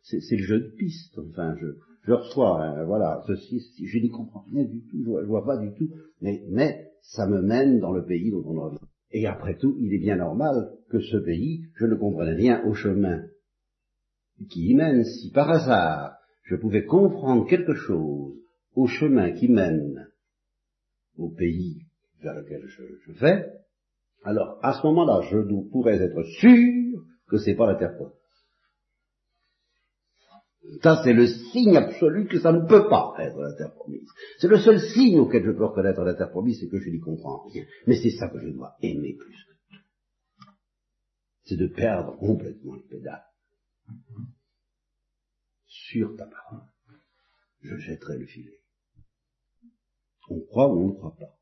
c'est 0.01 0.35
le 0.35 0.43
jeu 0.43 0.59
de 0.59 0.75
piste, 0.77 1.19
enfin, 1.19 1.55
je, 1.59 1.67
je 2.03 2.13
reçois, 2.13 2.63
hein, 2.63 2.85
voilà, 2.85 3.21
ceci, 3.27 3.61
je 3.85 3.99
n'y 3.99 4.09
comprends 4.09 4.45
rien 4.51 4.63
du 4.63 4.81
tout, 4.89 5.03
je 5.03 5.09
vois, 5.09 5.23
vois 5.23 5.45
pas 5.45 5.57
du 5.57 5.73
tout, 5.73 5.89
mais, 6.21 6.83
ça 7.01 7.25
me 7.25 7.41
mène 7.41 7.79
dans 7.79 7.93
le 7.93 8.05
pays 8.05 8.31
dont 8.31 8.43
on 8.45 8.59
revient. 8.59 8.77
Et 9.11 9.27
après 9.27 9.57
tout, 9.57 9.77
il 9.79 9.93
est 9.93 9.99
bien 9.99 10.17
normal 10.17 10.73
que 10.89 10.99
ce 10.99 11.17
pays, 11.17 11.63
je 11.75 11.85
ne 11.85 11.95
comprenais 11.95 12.33
rien 12.33 12.65
au 12.65 12.73
chemin 12.73 13.23
qui 14.49 14.71
y 14.71 14.75
mène. 14.75 15.03
Si 15.03 15.31
par 15.31 15.49
hasard 15.49 16.17
je 16.43 16.55
pouvais 16.55 16.85
comprendre 16.85 17.47
quelque 17.47 17.73
chose 17.73 18.35
au 18.75 18.87
chemin 18.87 19.31
qui 19.31 19.49
mène 19.49 20.09
au 21.17 21.29
pays 21.29 21.81
vers 22.21 22.35
lequel 22.35 22.63
je, 22.67 22.83
je 23.05 23.11
vais, 23.19 23.45
alors 24.24 24.59
à 24.63 24.74
ce 24.74 24.86
moment-là, 24.88 25.22
je 25.30 25.38
pourrais 25.72 26.01
être 26.01 26.24
sûr 26.39 27.03
que 27.28 27.38
c'est 27.38 27.55
pas 27.55 27.68
la 27.68 27.76
terre 27.76 27.95
promise. 27.95 28.15
Ça, 30.82 31.01
c'est 31.03 31.13
le 31.13 31.28
signe 31.28 31.78
absolu 31.78 32.28
que 32.28 32.39
ça 32.39 32.51
ne 32.51 32.68
peut 32.68 32.89
pas 32.89 33.15
être 33.20 33.39
la 33.39 33.53
terre 33.53 33.74
promise. 33.74 34.09
C'est 34.39 34.49
le 34.49 34.59
seul 34.59 34.82
signe 34.82 35.20
auquel 35.20 35.45
je 35.45 35.51
peux 35.51 35.65
reconnaître 35.65 36.01
la 36.01 36.13
terre 36.13 36.30
promise, 36.30 36.59
c'est 36.59 36.68
que 36.68 36.80
je 36.80 36.89
n'y 36.89 36.99
comprends 36.99 37.47
rien. 37.47 37.63
Mais 37.86 37.95
c'est 37.95 38.18
ça 38.18 38.28
que 38.28 38.39
je 38.39 38.49
dois 38.49 38.76
aimer 38.82 39.15
plus 39.15 39.34
que 39.34 39.53
tout. 39.76 39.82
C'est 41.45 41.57
de 41.57 41.68
perdre 41.68 42.18
complètement 42.18 42.76
le 42.76 42.84
pédale. 42.84 43.24
Sur 45.68 46.18
ta 46.18 46.26
parole, 46.26 46.68
je 47.61 47.78
jetterai 47.78 48.18
le 48.18 48.26
filet. 48.26 48.59
On 50.30 50.41
croit 50.41 50.68
ou 50.68 50.82
on 50.82 50.88
ne 50.89 50.93
croit 50.93 51.15
pas. 51.18 51.38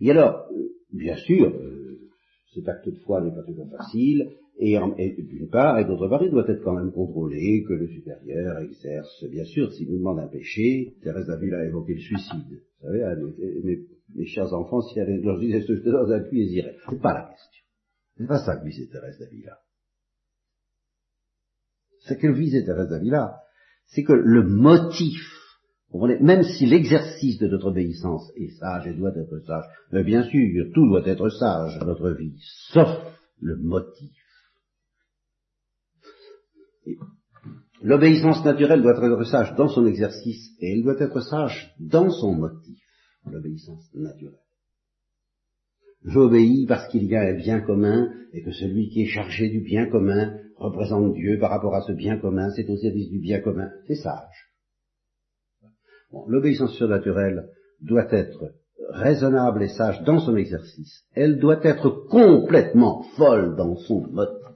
Et 0.00 0.10
alors, 0.10 0.48
euh, 0.52 0.77
bien 0.92 1.16
sûr, 1.16 1.46
euh, 1.46 2.10
cet 2.54 2.68
acte 2.68 2.88
de 2.88 2.98
foi 3.04 3.20
n'est 3.22 3.34
pas 3.34 3.42
toujours 3.42 3.70
facile, 3.70 4.30
et, 4.60 4.76
d'une 5.18 5.48
part, 5.48 5.78
et 5.78 5.84
d'autre 5.84 6.08
part, 6.08 6.22
il 6.24 6.32
doit 6.32 6.48
être 6.48 6.62
quand 6.64 6.74
même 6.74 6.90
contrôlé, 6.90 7.62
que 7.62 7.74
le 7.74 7.86
supérieur 7.86 8.58
exerce, 8.58 9.24
bien 9.30 9.44
sûr, 9.44 9.72
s'il 9.72 9.88
nous 9.88 9.98
demande 9.98 10.18
un 10.18 10.26
péché, 10.26 10.94
Thérèse 11.02 11.26
d'Avila 11.26 11.60
a 11.60 11.64
évoqué 11.64 11.94
le 11.94 12.00
suicide. 12.00 12.60
Vous 12.80 12.88
savez, 12.88 13.84
mes, 14.14 14.26
chers 14.26 14.52
enfants, 14.52 14.80
si 14.80 14.98
elle 14.98 15.20
leur 15.22 15.38
disait 15.38 15.60
ce 15.60 15.72
que 15.74 15.90
dans 15.90 16.10
un 16.10 16.20
puits, 16.20 16.42
ils 16.42 16.56
iraient. 16.56 16.76
C'est 16.90 17.00
pas 17.00 17.14
la 17.14 17.28
question. 17.28 17.62
C'est 18.16 18.26
pas 18.26 18.44
ça 18.44 18.56
que 18.56 18.66
visait 18.66 18.88
Thérèse 18.90 19.18
d'Avila. 19.20 19.58
Ce 22.00 22.14
que 22.14 22.26
visait 22.26 22.64
Thérèse 22.64 22.88
d'Avila, 22.88 23.36
c'est 23.86 24.02
que 24.02 24.12
le 24.12 24.42
motif, 24.42 25.37
même 25.92 26.42
si 26.42 26.66
l'exercice 26.66 27.38
de 27.38 27.48
notre 27.48 27.68
obéissance 27.68 28.30
est 28.36 28.50
sage 28.58 28.86
et 28.86 28.94
doit 28.94 29.16
être 29.16 29.38
sage, 29.46 29.64
bien 30.04 30.22
sûr, 30.24 30.66
tout 30.74 30.86
doit 30.86 31.06
être 31.06 31.28
sage 31.30 31.78
dans 31.78 31.86
notre 31.86 32.10
vie, 32.10 32.36
sauf 32.72 32.88
le 33.40 33.56
motif. 33.56 34.12
L'obéissance 37.82 38.44
naturelle 38.44 38.82
doit 38.82 39.02
être 39.02 39.24
sage 39.24 39.54
dans 39.56 39.68
son 39.68 39.86
exercice 39.86 40.50
et 40.60 40.72
elle 40.72 40.82
doit 40.82 41.00
être 41.00 41.20
sage 41.20 41.74
dans 41.78 42.10
son 42.10 42.34
motif, 42.34 42.82
l'obéissance 43.24 43.88
naturelle. 43.94 44.40
J'obéis 46.04 46.66
parce 46.66 46.88
qu'il 46.88 47.04
y 47.04 47.16
a 47.16 47.22
un 47.22 47.34
bien 47.34 47.60
commun 47.60 48.12
et 48.32 48.42
que 48.42 48.52
celui 48.52 48.88
qui 48.90 49.02
est 49.02 49.06
chargé 49.06 49.48
du 49.48 49.60
bien 49.60 49.86
commun 49.86 50.36
représente 50.56 51.14
Dieu 51.14 51.38
par 51.38 51.50
rapport 51.50 51.74
à 51.74 51.82
ce 51.82 51.92
bien 51.92 52.18
commun, 52.18 52.50
c'est 52.54 52.68
au 52.68 52.76
service 52.76 53.08
du 53.10 53.20
bien 53.20 53.40
commun, 53.40 53.70
c'est 53.86 53.96
sage. 53.96 54.47
L'obéissance 56.26 56.74
surnaturelle 56.74 57.48
doit 57.80 58.12
être 58.12 58.54
raisonnable 58.90 59.62
et 59.62 59.68
sage 59.68 60.02
dans 60.04 60.20
son 60.20 60.36
exercice. 60.36 61.04
Elle 61.14 61.38
doit 61.38 61.64
être 61.64 61.90
complètement 62.08 63.02
folle 63.16 63.56
dans 63.56 63.76
son 63.76 64.00
motif. 64.08 64.48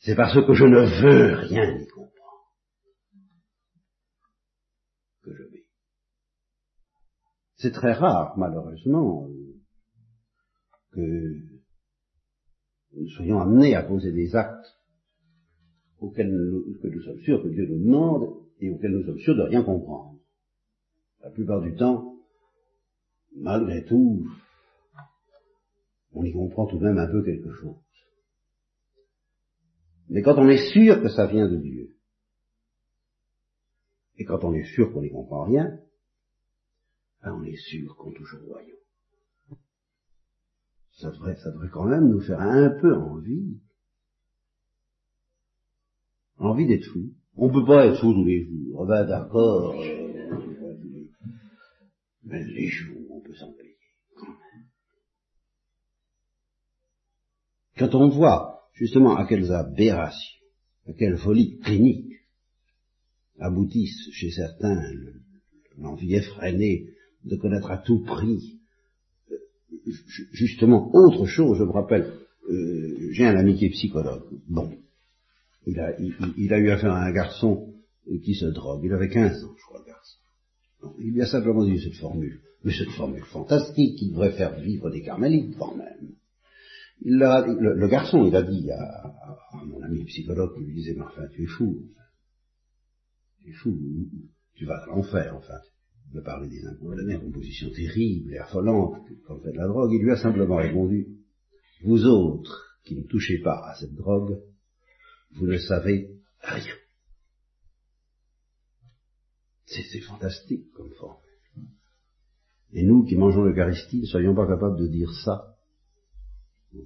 c'est 0.00 0.14
parce 0.14 0.34
que 0.34 0.54
je 0.54 0.64
ne 0.64 0.80
veux 1.02 1.34
rien 1.34 1.78
y 1.78 1.86
comprendre 1.86 2.10
que 5.22 5.34
je 5.34 5.42
vais. 5.42 5.66
C'est 7.56 7.72
très 7.72 7.92
rare, 7.92 8.36
malheureusement, 8.38 9.28
que 10.92 11.34
nous 12.92 13.08
soyons 13.10 13.40
amenés 13.40 13.74
à 13.74 13.82
poser 13.82 14.12
des 14.12 14.34
actes 14.34 14.79
auxquels 16.00 16.30
nous, 16.30 16.78
que 16.82 16.88
nous 16.88 17.02
sommes 17.02 17.20
sûrs 17.20 17.42
que 17.42 17.48
Dieu 17.48 17.66
nous 17.66 17.84
demande 17.84 18.34
et 18.60 18.70
auxquels 18.70 18.92
nous 18.92 19.04
sommes 19.04 19.18
sûrs 19.18 19.36
de 19.36 19.42
rien 19.42 19.62
comprendre. 19.62 20.18
La 21.22 21.30
plupart 21.30 21.60
du 21.60 21.74
temps, 21.74 22.16
malgré 23.36 23.84
tout, 23.84 24.26
on 26.12 26.24
y 26.24 26.32
comprend 26.32 26.66
tout 26.66 26.78
de 26.78 26.84
même 26.84 26.98
un 26.98 27.06
peu 27.06 27.22
quelque 27.22 27.52
chose. 27.52 27.76
Mais 30.08 30.22
quand 30.22 30.38
on 30.38 30.48
est 30.48 30.72
sûr 30.72 31.00
que 31.00 31.08
ça 31.08 31.26
vient 31.26 31.48
de 31.48 31.56
Dieu, 31.56 31.96
et 34.16 34.24
quand 34.24 34.44
on 34.44 34.52
est 34.52 34.64
sûr 34.64 34.92
qu'on 34.92 35.02
n'y 35.02 35.10
comprend 35.10 35.44
rien, 35.44 35.78
ben 37.22 37.34
on 37.34 37.44
est 37.44 37.56
sûr 37.56 37.96
qu'on 37.96 38.12
touche 38.12 38.34
au 38.34 38.46
royaume. 38.46 38.76
Ça 40.92 41.10
devrait, 41.10 41.36
ça 41.36 41.50
devrait 41.50 41.70
quand 41.70 41.86
même 41.86 42.08
nous 42.08 42.20
faire 42.20 42.40
un 42.40 42.70
peu 42.70 42.94
envie. 42.94 43.60
Envie 46.40 46.66
d'être 46.66 46.86
fou. 46.86 47.10
On 47.36 47.52
peut 47.52 47.64
pas 47.64 47.86
être 47.86 48.00
fou 48.00 48.14
tous 48.14 48.24
les 48.24 48.44
jours. 48.44 48.86
Ben 48.86 49.04
d'accord. 49.04 49.74
Mais 52.24 52.44
les 52.44 52.66
jours, 52.66 53.10
on 53.10 53.20
peut 53.20 53.34
s'en 53.34 53.52
payer. 53.52 53.76
Quand 54.16 54.28
même. 54.28 54.66
Quand 57.76 57.94
on 57.94 58.08
voit 58.08 58.62
justement 58.72 59.16
à 59.16 59.26
quelles 59.26 59.52
aberrations, 59.52 60.40
à 60.86 60.92
quelles 60.94 61.18
folies 61.18 61.58
cliniques 61.58 62.20
aboutissent 63.38 64.10
chez 64.12 64.30
certains 64.30 64.80
l'envie 65.78 66.14
effrénée 66.14 66.86
de 67.24 67.36
connaître 67.36 67.70
à 67.70 67.78
tout 67.78 68.02
prix 68.04 68.58
euh, 69.30 69.36
justement 70.32 70.94
autre 70.94 71.26
chose, 71.26 71.58
je 71.58 71.64
me 71.64 71.70
rappelle, 71.70 72.12
euh, 72.48 73.08
j'ai 73.12 73.26
un 73.26 73.36
ami 73.36 73.56
qui 73.56 73.66
est 73.66 73.70
psychologue, 73.70 74.24
bon, 74.48 74.70
il 75.66 75.78
a, 75.78 75.94
il, 75.98 76.52
a 76.52 76.58
eu 76.58 76.70
affaire 76.70 76.92
à 76.92 77.04
un 77.04 77.12
garçon 77.12 77.74
qui 78.24 78.34
se 78.34 78.46
drogue, 78.46 78.82
il 78.84 78.92
avait 78.92 79.08
15 79.08 79.44
ans, 79.44 79.54
je 79.56 79.62
crois, 79.62 79.80
le 79.80 79.86
garçon. 79.86 80.96
il 80.98 81.12
lui 81.12 81.22
a 81.22 81.26
simplement 81.26 81.64
dit 81.64 81.80
cette 81.80 81.96
formule, 81.96 82.40
mais 82.64 82.72
cette 82.72 82.90
formule 82.90 83.24
fantastique 83.24 83.98
qui 83.98 84.10
devrait 84.10 84.32
faire 84.32 84.58
vivre 84.58 84.90
des 84.90 85.02
carmélites 85.02 85.56
quand 85.58 85.76
même 85.76 86.14
le, 87.02 87.88
garçon, 87.88 88.26
il 88.26 88.36
a 88.36 88.42
dit 88.42 88.70
à, 88.70 89.66
mon 89.66 89.82
ami 89.82 90.04
psychologue 90.04 90.54
qui 90.54 90.64
lui 90.64 90.74
disait, 90.74 90.94
mais 90.94 91.04
enfin, 91.04 91.26
tu 91.32 91.44
es 91.44 91.46
fou. 91.46 91.82
Tu 93.42 93.50
es 93.50 93.52
fou. 93.54 93.78
Tu 94.54 94.66
vas 94.66 94.76
à 94.76 94.86
l'enfer, 94.86 95.34
enfin. 95.36 95.58
Tu 96.10 96.16
veux 96.16 96.22
parler 96.22 96.48
des 96.48 96.66
inconvénients, 96.66 97.22
une 97.22 97.32
position 97.32 97.70
terrible 97.70 98.32
et 98.34 98.38
affolante 98.38 98.96
quand 99.26 99.38
fait 99.40 99.52
de 99.52 99.56
la 99.56 99.68
drogue. 99.68 99.92
Il 99.92 100.02
lui 100.02 100.10
a 100.10 100.16
simplement 100.16 100.56
répondu, 100.56 101.06
vous 101.84 102.04
autres 102.04 102.78
qui 102.84 102.96
ne 102.96 103.04
touchez 103.04 103.38
pas 103.38 103.62
à 103.64 103.74
cette 103.76 103.94
drogue, 103.94 104.40
vous 105.32 105.46
ne 105.46 105.58
savez 105.58 106.10
rien. 106.42 106.74
C'est 109.66 110.00
fantastique 110.00 110.70
comme 110.72 110.92
forme. 110.94 111.16
Et 112.72 112.82
nous 112.82 113.04
qui 113.04 113.16
mangeons 113.16 113.44
l'Eucharistie, 113.44 114.00
ne 114.00 114.06
soyons 114.06 114.34
pas 114.34 114.46
capables 114.46 114.78
de 114.78 114.86
dire 114.86 115.12
ça 115.24 115.50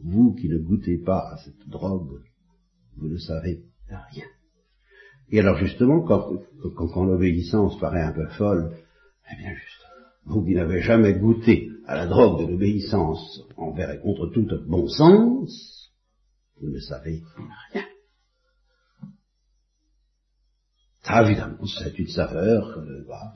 vous 0.02 0.34
qui 0.34 0.48
ne 0.48 0.58
goûtez 0.58 0.98
pas 0.98 1.30
à 1.32 1.36
cette 1.38 1.68
drogue, 1.68 2.20
vous 2.96 3.08
ne 3.08 3.18
savez 3.18 3.64
rien. 3.88 4.24
Et 5.30 5.40
alors 5.40 5.56
justement, 5.58 6.02
quand, 6.02 6.30
quand, 6.74 7.04
l'obéissance 7.04 7.78
paraît 7.78 8.02
un 8.02 8.12
peu 8.12 8.26
folle, 8.28 8.76
eh 9.30 9.36
bien 9.36 9.54
juste, 9.54 9.84
vous 10.26 10.44
qui 10.44 10.54
n'avez 10.54 10.80
jamais 10.80 11.14
goûté 11.14 11.70
à 11.86 11.96
la 11.96 12.06
drogue 12.06 12.44
de 12.44 12.50
l'obéissance 12.50 13.42
envers 13.56 13.90
et 13.90 14.00
contre 14.00 14.28
tout 14.28 14.46
bon 14.66 14.86
sens, 14.88 15.92
vous 16.60 16.70
ne 16.70 16.78
savez 16.78 17.22
rien. 17.72 17.84
Ça, 21.14 21.22
évidemment, 21.22 21.66
c'est 21.66 21.98
une 21.98 22.08
saveur, 22.08 22.76
bah, 23.08 23.34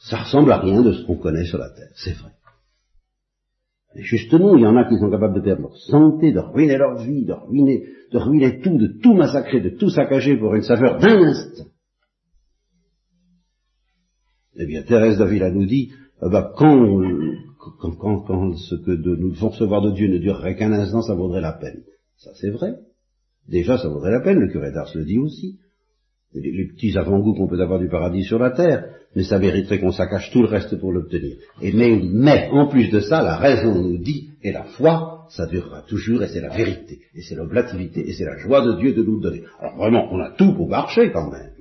ça 0.00 0.22
ressemble 0.22 0.50
à 0.50 0.58
rien 0.58 0.82
de 0.82 0.92
ce 0.92 1.04
qu'on 1.04 1.16
connaît 1.16 1.44
sur 1.44 1.58
la 1.58 1.70
Terre, 1.70 1.90
c'est 1.94 2.14
vrai. 2.14 2.32
Et 3.94 4.02
justement, 4.02 4.56
il 4.56 4.62
y 4.62 4.66
en 4.66 4.76
a 4.76 4.88
qui 4.88 4.98
sont 4.98 5.10
capables 5.10 5.36
de 5.36 5.40
perdre 5.40 5.62
leur 5.62 5.76
santé, 5.76 6.32
de 6.32 6.40
ruiner 6.40 6.76
leur 6.76 7.02
vie, 7.02 7.24
de 7.24 7.32
ruiner, 7.32 7.86
de 8.12 8.18
ruiner 8.18 8.60
tout, 8.60 8.76
de 8.76 8.98
tout 9.00 9.14
massacrer, 9.14 9.60
de 9.60 9.70
tout 9.70 9.88
saccager 9.88 10.36
pour 10.36 10.54
une 10.54 10.62
saveur 10.62 10.98
d'un 10.98 11.22
instant. 11.22 11.66
Eh 14.56 14.66
bien, 14.66 14.82
Thérèse 14.82 15.18
d'Avila 15.18 15.50
nous 15.50 15.66
dit, 15.66 15.92
eh 16.20 16.28
ben, 16.28 16.50
quand, 16.56 17.00
quand, 17.80 17.92
quand, 17.92 18.20
quand, 18.22 18.56
ce 18.56 18.74
que 18.74 18.90
nous 18.90 19.30
devons 19.30 19.50
recevoir 19.50 19.82
de 19.82 19.92
Dieu 19.92 20.08
ne 20.08 20.18
durerait 20.18 20.56
qu'un 20.56 20.72
instant, 20.72 21.02
ça 21.02 21.14
vaudrait 21.14 21.40
la 21.40 21.52
peine. 21.52 21.84
Ça, 22.16 22.30
c'est 22.34 22.50
vrai. 22.50 22.74
Déjà, 23.48 23.78
ça 23.78 23.88
vaudrait 23.88 24.10
la 24.10 24.20
peine, 24.20 24.40
le 24.40 24.48
curé 24.48 24.72
d'Ars 24.72 24.90
le 24.94 25.04
dit 25.04 25.18
aussi. 25.18 25.60
Les, 26.36 26.68
petits 26.68 26.96
avant-goûts 26.98 27.34
qu'on 27.34 27.48
peut 27.48 27.60
avoir 27.60 27.78
du 27.78 27.88
paradis 27.88 28.24
sur 28.24 28.38
la 28.38 28.50
terre, 28.50 28.84
mais 29.14 29.24
ça 29.24 29.38
mériterait 29.38 29.80
qu'on 29.80 29.92
s'accache 29.92 30.30
tout 30.30 30.42
le 30.42 30.48
reste 30.48 30.78
pour 30.78 30.92
l'obtenir. 30.92 31.36
Mais, 31.62 31.98
mais, 32.02 32.48
en 32.50 32.68
plus 32.68 32.90
de 32.90 33.00
ça, 33.00 33.22
la 33.22 33.36
raison 33.36 33.74
nous 33.74 33.98
dit, 33.98 34.30
et 34.42 34.52
la 34.52 34.64
foi, 34.64 35.26
ça 35.30 35.46
durera 35.46 35.82
toujours, 35.82 36.22
et 36.22 36.28
c'est 36.28 36.42
la 36.42 36.54
vérité, 36.54 37.00
et 37.14 37.22
c'est 37.22 37.34
l'oblativité, 37.34 38.06
et 38.06 38.12
c'est 38.12 38.26
la 38.26 38.36
joie 38.36 38.64
de 38.66 38.78
Dieu 38.78 38.92
de 38.92 39.02
nous 39.02 39.20
donner. 39.20 39.44
Alors 39.58 39.76
vraiment, 39.76 40.08
on 40.12 40.20
a 40.20 40.32
tout 40.32 40.52
pour 40.54 40.68
marcher 40.68 41.10
quand 41.10 41.30
même. 41.30 41.52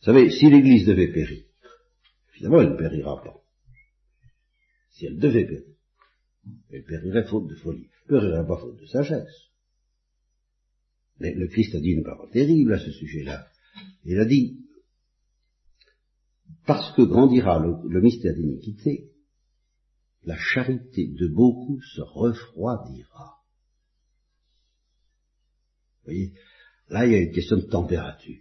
Vous 0.00 0.06
savez, 0.06 0.30
si 0.30 0.48
l'Église 0.48 0.86
devait 0.86 1.12
périr, 1.12 1.44
évidemment, 2.34 2.62
elle 2.62 2.70
ne 2.70 2.76
périra 2.76 3.22
pas. 3.22 3.34
Si 4.92 5.04
elle 5.04 5.18
devait 5.18 5.44
périr, 5.44 5.74
elle 6.72 6.84
périrait 6.84 7.24
faute 7.24 7.48
de 7.48 7.54
folie, 7.56 7.90
elle 8.08 8.20
périrait 8.20 8.46
pas 8.46 8.56
faute 8.56 8.80
de 8.80 8.86
sagesse. 8.86 9.49
Le 11.20 11.46
Christ 11.48 11.74
a 11.74 11.80
dit 11.80 11.90
une 11.90 12.02
parole 12.02 12.30
terrible 12.30 12.72
à 12.72 12.78
ce 12.78 12.90
sujet-là. 12.90 13.46
Il 14.04 14.18
a 14.18 14.24
dit, 14.24 14.58
parce 16.66 16.94
que 16.96 17.02
grandira 17.02 17.58
le, 17.58 18.00
mystère 18.00 18.34
d'iniquité, 18.34 19.10
la 20.24 20.36
charité 20.36 21.08
de 21.08 21.28
beaucoup 21.28 21.80
se 21.82 22.00
refroidira. 22.00 23.36
Vous 25.98 26.04
voyez, 26.04 26.32
là 26.88 27.06
il 27.06 27.12
y 27.12 27.14
a 27.14 27.20
une 27.20 27.32
question 27.32 27.56
de 27.56 27.66
température. 27.66 28.40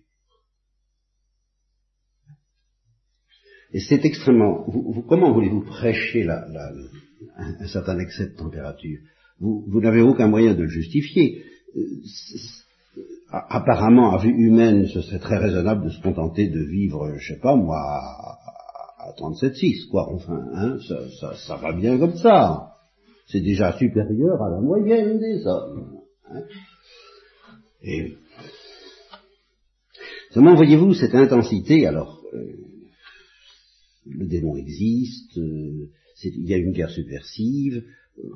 Et 3.72 3.82
c'est 3.82 4.04
extrêmement. 4.04 4.66
Comment 5.08 5.34
voulez-vous 5.34 5.66
prêcher 5.66 6.28
un, 6.28 7.68
certain 7.68 8.00
excès 8.00 8.30
de 8.30 8.36
température? 8.36 9.00
Vous, 9.38 9.66
vous 9.68 9.82
n'avez 9.82 10.02
aucun 10.02 10.28
moyen 10.28 10.56
de 10.56 10.64
le 10.64 10.70
justifier. 10.70 11.46
Apparemment, 13.32 14.16
à 14.16 14.18
vue 14.18 14.34
humaine, 14.34 14.88
ce 14.88 15.02
serait 15.02 15.20
très 15.20 15.38
raisonnable 15.38 15.86
de 15.86 15.90
se 15.92 16.02
contenter 16.02 16.48
de 16.48 16.62
vivre, 16.62 17.14
je 17.18 17.34
sais 17.34 17.40
pas 17.40 17.56
moi, 17.56 17.78
à, 17.78 18.40
à 19.08 19.12
37,6, 19.12 19.88
quoi. 19.90 20.12
Enfin, 20.12 20.42
hein, 20.54 20.78
ça, 21.20 21.36
ça, 21.36 21.56
va 21.58 21.74
bien 21.74 22.00
comme 22.00 22.16
ça. 22.16 22.74
C'est 23.28 23.42
déjà 23.42 23.78
supérieur 23.78 24.42
à 24.42 24.50
la 24.50 24.62
moyenne 24.62 25.20
des 25.20 25.46
hommes. 25.46 26.00
Hein. 26.32 26.42
Seulement, 30.32 30.56
voyez-vous, 30.56 30.96
cette 30.96 31.16
intensité, 31.16 31.86
alors. 31.86 32.22
Euh, 32.34 32.70
le 34.06 34.28
démon 34.28 34.56
existe, 34.56 35.38
euh, 35.38 35.90
il 36.24 36.50
y 36.50 36.54
a 36.54 36.58
une 36.58 36.72
guerre 36.72 36.90
subversive, 36.90 37.84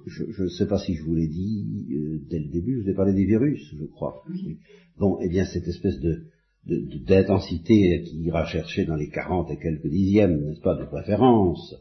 je 0.05 0.43
ne 0.43 0.49
sais 0.49 0.67
pas 0.67 0.79
si 0.79 0.95
je 0.95 1.03
vous 1.03 1.15
l'ai 1.15 1.27
dit 1.27 1.65
euh, 1.91 2.19
dès 2.29 2.39
le 2.39 2.49
début, 2.49 2.77
je 2.77 2.83
vous 2.83 2.89
ai 2.89 2.95
parlé 2.95 3.13
des 3.13 3.25
virus, 3.25 3.73
je 3.77 3.85
crois. 3.85 4.23
Oui. 4.29 4.57
Bon, 4.97 5.17
eh 5.21 5.29
bien 5.29 5.45
cette 5.45 5.67
espèce 5.67 5.99
de 5.99 6.25
d'intensité 6.65 8.03
qui 8.03 8.21
ira 8.21 8.45
chercher 8.45 8.85
dans 8.85 8.95
les 8.95 9.09
quarante 9.09 9.51
et 9.51 9.57
quelques 9.57 9.87
dixièmes, 9.87 10.45
n'est-ce 10.45 10.61
pas, 10.61 10.77
de 10.77 10.85
préférence, 10.85 11.75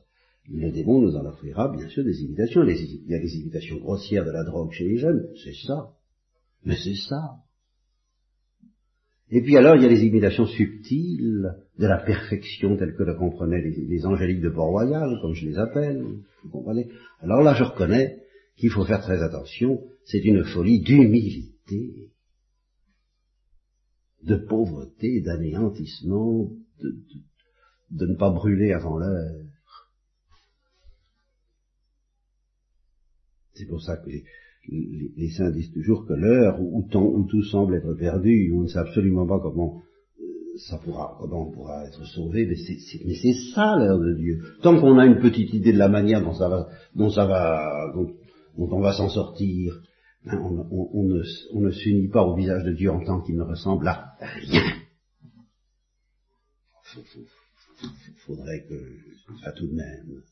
le 0.50 0.72
démon 0.72 1.00
nous 1.00 1.14
en 1.14 1.24
offrira 1.24 1.68
bien 1.68 1.88
sûr 1.88 2.04
des 2.04 2.20
imitations. 2.22 2.62
Les, 2.62 2.80
il 2.82 3.06
y 3.06 3.14
a 3.14 3.18
les 3.18 3.36
imitations 3.36 3.76
grossières 3.76 4.24
de 4.24 4.32
la 4.32 4.42
drogue 4.42 4.72
chez 4.72 4.88
les 4.88 4.98
jeunes, 4.98 5.28
c'est 5.44 5.54
ça. 5.66 5.92
Mais 6.64 6.76
c'est 6.76 6.96
ça. 6.96 7.41
Et 9.34 9.40
puis 9.40 9.56
alors, 9.56 9.76
il 9.76 9.82
y 9.82 9.86
a 9.86 9.88
les 9.88 10.04
imitations 10.04 10.44
subtiles 10.44 11.54
de 11.78 11.86
la 11.86 11.96
perfection 11.96 12.76
telle 12.76 12.94
que 12.94 13.02
le 13.02 13.14
comprenaient 13.14 13.62
les, 13.62 14.04
angéliques 14.04 14.42
de 14.42 14.50
Port-Royal, 14.50 15.18
comme 15.22 15.32
je 15.32 15.46
les 15.46 15.58
appelle, 15.58 16.02
vous 16.44 16.50
comprenez 16.50 16.90
Alors 17.20 17.40
là, 17.40 17.54
je 17.54 17.64
reconnais 17.64 18.22
qu'il 18.56 18.70
faut 18.70 18.84
faire 18.84 19.00
très 19.00 19.22
attention, 19.22 19.82
c'est 20.04 20.22
une 20.22 20.44
folie 20.44 20.82
d'humilité, 20.82 22.12
de 24.22 24.36
pauvreté, 24.36 25.22
d'anéantissement, 25.22 26.50
de, 26.82 26.90
de, 26.90 27.98
de, 28.04 28.06
ne 28.12 28.16
pas 28.18 28.30
brûler 28.30 28.72
avant 28.72 28.98
l'heure. 28.98 29.46
C'est 33.54 33.66
pour 33.66 33.80
ça 33.80 33.96
que 33.96 34.10
les, 34.68 35.30
saints 35.30 35.50
disent 35.50 35.72
toujours 35.72 36.06
que 36.06 36.12
l'heure 36.14 36.60
où, 36.60 36.78
où, 36.78 37.26
tout 37.26 37.42
semble 37.44 37.74
être 37.74 37.94
perdu, 37.94 38.52
on 38.54 38.62
ne 38.62 38.66
sait 38.66 38.78
absolument 38.78 39.26
pas 39.26 39.40
comment 39.40 39.82
euh, 40.20 40.24
ça 40.68 40.78
pourra, 40.78 41.16
comment 41.20 41.48
on 41.48 41.52
pourra 41.52 41.84
être 41.86 42.04
sauvé, 42.06 42.46
mais 42.46 42.54
c'est 42.56 43.52
ça 43.54 43.76
l'heure 43.76 43.98
de 43.98 44.14
Dieu. 44.14 44.42
Tant 44.62 44.80
qu'on 44.80 44.98
a 44.98 45.06
une 45.06 45.20
petite 45.20 45.52
idée 45.52 45.72
de 45.72 45.78
la 45.78 45.88
manière 45.88 46.22
dont 46.22 46.34
ça 46.34 46.48
va, 46.48 46.68
dont 46.94 47.10
ça 47.10 47.26
va, 47.26 47.92
dont, 47.94 48.14
on 48.56 48.80
va 48.80 48.92
s'en 48.92 49.08
sortir, 49.08 49.80
hein, 50.26 50.38
on, 50.70 51.04
ne, 51.60 51.70
s'unit 51.70 52.08
pas 52.08 52.22
au 52.22 52.36
visage 52.36 52.64
de 52.64 52.72
Dieu 52.72 52.90
en 52.90 53.04
tant 53.04 53.20
qu'il 53.20 53.36
ne 53.36 53.42
ressemble 53.42 53.88
à 53.88 54.14
rien. 54.20 54.62
Faudrait 58.26 58.64
que, 58.68 58.74
à 59.44 59.52
tout 59.52 59.66
de 59.66 59.74
même, 59.74 60.22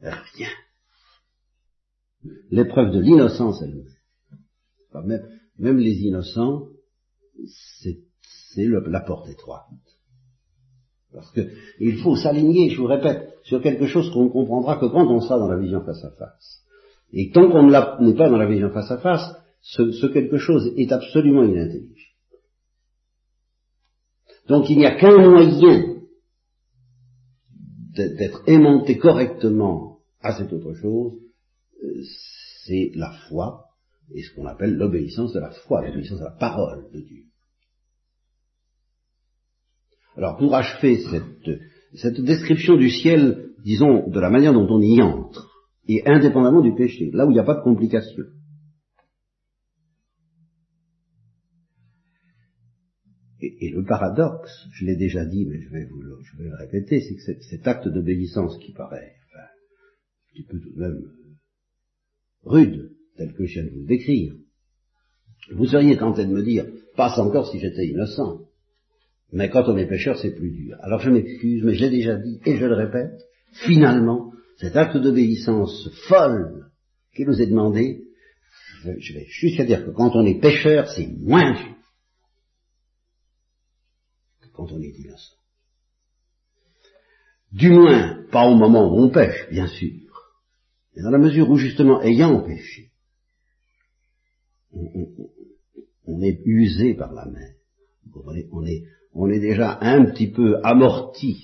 rien 0.00 0.48
l'épreuve 2.50 2.92
de 2.92 3.00
l'innocence 3.00 3.62
elle-même. 3.62 5.22
Même, 5.58 5.78
les 5.78 6.02
innocents, 6.02 6.66
c'est 8.52 8.66
la 8.66 9.00
porte 9.00 9.28
étroite. 9.28 9.66
Parce 11.12 11.30
que 11.32 11.40
il 11.80 11.98
faut 11.98 12.16
s'aligner, 12.16 12.70
je 12.70 12.80
vous 12.80 12.86
répète, 12.86 13.34
sur 13.44 13.60
quelque 13.62 13.86
chose 13.86 14.10
qu'on 14.12 14.24
ne 14.24 14.30
comprendra 14.30 14.76
que 14.78 14.86
quand 14.86 15.06
on 15.06 15.20
sera 15.20 15.38
dans 15.38 15.48
la 15.48 15.58
vision 15.58 15.84
face 15.84 16.04
à 16.04 16.10
face. 16.12 16.64
Et 17.12 17.30
tant 17.30 17.50
qu'on 17.50 17.66
n'est 17.66 18.14
pas 18.14 18.28
dans 18.28 18.36
la 18.36 18.46
vision 18.46 18.70
face 18.70 18.90
à 18.90 18.98
face, 18.98 19.34
ce, 19.60 19.90
ce 19.92 20.06
quelque 20.06 20.38
chose 20.38 20.72
est 20.76 20.92
absolument 20.92 21.44
inintelligible. 21.44 21.94
Donc 24.48 24.70
il 24.70 24.78
n'y 24.78 24.86
a 24.86 24.96
qu'un 24.96 25.18
moyen 25.18 25.96
d'être 27.94 28.42
aimanté 28.46 28.98
correctement 28.98 29.98
à 30.20 30.36
cette 30.36 30.52
autre 30.52 30.74
chose, 30.74 31.12
c'est 32.64 32.90
la 32.94 33.12
foi 33.28 33.64
et 34.14 34.22
ce 34.22 34.34
qu'on 34.34 34.46
appelle 34.46 34.74
l'obéissance 34.74 35.32
de 35.32 35.40
la 35.40 35.50
foi, 35.50 35.86
l'obéissance 35.86 36.20
à 36.20 36.24
la 36.24 36.36
parole 36.36 36.90
de 36.92 37.00
Dieu. 37.00 37.24
Alors 40.16 40.36
pour 40.36 40.54
achever 40.54 40.98
cette, 40.98 41.60
cette 41.94 42.20
description 42.20 42.76
du 42.76 42.90
ciel, 42.90 43.52
disons, 43.64 44.08
de 44.08 44.20
la 44.20 44.30
manière 44.30 44.52
dont 44.52 44.66
on 44.68 44.80
y 44.80 45.00
entre, 45.00 45.50
et 45.86 46.02
indépendamment 46.06 46.60
du 46.60 46.74
péché, 46.74 47.10
là 47.12 47.26
où 47.26 47.30
il 47.30 47.34
n'y 47.34 47.40
a 47.40 47.44
pas 47.44 47.56
de 47.56 47.62
complication. 47.62 48.24
Et, 53.42 53.70
le 53.70 53.84
paradoxe, 53.84 54.66
je 54.72 54.84
l'ai 54.84 54.96
déjà 54.96 55.24
dit, 55.24 55.46
mais 55.46 55.58
je 55.62 55.70
vais 55.70 55.86
vous 55.86 56.02
le, 56.02 56.18
je 56.22 56.36
vais 56.36 56.50
le 56.50 56.56
répéter, 56.56 57.00
c'est 57.00 57.14
que 57.14 57.22
cet, 57.22 57.42
cet 57.42 57.66
acte 57.66 57.88
d'obéissance 57.88 58.58
qui 58.58 58.72
paraît 58.72 59.14
enfin, 59.28 59.44
un 59.44 60.32
petit 60.32 60.44
peu 60.44 60.60
tout 60.60 60.74
de 60.74 60.78
même 60.78 61.19
rude, 62.44 62.90
tel 63.16 63.32
que 63.34 63.44
je 63.44 63.54
viens 63.54 63.64
de 63.64 63.70
vous 63.70 63.80
le 63.80 63.86
décrire, 63.86 64.34
vous 65.52 65.66
seriez 65.66 65.96
tenté 65.96 66.24
de 66.24 66.32
me 66.32 66.42
dire, 66.42 66.66
passe 66.96 67.18
encore 67.18 67.50
si 67.50 67.58
j'étais 67.58 67.86
innocent. 67.86 68.40
Mais 69.32 69.48
quand 69.48 69.68
on 69.68 69.76
est 69.76 69.86
pécheur, 69.86 70.18
c'est 70.18 70.34
plus 70.34 70.50
dur. 70.50 70.76
Alors 70.80 71.00
je 71.00 71.10
m'excuse, 71.10 71.62
mais 71.64 71.74
je 71.74 71.84
l'ai 71.84 71.90
déjà 71.90 72.16
dit, 72.16 72.40
et 72.44 72.56
je 72.56 72.66
le 72.66 72.74
répète, 72.74 73.20
finalement, 73.52 74.32
cet 74.58 74.76
acte 74.76 74.96
d'obéissance 74.96 75.88
folle 76.08 76.70
qui 77.14 77.24
nous 77.24 77.40
est 77.40 77.46
demandé, 77.46 78.04
je 78.84 79.12
vais 79.12 79.26
jusqu'à 79.26 79.64
dire 79.64 79.84
que 79.84 79.90
quand 79.90 80.14
on 80.14 80.24
est 80.24 80.40
pécheur, 80.40 80.88
c'est 80.88 81.06
moins 81.06 81.52
dur 81.52 81.76
que 84.40 84.48
quand 84.52 84.72
on 84.72 84.80
est 84.80 84.98
innocent. 84.98 85.36
Du 87.52 87.70
moins, 87.70 88.24
pas 88.30 88.46
au 88.48 88.54
moment 88.54 88.92
où 88.92 89.00
on 89.00 89.10
pêche, 89.10 89.48
bien 89.50 89.66
sûr. 89.66 90.09
Et 91.00 91.02
dans 91.02 91.10
la 91.10 91.18
mesure 91.18 91.48
où 91.48 91.56
justement, 91.56 92.02
ayant 92.02 92.42
péché, 92.42 92.90
on, 96.06 96.20
est 96.20 96.38
usé 96.44 96.92
par 96.92 97.14
la 97.14 97.24
mer. 97.24 97.54
On 99.14 99.30
est, 99.30 99.40
déjà 99.40 99.78
un 99.80 100.04
petit 100.10 100.26
peu 100.26 100.58
amorti, 100.62 101.38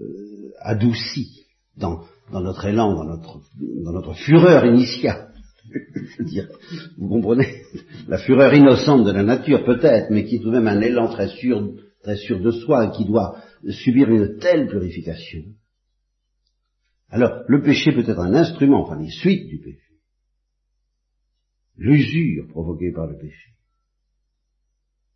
euh, 0.00 0.52
adouci 0.60 1.46
dans, 1.76 2.04
notre 2.30 2.64
élan, 2.66 2.94
dans 2.94 3.92
notre, 3.92 4.14
fureur 4.14 4.64
initiale. 4.66 5.32
Dire, 6.20 6.48
vous 6.96 7.08
comprenez 7.08 7.62
La 8.06 8.18
fureur 8.18 8.54
innocente 8.54 9.04
de 9.04 9.10
la 9.10 9.24
nature 9.24 9.64
peut-être, 9.64 10.10
mais 10.10 10.24
qui 10.26 10.36
est 10.36 10.38
tout 10.38 10.52
de 10.52 10.60
même 10.60 10.68
un 10.68 10.80
élan 10.80 11.08
très 11.08 11.26
sûr, 11.26 11.72
très 12.04 12.16
sûr 12.16 12.38
de 12.38 12.52
soi, 12.52 12.92
qui 12.92 13.04
doit 13.04 13.38
subir 13.68 14.08
une 14.08 14.38
telle 14.38 14.68
purification 14.68 15.42
Alors, 17.10 17.44
le 17.48 17.62
péché 17.62 17.92
peut 17.92 18.08
être 18.08 18.20
un 18.20 18.34
instrument, 18.34 18.82
enfin 18.82 19.00
les 19.00 19.10
suites 19.10 19.48
du 19.48 19.58
péché. 19.58 19.80
L'usure 21.76 22.48
provoquée 22.48 22.92
par 22.92 23.06
le 23.06 23.16
péché. 23.16 23.54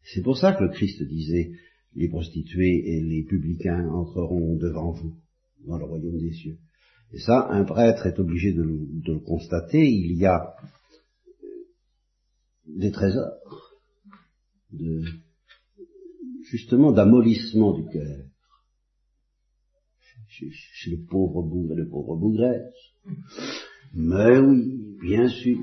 C'est 0.03 0.23
pour 0.23 0.39
ça 0.39 0.55
que 0.55 0.65
le 0.65 0.71
Christ 0.71 1.03
disait, 1.03 1.53
les 1.95 2.09
prostituées 2.09 2.83
et 2.87 3.03
les 3.03 3.25
publicains 3.25 3.89
entreront 3.89 4.57
devant 4.57 4.93
vous 4.93 5.17
dans 5.67 5.79
le 5.79 5.85
royaume 5.85 6.19
des 6.19 6.33
cieux. 6.33 6.59
Et 7.13 7.19
ça, 7.19 7.49
un 7.51 7.65
prêtre 7.65 8.07
est 8.07 8.19
obligé 8.19 8.53
de 8.53 8.63
le, 8.63 9.19
constater. 9.21 9.87
Il 9.87 10.17
y 10.17 10.25
a 10.25 10.55
des 12.67 12.91
trésors, 12.91 13.35
de, 14.71 15.03
justement 16.45 16.93
d'amollissement 16.93 17.75
du 17.75 17.85
cœur. 17.91 18.25
Chez, 20.33 20.91
le 20.91 21.05
pauvre 21.05 21.43
bougre 21.43 21.75
et 21.75 21.77
le 21.77 21.89
pauvre 21.89 22.17
bougresse. 22.17 22.73
Mais 23.93 24.39
oui, 24.39 24.97
bien 25.01 25.29
sûr. 25.29 25.59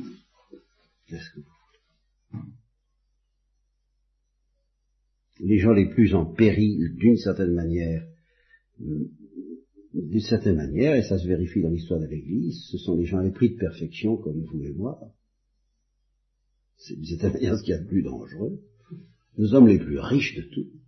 Les 5.40 5.58
gens 5.58 5.72
les 5.72 5.90
plus 5.90 6.14
en 6.14 6.26
péril, 6.26 6.96
d'une 6.98 7.18
certaine 7.18 7.54
manière, 7.54 8.06
d'une 8.80 10.22
certaine 10.22 10.58
manière, 10.58 10.96
et 10.96 11.04
ça 11.04 11.18
se 11.18 11.28
vérifie 11.28 11.62
dans 11.62 11.72
l'histoire 11.72 12.00
de 12.00 12.06
l'Église, 12.06 12.68
ce 12.70 12.78
sont 12.78 12.96
les 12.96 13.06
gens 13.06 13.22
épris 13.22 13.52
de 13.52 13.58
perfection 13.58 14.18
comme 14.18 14.44
vous 14.44 14.64
et 14.64 14.74
moi. 14.74 15.00
C'est 16.78 16.96
d'une 16.96 17.06
certaine 17.06 17.34
manière 17.34 17.58
ce 17.58 17.64
qu'il 17.64 17.72
y 17.72 17.78
a 17.78 17.82
de 17.82 17.88
plus 17.88 18.04
dangereux. 18.04 18.62
Nous 19.38 19.48
sommes 19.48 19.68
les 19.68 19.80
plus 19.80 20.00
riches 20.00 20.36
de 20.36 20.44
tous. 20.44 20.79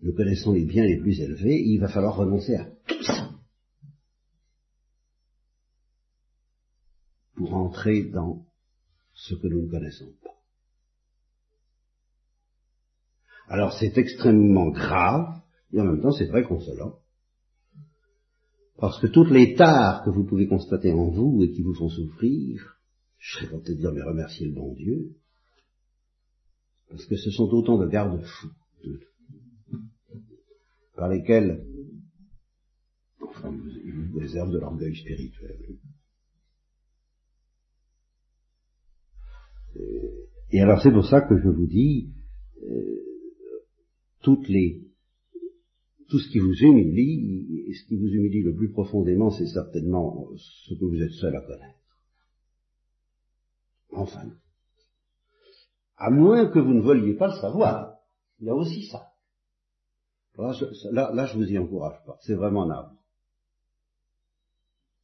Nous 0.00 0.12
connaissons 0.14 0.52
les 0.52 0.64
biens 0.64 0.84
les 0.84 0.98
plus 0.98 1.20
élevés, 1.20 1.60
il 1.60 1.78
va 1.78 1.88
falloir 1.88 2.16
renoncer 2.16 2.54
à 2.54 2.70
tout 2.86 3.02
ça 3.02 3.30
pour 7.34 7.54
entrer 7.54 8.04
dans 8.04 8.44
ce 9.14 9.34
que 9.34 9.46
nous 9.48 9.62
ne 9.62 9.70
connaissons 9.70 10.12
pas. 10.22 10.34
Alors 13.48 13.72
c'est 13.72 13.96
extrêmement 13.96 14.70
grave, 14.70 15.40
et 15.72 15.80
en 15.80 15.84
même 15.84 16.00
temps 16.00 16.12
c'est 16.12 16.28
très 16.28 16.44
consolant. 16.44 16.98
Parce 18.76 19.00
que 19.00 19.08
toutes 19.08 19.30
les 19.30 19.54
tares 19.54 20.04
que 20.04 20.10
vous 20.10 20.24
pouvez 20.24 20.46
constater 20.46 20.92
en 20.92 21.10
vous 21.10 21.42
et 21.42 21.50
qui 21.50 21.62
vous 21.62 21.74
font 21.74 21.88
souffrir, 21.88 22.78
je 23.18 23.38
serais 23.38 23.50
tenté 23.50 23.74
de 23.74 23.80
dire 23.80 23.92
mais 23.92 24.02
remerciez 24.02 24.46
le 24.46 24.54
bon 24.54 24.74
Dieu, 24.74 25.16
parce 26.88 27.04
que 27.06 27.16
ce 27.16 27.30
sont 27.30 27.48
autant 27.52 27.78
de 27.78 27.88
garde-fous 27.88 28.52
par 30.98 31.08
lesquels 31.08 31.64
enfin, 33.22 33.56
ils 33.84 33.92
vous 33.92 34.18
réservent 34.18 34.50
de 34.50 34.58
l'orgueil 34.58 34.96
spirituel. 34.96 35.56
Et 40.50 40.60
alors 40.60 40.82
c'est 40.82 40.90
pour 40.90 41.06
ça 41.06 41.20
que 41.20 41.38
je 41.38 41.48
vous 41.48 41.66
dis, 41.66 42.10
euh, 42.64 43.64
toutes 44.22 44.48
les, 44.48 44.88
tout 46.08 46.18
ce 46.18 46.28
qui 46.30 46.40
vous 46.40 46.54
humilie, 46.54 47.72
ce 47.74 47.86
qui 47.86 47.96
vous 47.96 48.08
humilie 48.08 48.42
le 48.42 48.56
plus 48.56 48.72
profondément, 48.72 49.30
c'est 49.30 49.46
certainement 49.46 50.26
ce 50.36 50.74
que 50.74 50.84
vous 50.84 51.00
êtes 51.00 51.12
seul 51.12 51.36
à 51.36 51.42
connaître. 51.42 51.78
Enfin. 53.90 54.32
À 55.96 56.10
moins 56.10 56.50
que 56.50 56.58
vous 56.58 56.74
ne 56.74 56.80
vouliez 56.80 57.14
pas 57.14 57.28
le 57.28 57.40
savoir. 57.40 57.94
Il 58.40 58.46
y 58.46 58.50
a 58.50 58.54
aussi 58.54 58.86
ça. 58.86 59.12
Là, 60.38 60.52
je, 60.52 60.64
là, 60.92 61.26
je 61.26 61.36
vous 61.36 61.50
y 61.50 61.58
encourage 61.58 61.98
pas. 62.06 62.16
C'est 62.20 62.34
vraiment 62.34 62.66
navrant. 62.66 62.96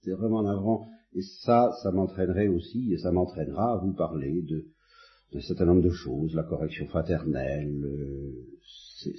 C'est 0.03 0.13
vraiment 0.13 0.43
navrant. 0.43 0.87
Et 1.15 1.23
ça, 1.23 1.73
ça 1.83 1.91
m'entraînerait 1.91 2.49
aussi, 2.49 2.93
et 2.93 2.99
ça 2.99 3.13
m'entraînera 3.13 3.75
à 3.75 3.77
vous 3.77 3.93
parler 3.93 4.43
de, 4.43 4.67
d'un 5.33 5.41
certain 5.41 5.65
nombre 5.65 5.83
de 5.83 5.91
choses, 5.91 6.35
la 6.35 6.45
correction 6.45 6.87
fraternelle, 6.87 7.85
euh, 7.85 9.11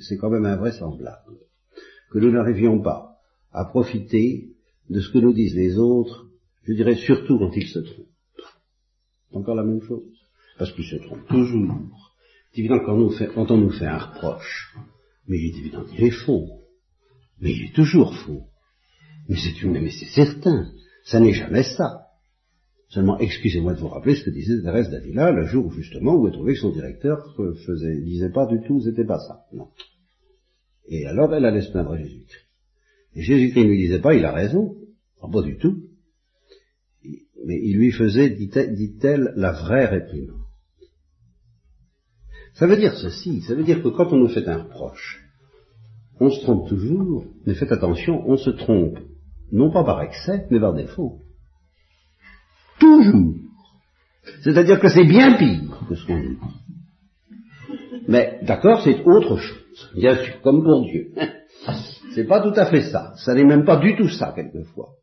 c'est 0.00 0.16
quand 0.18 0.30
même 0.30 0.44
invraisemblable 0.44 1.38
que 2.10 2.18
nous 2.18 2.30
n'arrivions 2.30 2.80
pas 2.80 3.16
à 3.52 3.64
profiter 3.64 4.50
de 4.90 5.00
ce 5.00 5.10
que 5.10 5.18
nous 5.18 5.32
disent 5.32 5.54
les 5.54 5.78
autres, 5.78 6.26
je 6.64 6.74
dirais 6.74 6.96
surtout 6.96 7.38
quand 7.38 7.50
ils 7.56 7.68
se 7.68 7.78
trompent. 7.78 8.06
Encore 9.32 9.54
la 9.54 9.64
même 9.64 9.82
chose. 9.82 10.02
Parce 10.58 10.72
qu'ils 10.72 10.84
se 10.84 10.96
trompent 10.96 11.26
toujours. 11.28 11.78
C'est 12.52 12.60
évident 12.60 12.80
quand, 12.84 12.96
nous 12.96 13.12
quand 13.34 13.50
on 13.50 13.56
nous 13.56 13.70
fait 13.70 13.86
un 13.86 13.98
reproche, 13.98 14.76
mais 15.26 15.38
il 15.38 15.54
est 15.54 15.58
évident 15.58 15.84
qu'il 15.84 16.04
est 16.04 16.10
faux. 16.10 16.48
Mais 17.40 17.52
il 17.52 17.64
est 17.64 17.74
toujours 17.74 18.14
faux. 18.14 18.44
Mais 19.28 19.36
c'est 19.36 19.66
mais 19.66 19.90
c'est 19.90 20.14
certain. 20.14 20.72
Ça 21.04 21.20
n'est 21.20 21.32
jamais 21.32 21.62
ça. 21.62 22.06
Seulement, 22.88 23.18
excusez-moi 23.18 23.72
de 23.74 23.80
vous 23.80 23.88
rappeler 23.88 24.14
ce 24.16 24.24
que 24.24 24.30
disait 24.30 24.60
Thérèse 24.60 24.90
d'Avila 24.90 25.32
le 25.32 25.46
jour 25.46 25.72
justement 25.72 26.14
où 26.14 26.26
elle 26.26 26.34
trouvait 26.34 26.52
que 26.52 26.60
son 26.60 26.72
directeur 26.72 27.34
faisait, 27.66 28.02
disait 28.02 28.30
pas 28.30 28.46
du 28.46 28.60
tout, 28.66 28.80
c'était 28.80 29.06
pas 29.06 29.18
ça. 29.18 29.46
Non. 29.52 29.68
Et 30.88 31.06
alors 31.06 31.34
elle 31.34 31.46
allait 31.46 31.62
se 31.62 31.70
plaindre 31.70 31.92
à 31.92 31.96
Jésus-Christ. 31.96 32.46
Et 33.14 33.22
Jésus-Christ 33.22 33.64
ne 33.64 33.70
lui 33.70 33.78
disait 33.78 34.00
pas, 34.00 34.14
il 34.14 34.24
a 34.24 34.32
raison. 34.32 34.76
pas 35.20 35.42
du 35.42 35.56
tout. 35.56 35.84
Mais 37.46 37.60
il 37.62 37.76
lui 37.76 37.92
faisait, 37.92 38.30
dit-elle, 38.30 39.32
la 39.36 39.52
vraie 39.52 39.86
réprimande. 39.86 40.41
Ça 42.54 42.66
veut 42.66 42.76
dire 42.76 42.94
ceci, 42.94 43.42
ça 43.42 43.54
veut 43.54 43.64
dire 43.64 43.82
que 43.82 43.88
quand 43.88 44.12
on 44.12 44.16
nous 44.16 44.28
fait 44.28 44.46
un 44.46 44.64
reproche, 44.64 45.22
on 46.20 46.30
se 46.30 46.40
trompe 46.42 46.68
toujours, 46.68 47.24
mais 47.46 47.54
faites 47.54 47.72
attention, 47.72 48.22
on 48.28 48.36
se 48.36 48.50
trompe, 48.50 48.98
non 49.50 49.72
pas 49.72 49.84
par 49.84 50.02
excès, 50.02 50.46
mais 50.50 50.60
par 50.60 50.74
défaut. 50.74 51.22
Toujours. 52.78 53.34
C'est-à-dire 54.44 54.80
que 54.80 54.88
c'est 54.88 55.06
bien 55.06 55.36
pire 55.36 55.84
que 55.88 55.94
ce 55.94 56.06
qu'on 56.06 56.20
dit. 56.20 56.38
Mais 58.08 58.40
d'accord, 58.42 58.82
c'est 58.82 59.02
autre 59.04 59.36
chose, 59.36 59.90
bien 59.94 60.16
sûr, 60.22 60.40
comme 60.42 60.62
pour 60.62 60.84
Dieu. 60.84 61.12
C'est 62.14 62.26
pas 62.26 62.42
tout 62.42 62.52
à 62.60 62.66
fait 62.66 62.90
ça. 62.90 63.14
Ça 63.24 63.34
n'est 63.34 63.44
même 63.44 63.64
pas 63.64 63.78
du 63.78 63.96
tout 63.96 64.08
ça, 64.08 64.32
quelquefois. 64.34 64.96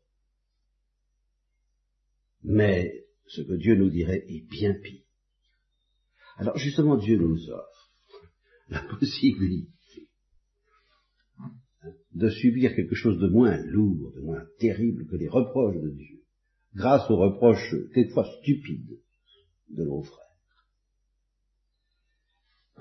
Mais 2.44 2.92
ce 3.26 3.42
que 3.42 3.54
Dieu 3.54 3.74
nous 3.74 3.90
dirait 3.90 4.22
est 4.28 4.48
bien 4.48 4.74
pire. 4.74 5.09
Alors 6.40 6.56
justement, 6.56 6.96
Dieu 6.96 7.18
nous 7.18 7.50
offre 7.50 7.92
la 8.70 8.82
possibilité 8.98 9.68
de 12.14 12.28
subir 12.30 12.74
quelque 12.74 12.94
chose 12.94 13.18
de 13.18 13.28
moins 13.28 13.58
lourd, 13.66 14.12
de 14.14 14.20
moins 14.20 14.42
terrible 14.58 15.06
que 15.06 15.16
les 15.16 15.28
reproches 15.28 15.80
de 15.80 15.90
Dieu 15.90 16.20
grâce 16.74 17.10
aux 17.10 17.16
reproches 17.16 17.74
quelquefois 17.92 18.24
stupides 18.40 18.98
de 19.68 19.84
nos 19.84 20.02
frères. 20.02 20.18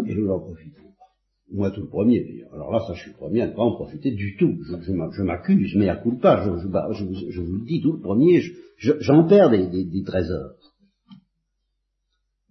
Et 0.05 0.16
nous 0.16 0.28
n'en 0.28 0.39
profitons 0.39 0.93
pas. 0.97 1.10
Moi 1.51 1.72
tout 1.72 1.82
le 1.82 1.89
premier 1.89 2.24
d'ailleurs. 2.24 2.53
Alors 2.53 2.72
là, 2.72 2.80
ça 2.88 2.93
je 2.93 3.01
suis 3.01 3.12
le 3.12 3.18
premier 3.18 3.41
à 3.41 3.47
ne 3.47 3.53
pas 3.53 3.64
en 3.64 3.76
profiter 3.76 4.12
du 4.12 4.38
tout. 4.38 4.57
Je, 4.64 5.22
m'accuse, 5.24 5.76
mais 5.76 5.89
à 5.89 5.97
coup 5.97 6.16
pas, 6.18 6.45
je, 6.45 7.41
vous 7.41 7.57
le 7.57 7.66
dis 7.66 7.82
tout 7.82 7.93
le 7.93 7.99
premier, 7.99 8.41
j'en 8.78 9.28
perds 9.28 9.49
des, 9.49 10.03
trésors. 10.03 10.55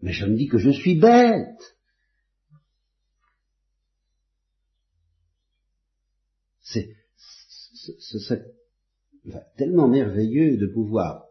Mais 0.01 0.12
je 0.12 0.26
me 0.26 0.36
dis 0.36 0.46
que 0.46 0.59
je 0.59 0.70
suis 0.70 0.99
bête. 0.99 1.76
C'est, 6.62 6.94
tellement 9.57 9.88
merveilleux 9.88 10.59
de 10.59 10.66
pouvoir 10.66 11.24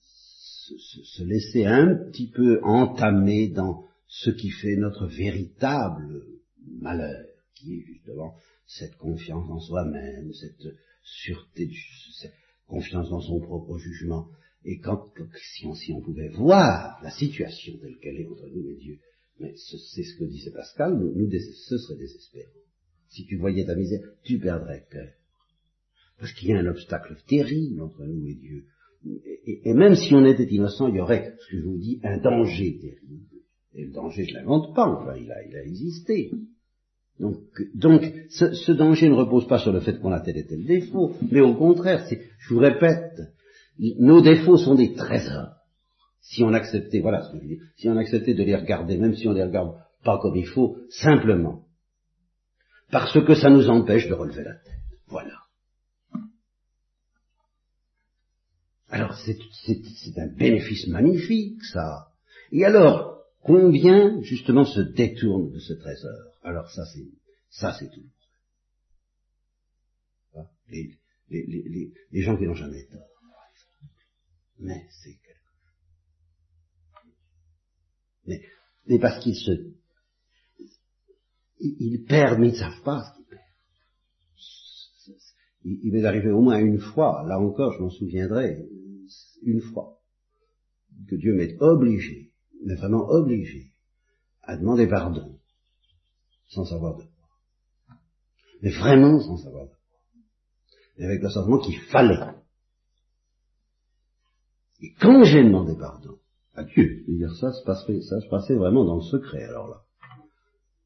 se, 0.00 1.22
laisser 1.24 1.64
un 1.64 1.94
petit 1.94 2.28
peu 2.28 2.60
entamer 2.62 3.48
dans 3.48 3.84
ce 4.08 4.30
qui 4.30 4.50
fait 4.50 4.76
notre 4.76 5.06
véritable 5.06 6.24
malheur, 6.80 7.24
qui 7.54 7.74
est 7.74 7.84
justement 7.84 8.34
cette 8.66 8.96
confiance 8.96 9.48
en 9.50 9.60
soi-même, 9.60 10.32
cette 10.32 10.74
sûreté, 11.02 11.70
cette 12.20 12.34
confiance 12.66 13.10
dans 13.10 13.20
son 13.20 13.40
propre 13.40 13.78
jugement. 13.78 14.28
Et 14.64 14.78
quand, 14.78 15.08
si, 15.54 15.92
on, 15.92 16.00
pouvait 16.00 16.28
voir 16.28 17.00
la 17.02 17.10
situation 17.10 17.72
telle 17.80 17.98
qu'elle 17.98 18.20
est 18.20 18.26
entre 18.26 18.48
nous 18.54 18.68
et 18.68 18.76
Dieu, 18.76 18.98
mais 19.40 19.54
c'est 19.56 20.02
ce 20.04 20.18
que 20.18 20.24
disait 20.24 20.52
Pascal, 20.52 20.96
nous, 20.98 21.12
nous, 21.14 21.30
ce 21.30 21.78
serait 21.78 21.98
désespérant. 21.98 22.50
Si 23.08 23.26
tu 23.26 23.36
voyais 23.36 23.64
ta 23.64 23.74
misère, 23.74 24.00
tu 24.22 24.38
perdrais 24.38 24.86
cœur. 24.90 25.08
Parce 26.18 26.32
qu'il 26.32 26.48
y 26.48 26.52
a 26.52 26.58
un 26.58 26.66
obstacle 26.66 27.16
terrible 27.26 27.82
entre 27.82 28.04
nous 28.04 28.26
et 28.26 28.34
Dieu 28.34 28.66
et, 29.44 29.74
même 29.74 29.94
si 29.94 30.14
on 30.14 30.24
était 30.24 30.44
innocent, 30.44 30.88
il 30.88 30.96
y 30.96 31.00
aurait, 31.00 31.34
ce 31.40 31.50
que 31.50 31.58
je 31.58 31.64
vous 31.64 31.78
dis, 31.78 32.00
un 32.04 32.18
danger 32.18 32.78
terrible. 32.78 33.26
Et 33.74 33.86
le 33.86 33.92
danger, 33.92 34.24
je 34.24 34.34
ne 34.34 34.38
l'invente 34.38 34.74
pas, 34.74 34.86
enfin, 34.86 35.16
il 35.16 35.30
a, 35.30 35.44
il 35.44 35.56
a 35.56 35.64
existé. 35.64 36.30
Donc, 37.18 37.38
donc 37.74 38.02
ce, 38.30 38.72
danger 38.72 39.08
ne 39.08 39.14
repose 39.14 39.46
pas 39.46 39.58
sur 39.58 39.72
le 39.72 39.80
fait 39.80 39.98
qu'on 39.98 40.12
a 40.12 40.20
tel 40.20 40.36
et 40.36 40.46
tel 40.46 40.64
défaut, 40.64 41.14
mais 41.30 41.40
au 41.40 41.54
contraire, 41.54 42.06
je 42.08 42.54
vous 42.54 42.60
répète, 42.60 43.20
nos 43.78 44.20
défauts 44.20 44.58
sont 44.58 44.74
des 44.74 44.94
trésors. 44.94 45.56
Si 46.20 46.42
on 46.44 46.52
acceptait, 46.52 47.00
voilà 47.00 47.22
ce 47.22 47.32
que 47.32 47.42
je 47.42 47.46
dis, 47.46 47.60
si 47.76 47.88
on 47.88 47.96
acceptait 47.96 48.34
de 48.34 48.44
les 48.44 48.54
regarder, 48.54 48.96
même 48.96 49.14
si 49.14 49.26
on 49.26 49.32
les 49.32 49.42
regarde 49.42 49.76
pas 50.04 50.18
comme 50.18 50.36
il 50.36 50.46
faut, 50.46 50.78
simplement, 50.90 51.64
parce 52.90 53.12
que 53.24 53.34
ça 53.34 53.50
nous 53.50 53.68
empêche 53.68 54.08
de 54.08 54.14
relever 54.14 54.44
la 54.44 54.54
tête. 54.54 54.80
Voilà. 55.06 55.38
Alors 58.88 59.14
c'est 59.14 59.38
un 60.18 60.28
bénéfice 60.28 60.86
magnifique, 60.86 61.62
ça. 61.64 62.08
Et 62.52 62.64
alors, 62.64 63.22
combien 63.42 64.20
justement 64.20 64.64
se 64.64 64.80
détourne 64.80 65.50
de 65.50 65.58
ce 65.58 65.72
trésor? 65.72 66.12
Alors 66.42 66.70
ça 66.70 66.84
c'est 66.94 67.06
ça 67.48 67.74
c'est 67.78 67.88
tout. 67.90 68.04
Hein 70.36 70.44
les, 70.68 70.98
les, 71.30 71.92
les 72.10 72.22
gens 72.22 72.36
qui 72.36 72.44
n'ont 72.44 72.54
jamais 72.54 72.86
tort. 72.86 73.11
Mais 74.58 74.86
c'est 75.02 75.14
quelque 75.14 75.38
chose. 75.38 75.62
Mais, 78.26 78.42
mais 78.86 78.98
parce 78.98 79.22
qu'ils 79.22 79.36
se 79.36 79.72
ils 81.62 82.04
perdent, 82.04 82.40
mais 82.40 82.48
ils 82.48 82.52
ne 82.52 82.56
savent 82.56 82.82
pas 82.82 83.04
ce 83.04 83.16
qu'ils 83.16 83.26
perdent. 83.26 83.42
Il, 85.64 85.92
m'est 85.92 86.04
arrivé 86.04 86.30
au 86.30 86.40
moins 86.40 86.58
une 86.58 86.80
fois, 86.80 87.24
là 87.26 87.38
encore 87.38 87.72
je 87.72 87.82
m'en 87.82 87.90
souviendrai, 87.90 88.66
une 89.42 89.60
fois, 89.60 90.00
que 91.08 91.14
Dieu 91.14 91.34
m'est 91.34 91.56
obligé, 91.60 92.32
mais 92.64 92.74
vraiment 92.74 93.08
obligé, 93.08 93.72
à 94.42 94.56
demander 94.56 94.88
pardon, 94.88 95.38
sans 96.48 96.64
savoir 96.64 96.96
de 96.96 97.04
quoi. 97.04 97.96
Mais 98.62 98.70
vraiment 98.70 99.20
sans 99.20 99.36
savoir 99.36 99.66
de 99.66 99.70
quoi. 99.70 99.78
Et 100.98 101.04
avec 101.04 101.22
le 101.22 101.30
sentiment 101.30 101.58
qu'il 101.58 101.78
fallait. 101.90 102.41
Et 104.82 104.92
quand 105.00 105.24
j'ai 105.24 105.44
demandé 105.44 105.74
pardon 105.78 106.18
à 106.54 106.64
Dieu, 106.64 107.04
dire 107.08 107.34
ça 107.36 107.52
se 107.52 107.64
passait, 107.64 108.00
ça 108.02 108.20
se 108.20 108.28
passait 108.28 108.56
vraiment 108.56 108.84
dans 108.84 108.96
le 108.96 109.02
secret, 109.02 109.44
alors 109.44 109.68
là. 109.68 109.82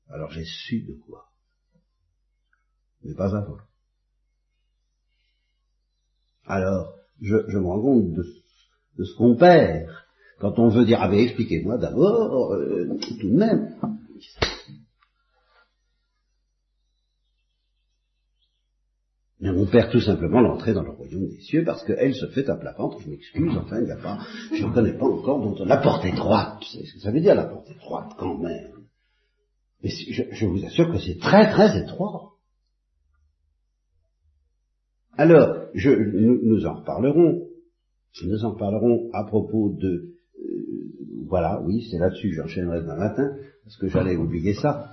Alors 0.09 0.31
j'ai 0.31 0.45
su 0.45 0.83
de 0.83 0.95
quoi. 1.07 1.27
Mais 3.03 3.15
pas 3.15 3.35
avant. 3.35 3.59
Alors, 6.45 6.95
je, 7.21 7.37
je 7.49 7.59
me 7.59 7.67
rends 7.67 7.81
compte 7.81 8.13
de, 8.13 8.25
de 8.99 9.05
ce 9.05 9.17
qu'on 9.17 9.37
perd 9.37 9.89
quand 10.39 10.59
on 10.59 10.69
veut 10.69 10.85
dire, 10.85 10.99
ah 11.01 11.09
ben 11.09 11.19
expliquez-moi 11.19 11.79
d'abord, 11.79 12.53
euh, 12.53 12.99
tout 13.19 13.29
de 13.29 13.37
même. 13.37 13.75
On 19.49 19.67
perd 19.67 19.91
tout 19.93 20.01
simplement 20.01 20.41
l'entrée 20.41 20.75
dans 20.75 20.83
le 20.83 20.91
royaume 20.91 21.29
des 21.29 21.41
cieux 21.41 21.65
parce 21.65 21.85
qu'elle 21.85 22.15
se 22.15 22.27
fait 22.29 22.49
à 22.49 22.57
plat 22.57 22.75
ventre, 22.77 23.01
je 23.01 23.11
m'excuse, 23.11 23.57
enfin 23.57 23.79
il 23.81 23.85
n'y 23.85 23.93
a 23.93 23.97
pas, 23.97 24.19
je 24.53 24.65
ne 24.65 24.73
connais 24.73 24.95
pas 24.95 25.07
encore 25.07 25.41
dont 25.41 25.65
la 25.65 25.77
porte 25.77 26.05
étroite, 26.05 26.61
tu 26.61 26.67
sais 26.67 26.85
ce 26.85 26.95
que 26.95 27.01
ça 27.01 27.11
veut 27.11 27.21
dire 27.21 27.35
la 27.35 27.45
porte 27.45 27.71
étroite 27.71 28.13
quand 28.19 28.39
même. 28.39 28.73
Mais 29.83 29.91
je, 29.91 30.23
je 30.31 30.47
vous 30.47 30.65
assure 30.65 30.91
que 30.91 30.99
c'est 30.99 31.19
très 31.19 31.51
très 31.53 31.79
étroit. 31.79 32.33
Alors, 35.19 35.69
je, 35.75 35.91
nous, 35.91 36.67
en 36.67 36.75
reparlerons. 36.75 37.47
Nous 38.25 38.45
en 38.45 38.53
reparlerons 38.53 39.11
à 39.13 39.25
propos 39.25 39.77
de... 39.79 39.89
Euh, 39.89 41.27
voilà, 41.29 41.61
oui, 41.63 41.87
c'est 41.91 41.99
là-dessus, 41.99 42.33
j'enchaînerai 42.33 42.81
demain 42.81 42.97
matin, 42.97 43.37
parce 43.65 43.77
que 43.77 43.89
j'allais 43.89 44.17
oublier 44.17 44.55
ça. 44.55 44.91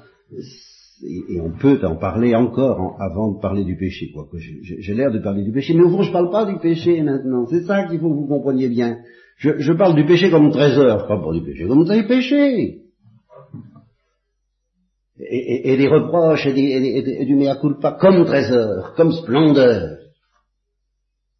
Et, 1.05 1.39
on 1.41 1.51
peut 1.51 1.79
en 1.85 1.97
parler 1.97 2.33
encore 2.33 2.95
avant 2.99 3.33
de 3.33 3.41
parler 3.41 3.65
du 3.65 3.75
péché, 3.75 4.11
quoique 4.13 4.37
j'ai 4.37 4.93
l'air 4.93 5.11
de 5.11 5.19
parler 5.19 5.43
du 5.43 5.51
péché, 5.51 5.73
mais 5.73 5.83
au 5.83 5.89
fond 5.89 6.01
je 6.01 6.09
ne 6.09 6.13
parle 6.13 6.31
pas 6.31 6.45
du 6.45 6.57
péché 6.59 7.01
maintenant, 7.01 7.45
c'est 7.47 7.63
ça 7.63 7.87
qu'il 7.87 7.99
faut 7.99 8.09
que 8.09 8.15
vous 8.15 8.27
compreniez 8.27 8.69
bien. 8.69 8.99
Je, 9.37 9.73
parle 9.73 9.95
du 9.95 10.05
péché 10.05 10.29
comme 10.29 10.51
trésor, 10.51 11.07
pas 11.07 11.19
pour 11.19 11.33
du 11.33 11.41
péché 11.41 11.67
comme 11.67 11.85
péché. 11.85 12.79
Et, 15.19 15.73
et, 15.73 15.77
des 15.77 15.87
reproches 15.87 16.45
et, 16.47 17.21
et 17.21 17.25
du 17.25 17.35
mea 17.35 17.55
culpa 17.57 17.97
comme 17.99 18.25
trésor, 18.25 18.93
comme 18.95 19.11
splendeur. 19.11 19.97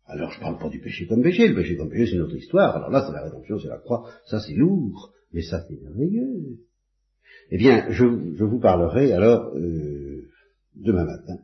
Alors 0.06 0.32
je 0.32 0.40
parle 0.42 0.60
pas 0.60 0.70
du 0.70 0.80
péché 0.80 1.08
comme 1.08 1.24
péché, 1.24 1.48
le 1.48 1.56
péché 1.56 1.78
comme 1.78 1.90
péché 1.90 2.08
c'est 2.08 2.16
une 2.16 2.24
autre 2.24 2.36
histoire, 2.36 2.76
alors 2.76 2.90
là 2.90 3.06
c'est 3.06 3.14
la 3.14 3.24
rédemption, 3.24 3.58
c'est 3.60 3.70
la 3.70 3.80
croix, 3.80 4.10
ça 4.26 4.40
c'est 4.40 4.54
lourd, 4.54 5.14
mais 5.32 5.42
ça 5.42 5.64
c'est 5.68 5.82
merveilleux. 5.82 6.58
Eh 7.56 7.58
bien, 7.58 7.86
je, 7.92 8.06
vous 8.44 8.60
parlerai 8.60 9.14
alors 9.14 9.56
euh, 9.56 10.28
demain 10.74 11.06
matin 11.06 11.38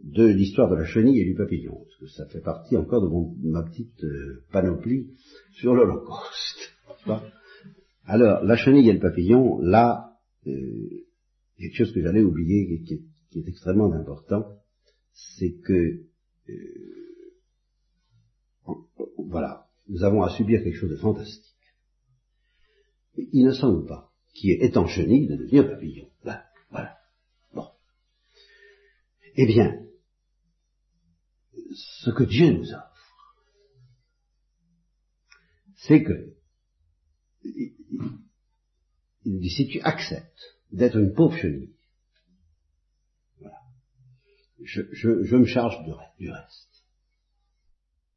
de 0.00 0.24
l'histoire 0.26 0.70
de 0.70 0.76
la 0.76 0.84
chenille 0.84 1.20
et 1.20 1.24
du 1.24 1.34
papillon, 1.34 1.76
parce 1.76 1.96
que 1.96 2.06
ça 2.06 2.28
fait 2.28 2.40
partie 2.40 2.76
encore 2.76 3.02
de 3.02 3.48
ma 3.48 3.64
petite 3.64 4.04
euh, 4.04 4.44
panoplie 4.52 5.10
sur 5.54 5.74
l'Holocauste. 5.74 6.76
alors, 8.04 8.44
la 8.44 8.56
chenille 8.56 8.88
et 8.88 8.92
le 8.92 9.00
papillon, 9.00 9.58
là, 9.58 10.16
euh, 10.46 11.04
quelque 11.58 11.78
chose 11.78 11.92
que 11.92 12.00
j'allais 12.00 12.22
oublier, 12.22 12.84
qui, 12.84 13.02
qui, 13.32 13.38
est, 13.40 13.48
extrêmement 13.48 13.92
important, 13.92 14.44
c'est 15.14 15.56
que 15.64 16.04
voilà, 19.18 19.66
nous 19.88 20.04
avons 20.04 20.22
à 20.22 20.30
subir 20.30 20.62
quelque 20.62 20.78
chose 20.78 20.90
de 20.90 20.96
fantastique. 20.96 21.56
Ne 23.16 23.50
semble 23.50 23.84
pas 23.86 24.13
qui 24.34 24.50
est 24.50 24.76
en 24.76 24.86
chenille 24.86 25.28
de 25.28 25.36
devenir 25.36 25.68
papillon. 25.68 26.10
Voilà. 26.70 26.98
Bon. 27.54 27.68
Eh 29.36 29.46
bien, 29.46 29.80
ce 31.74 32.10
que 32.10 32.24
Dieu 32.24 32.50
nous 32.50 32.72
offre, 32.72 33.24
c'est 35.76 36.02
que 36.02 36.34
il 39.24 39.40
dit 39.40 39.50
si 39.50 39.68
tu 39.68 39.80
acceptes 39.80 40.58
d'être 40.72 40.96
une 40.96 41.14
pauvre 41.14 41.36
chenille, 41.36 41.76
voilà, 43.38 43.58
je, 44.62 44.82
je, 44.92 45.22
je 45.22 45.36
me 45.36 45.44
charge 45.44 45.76
du 46.18 46.30
reste. 46.30 46.73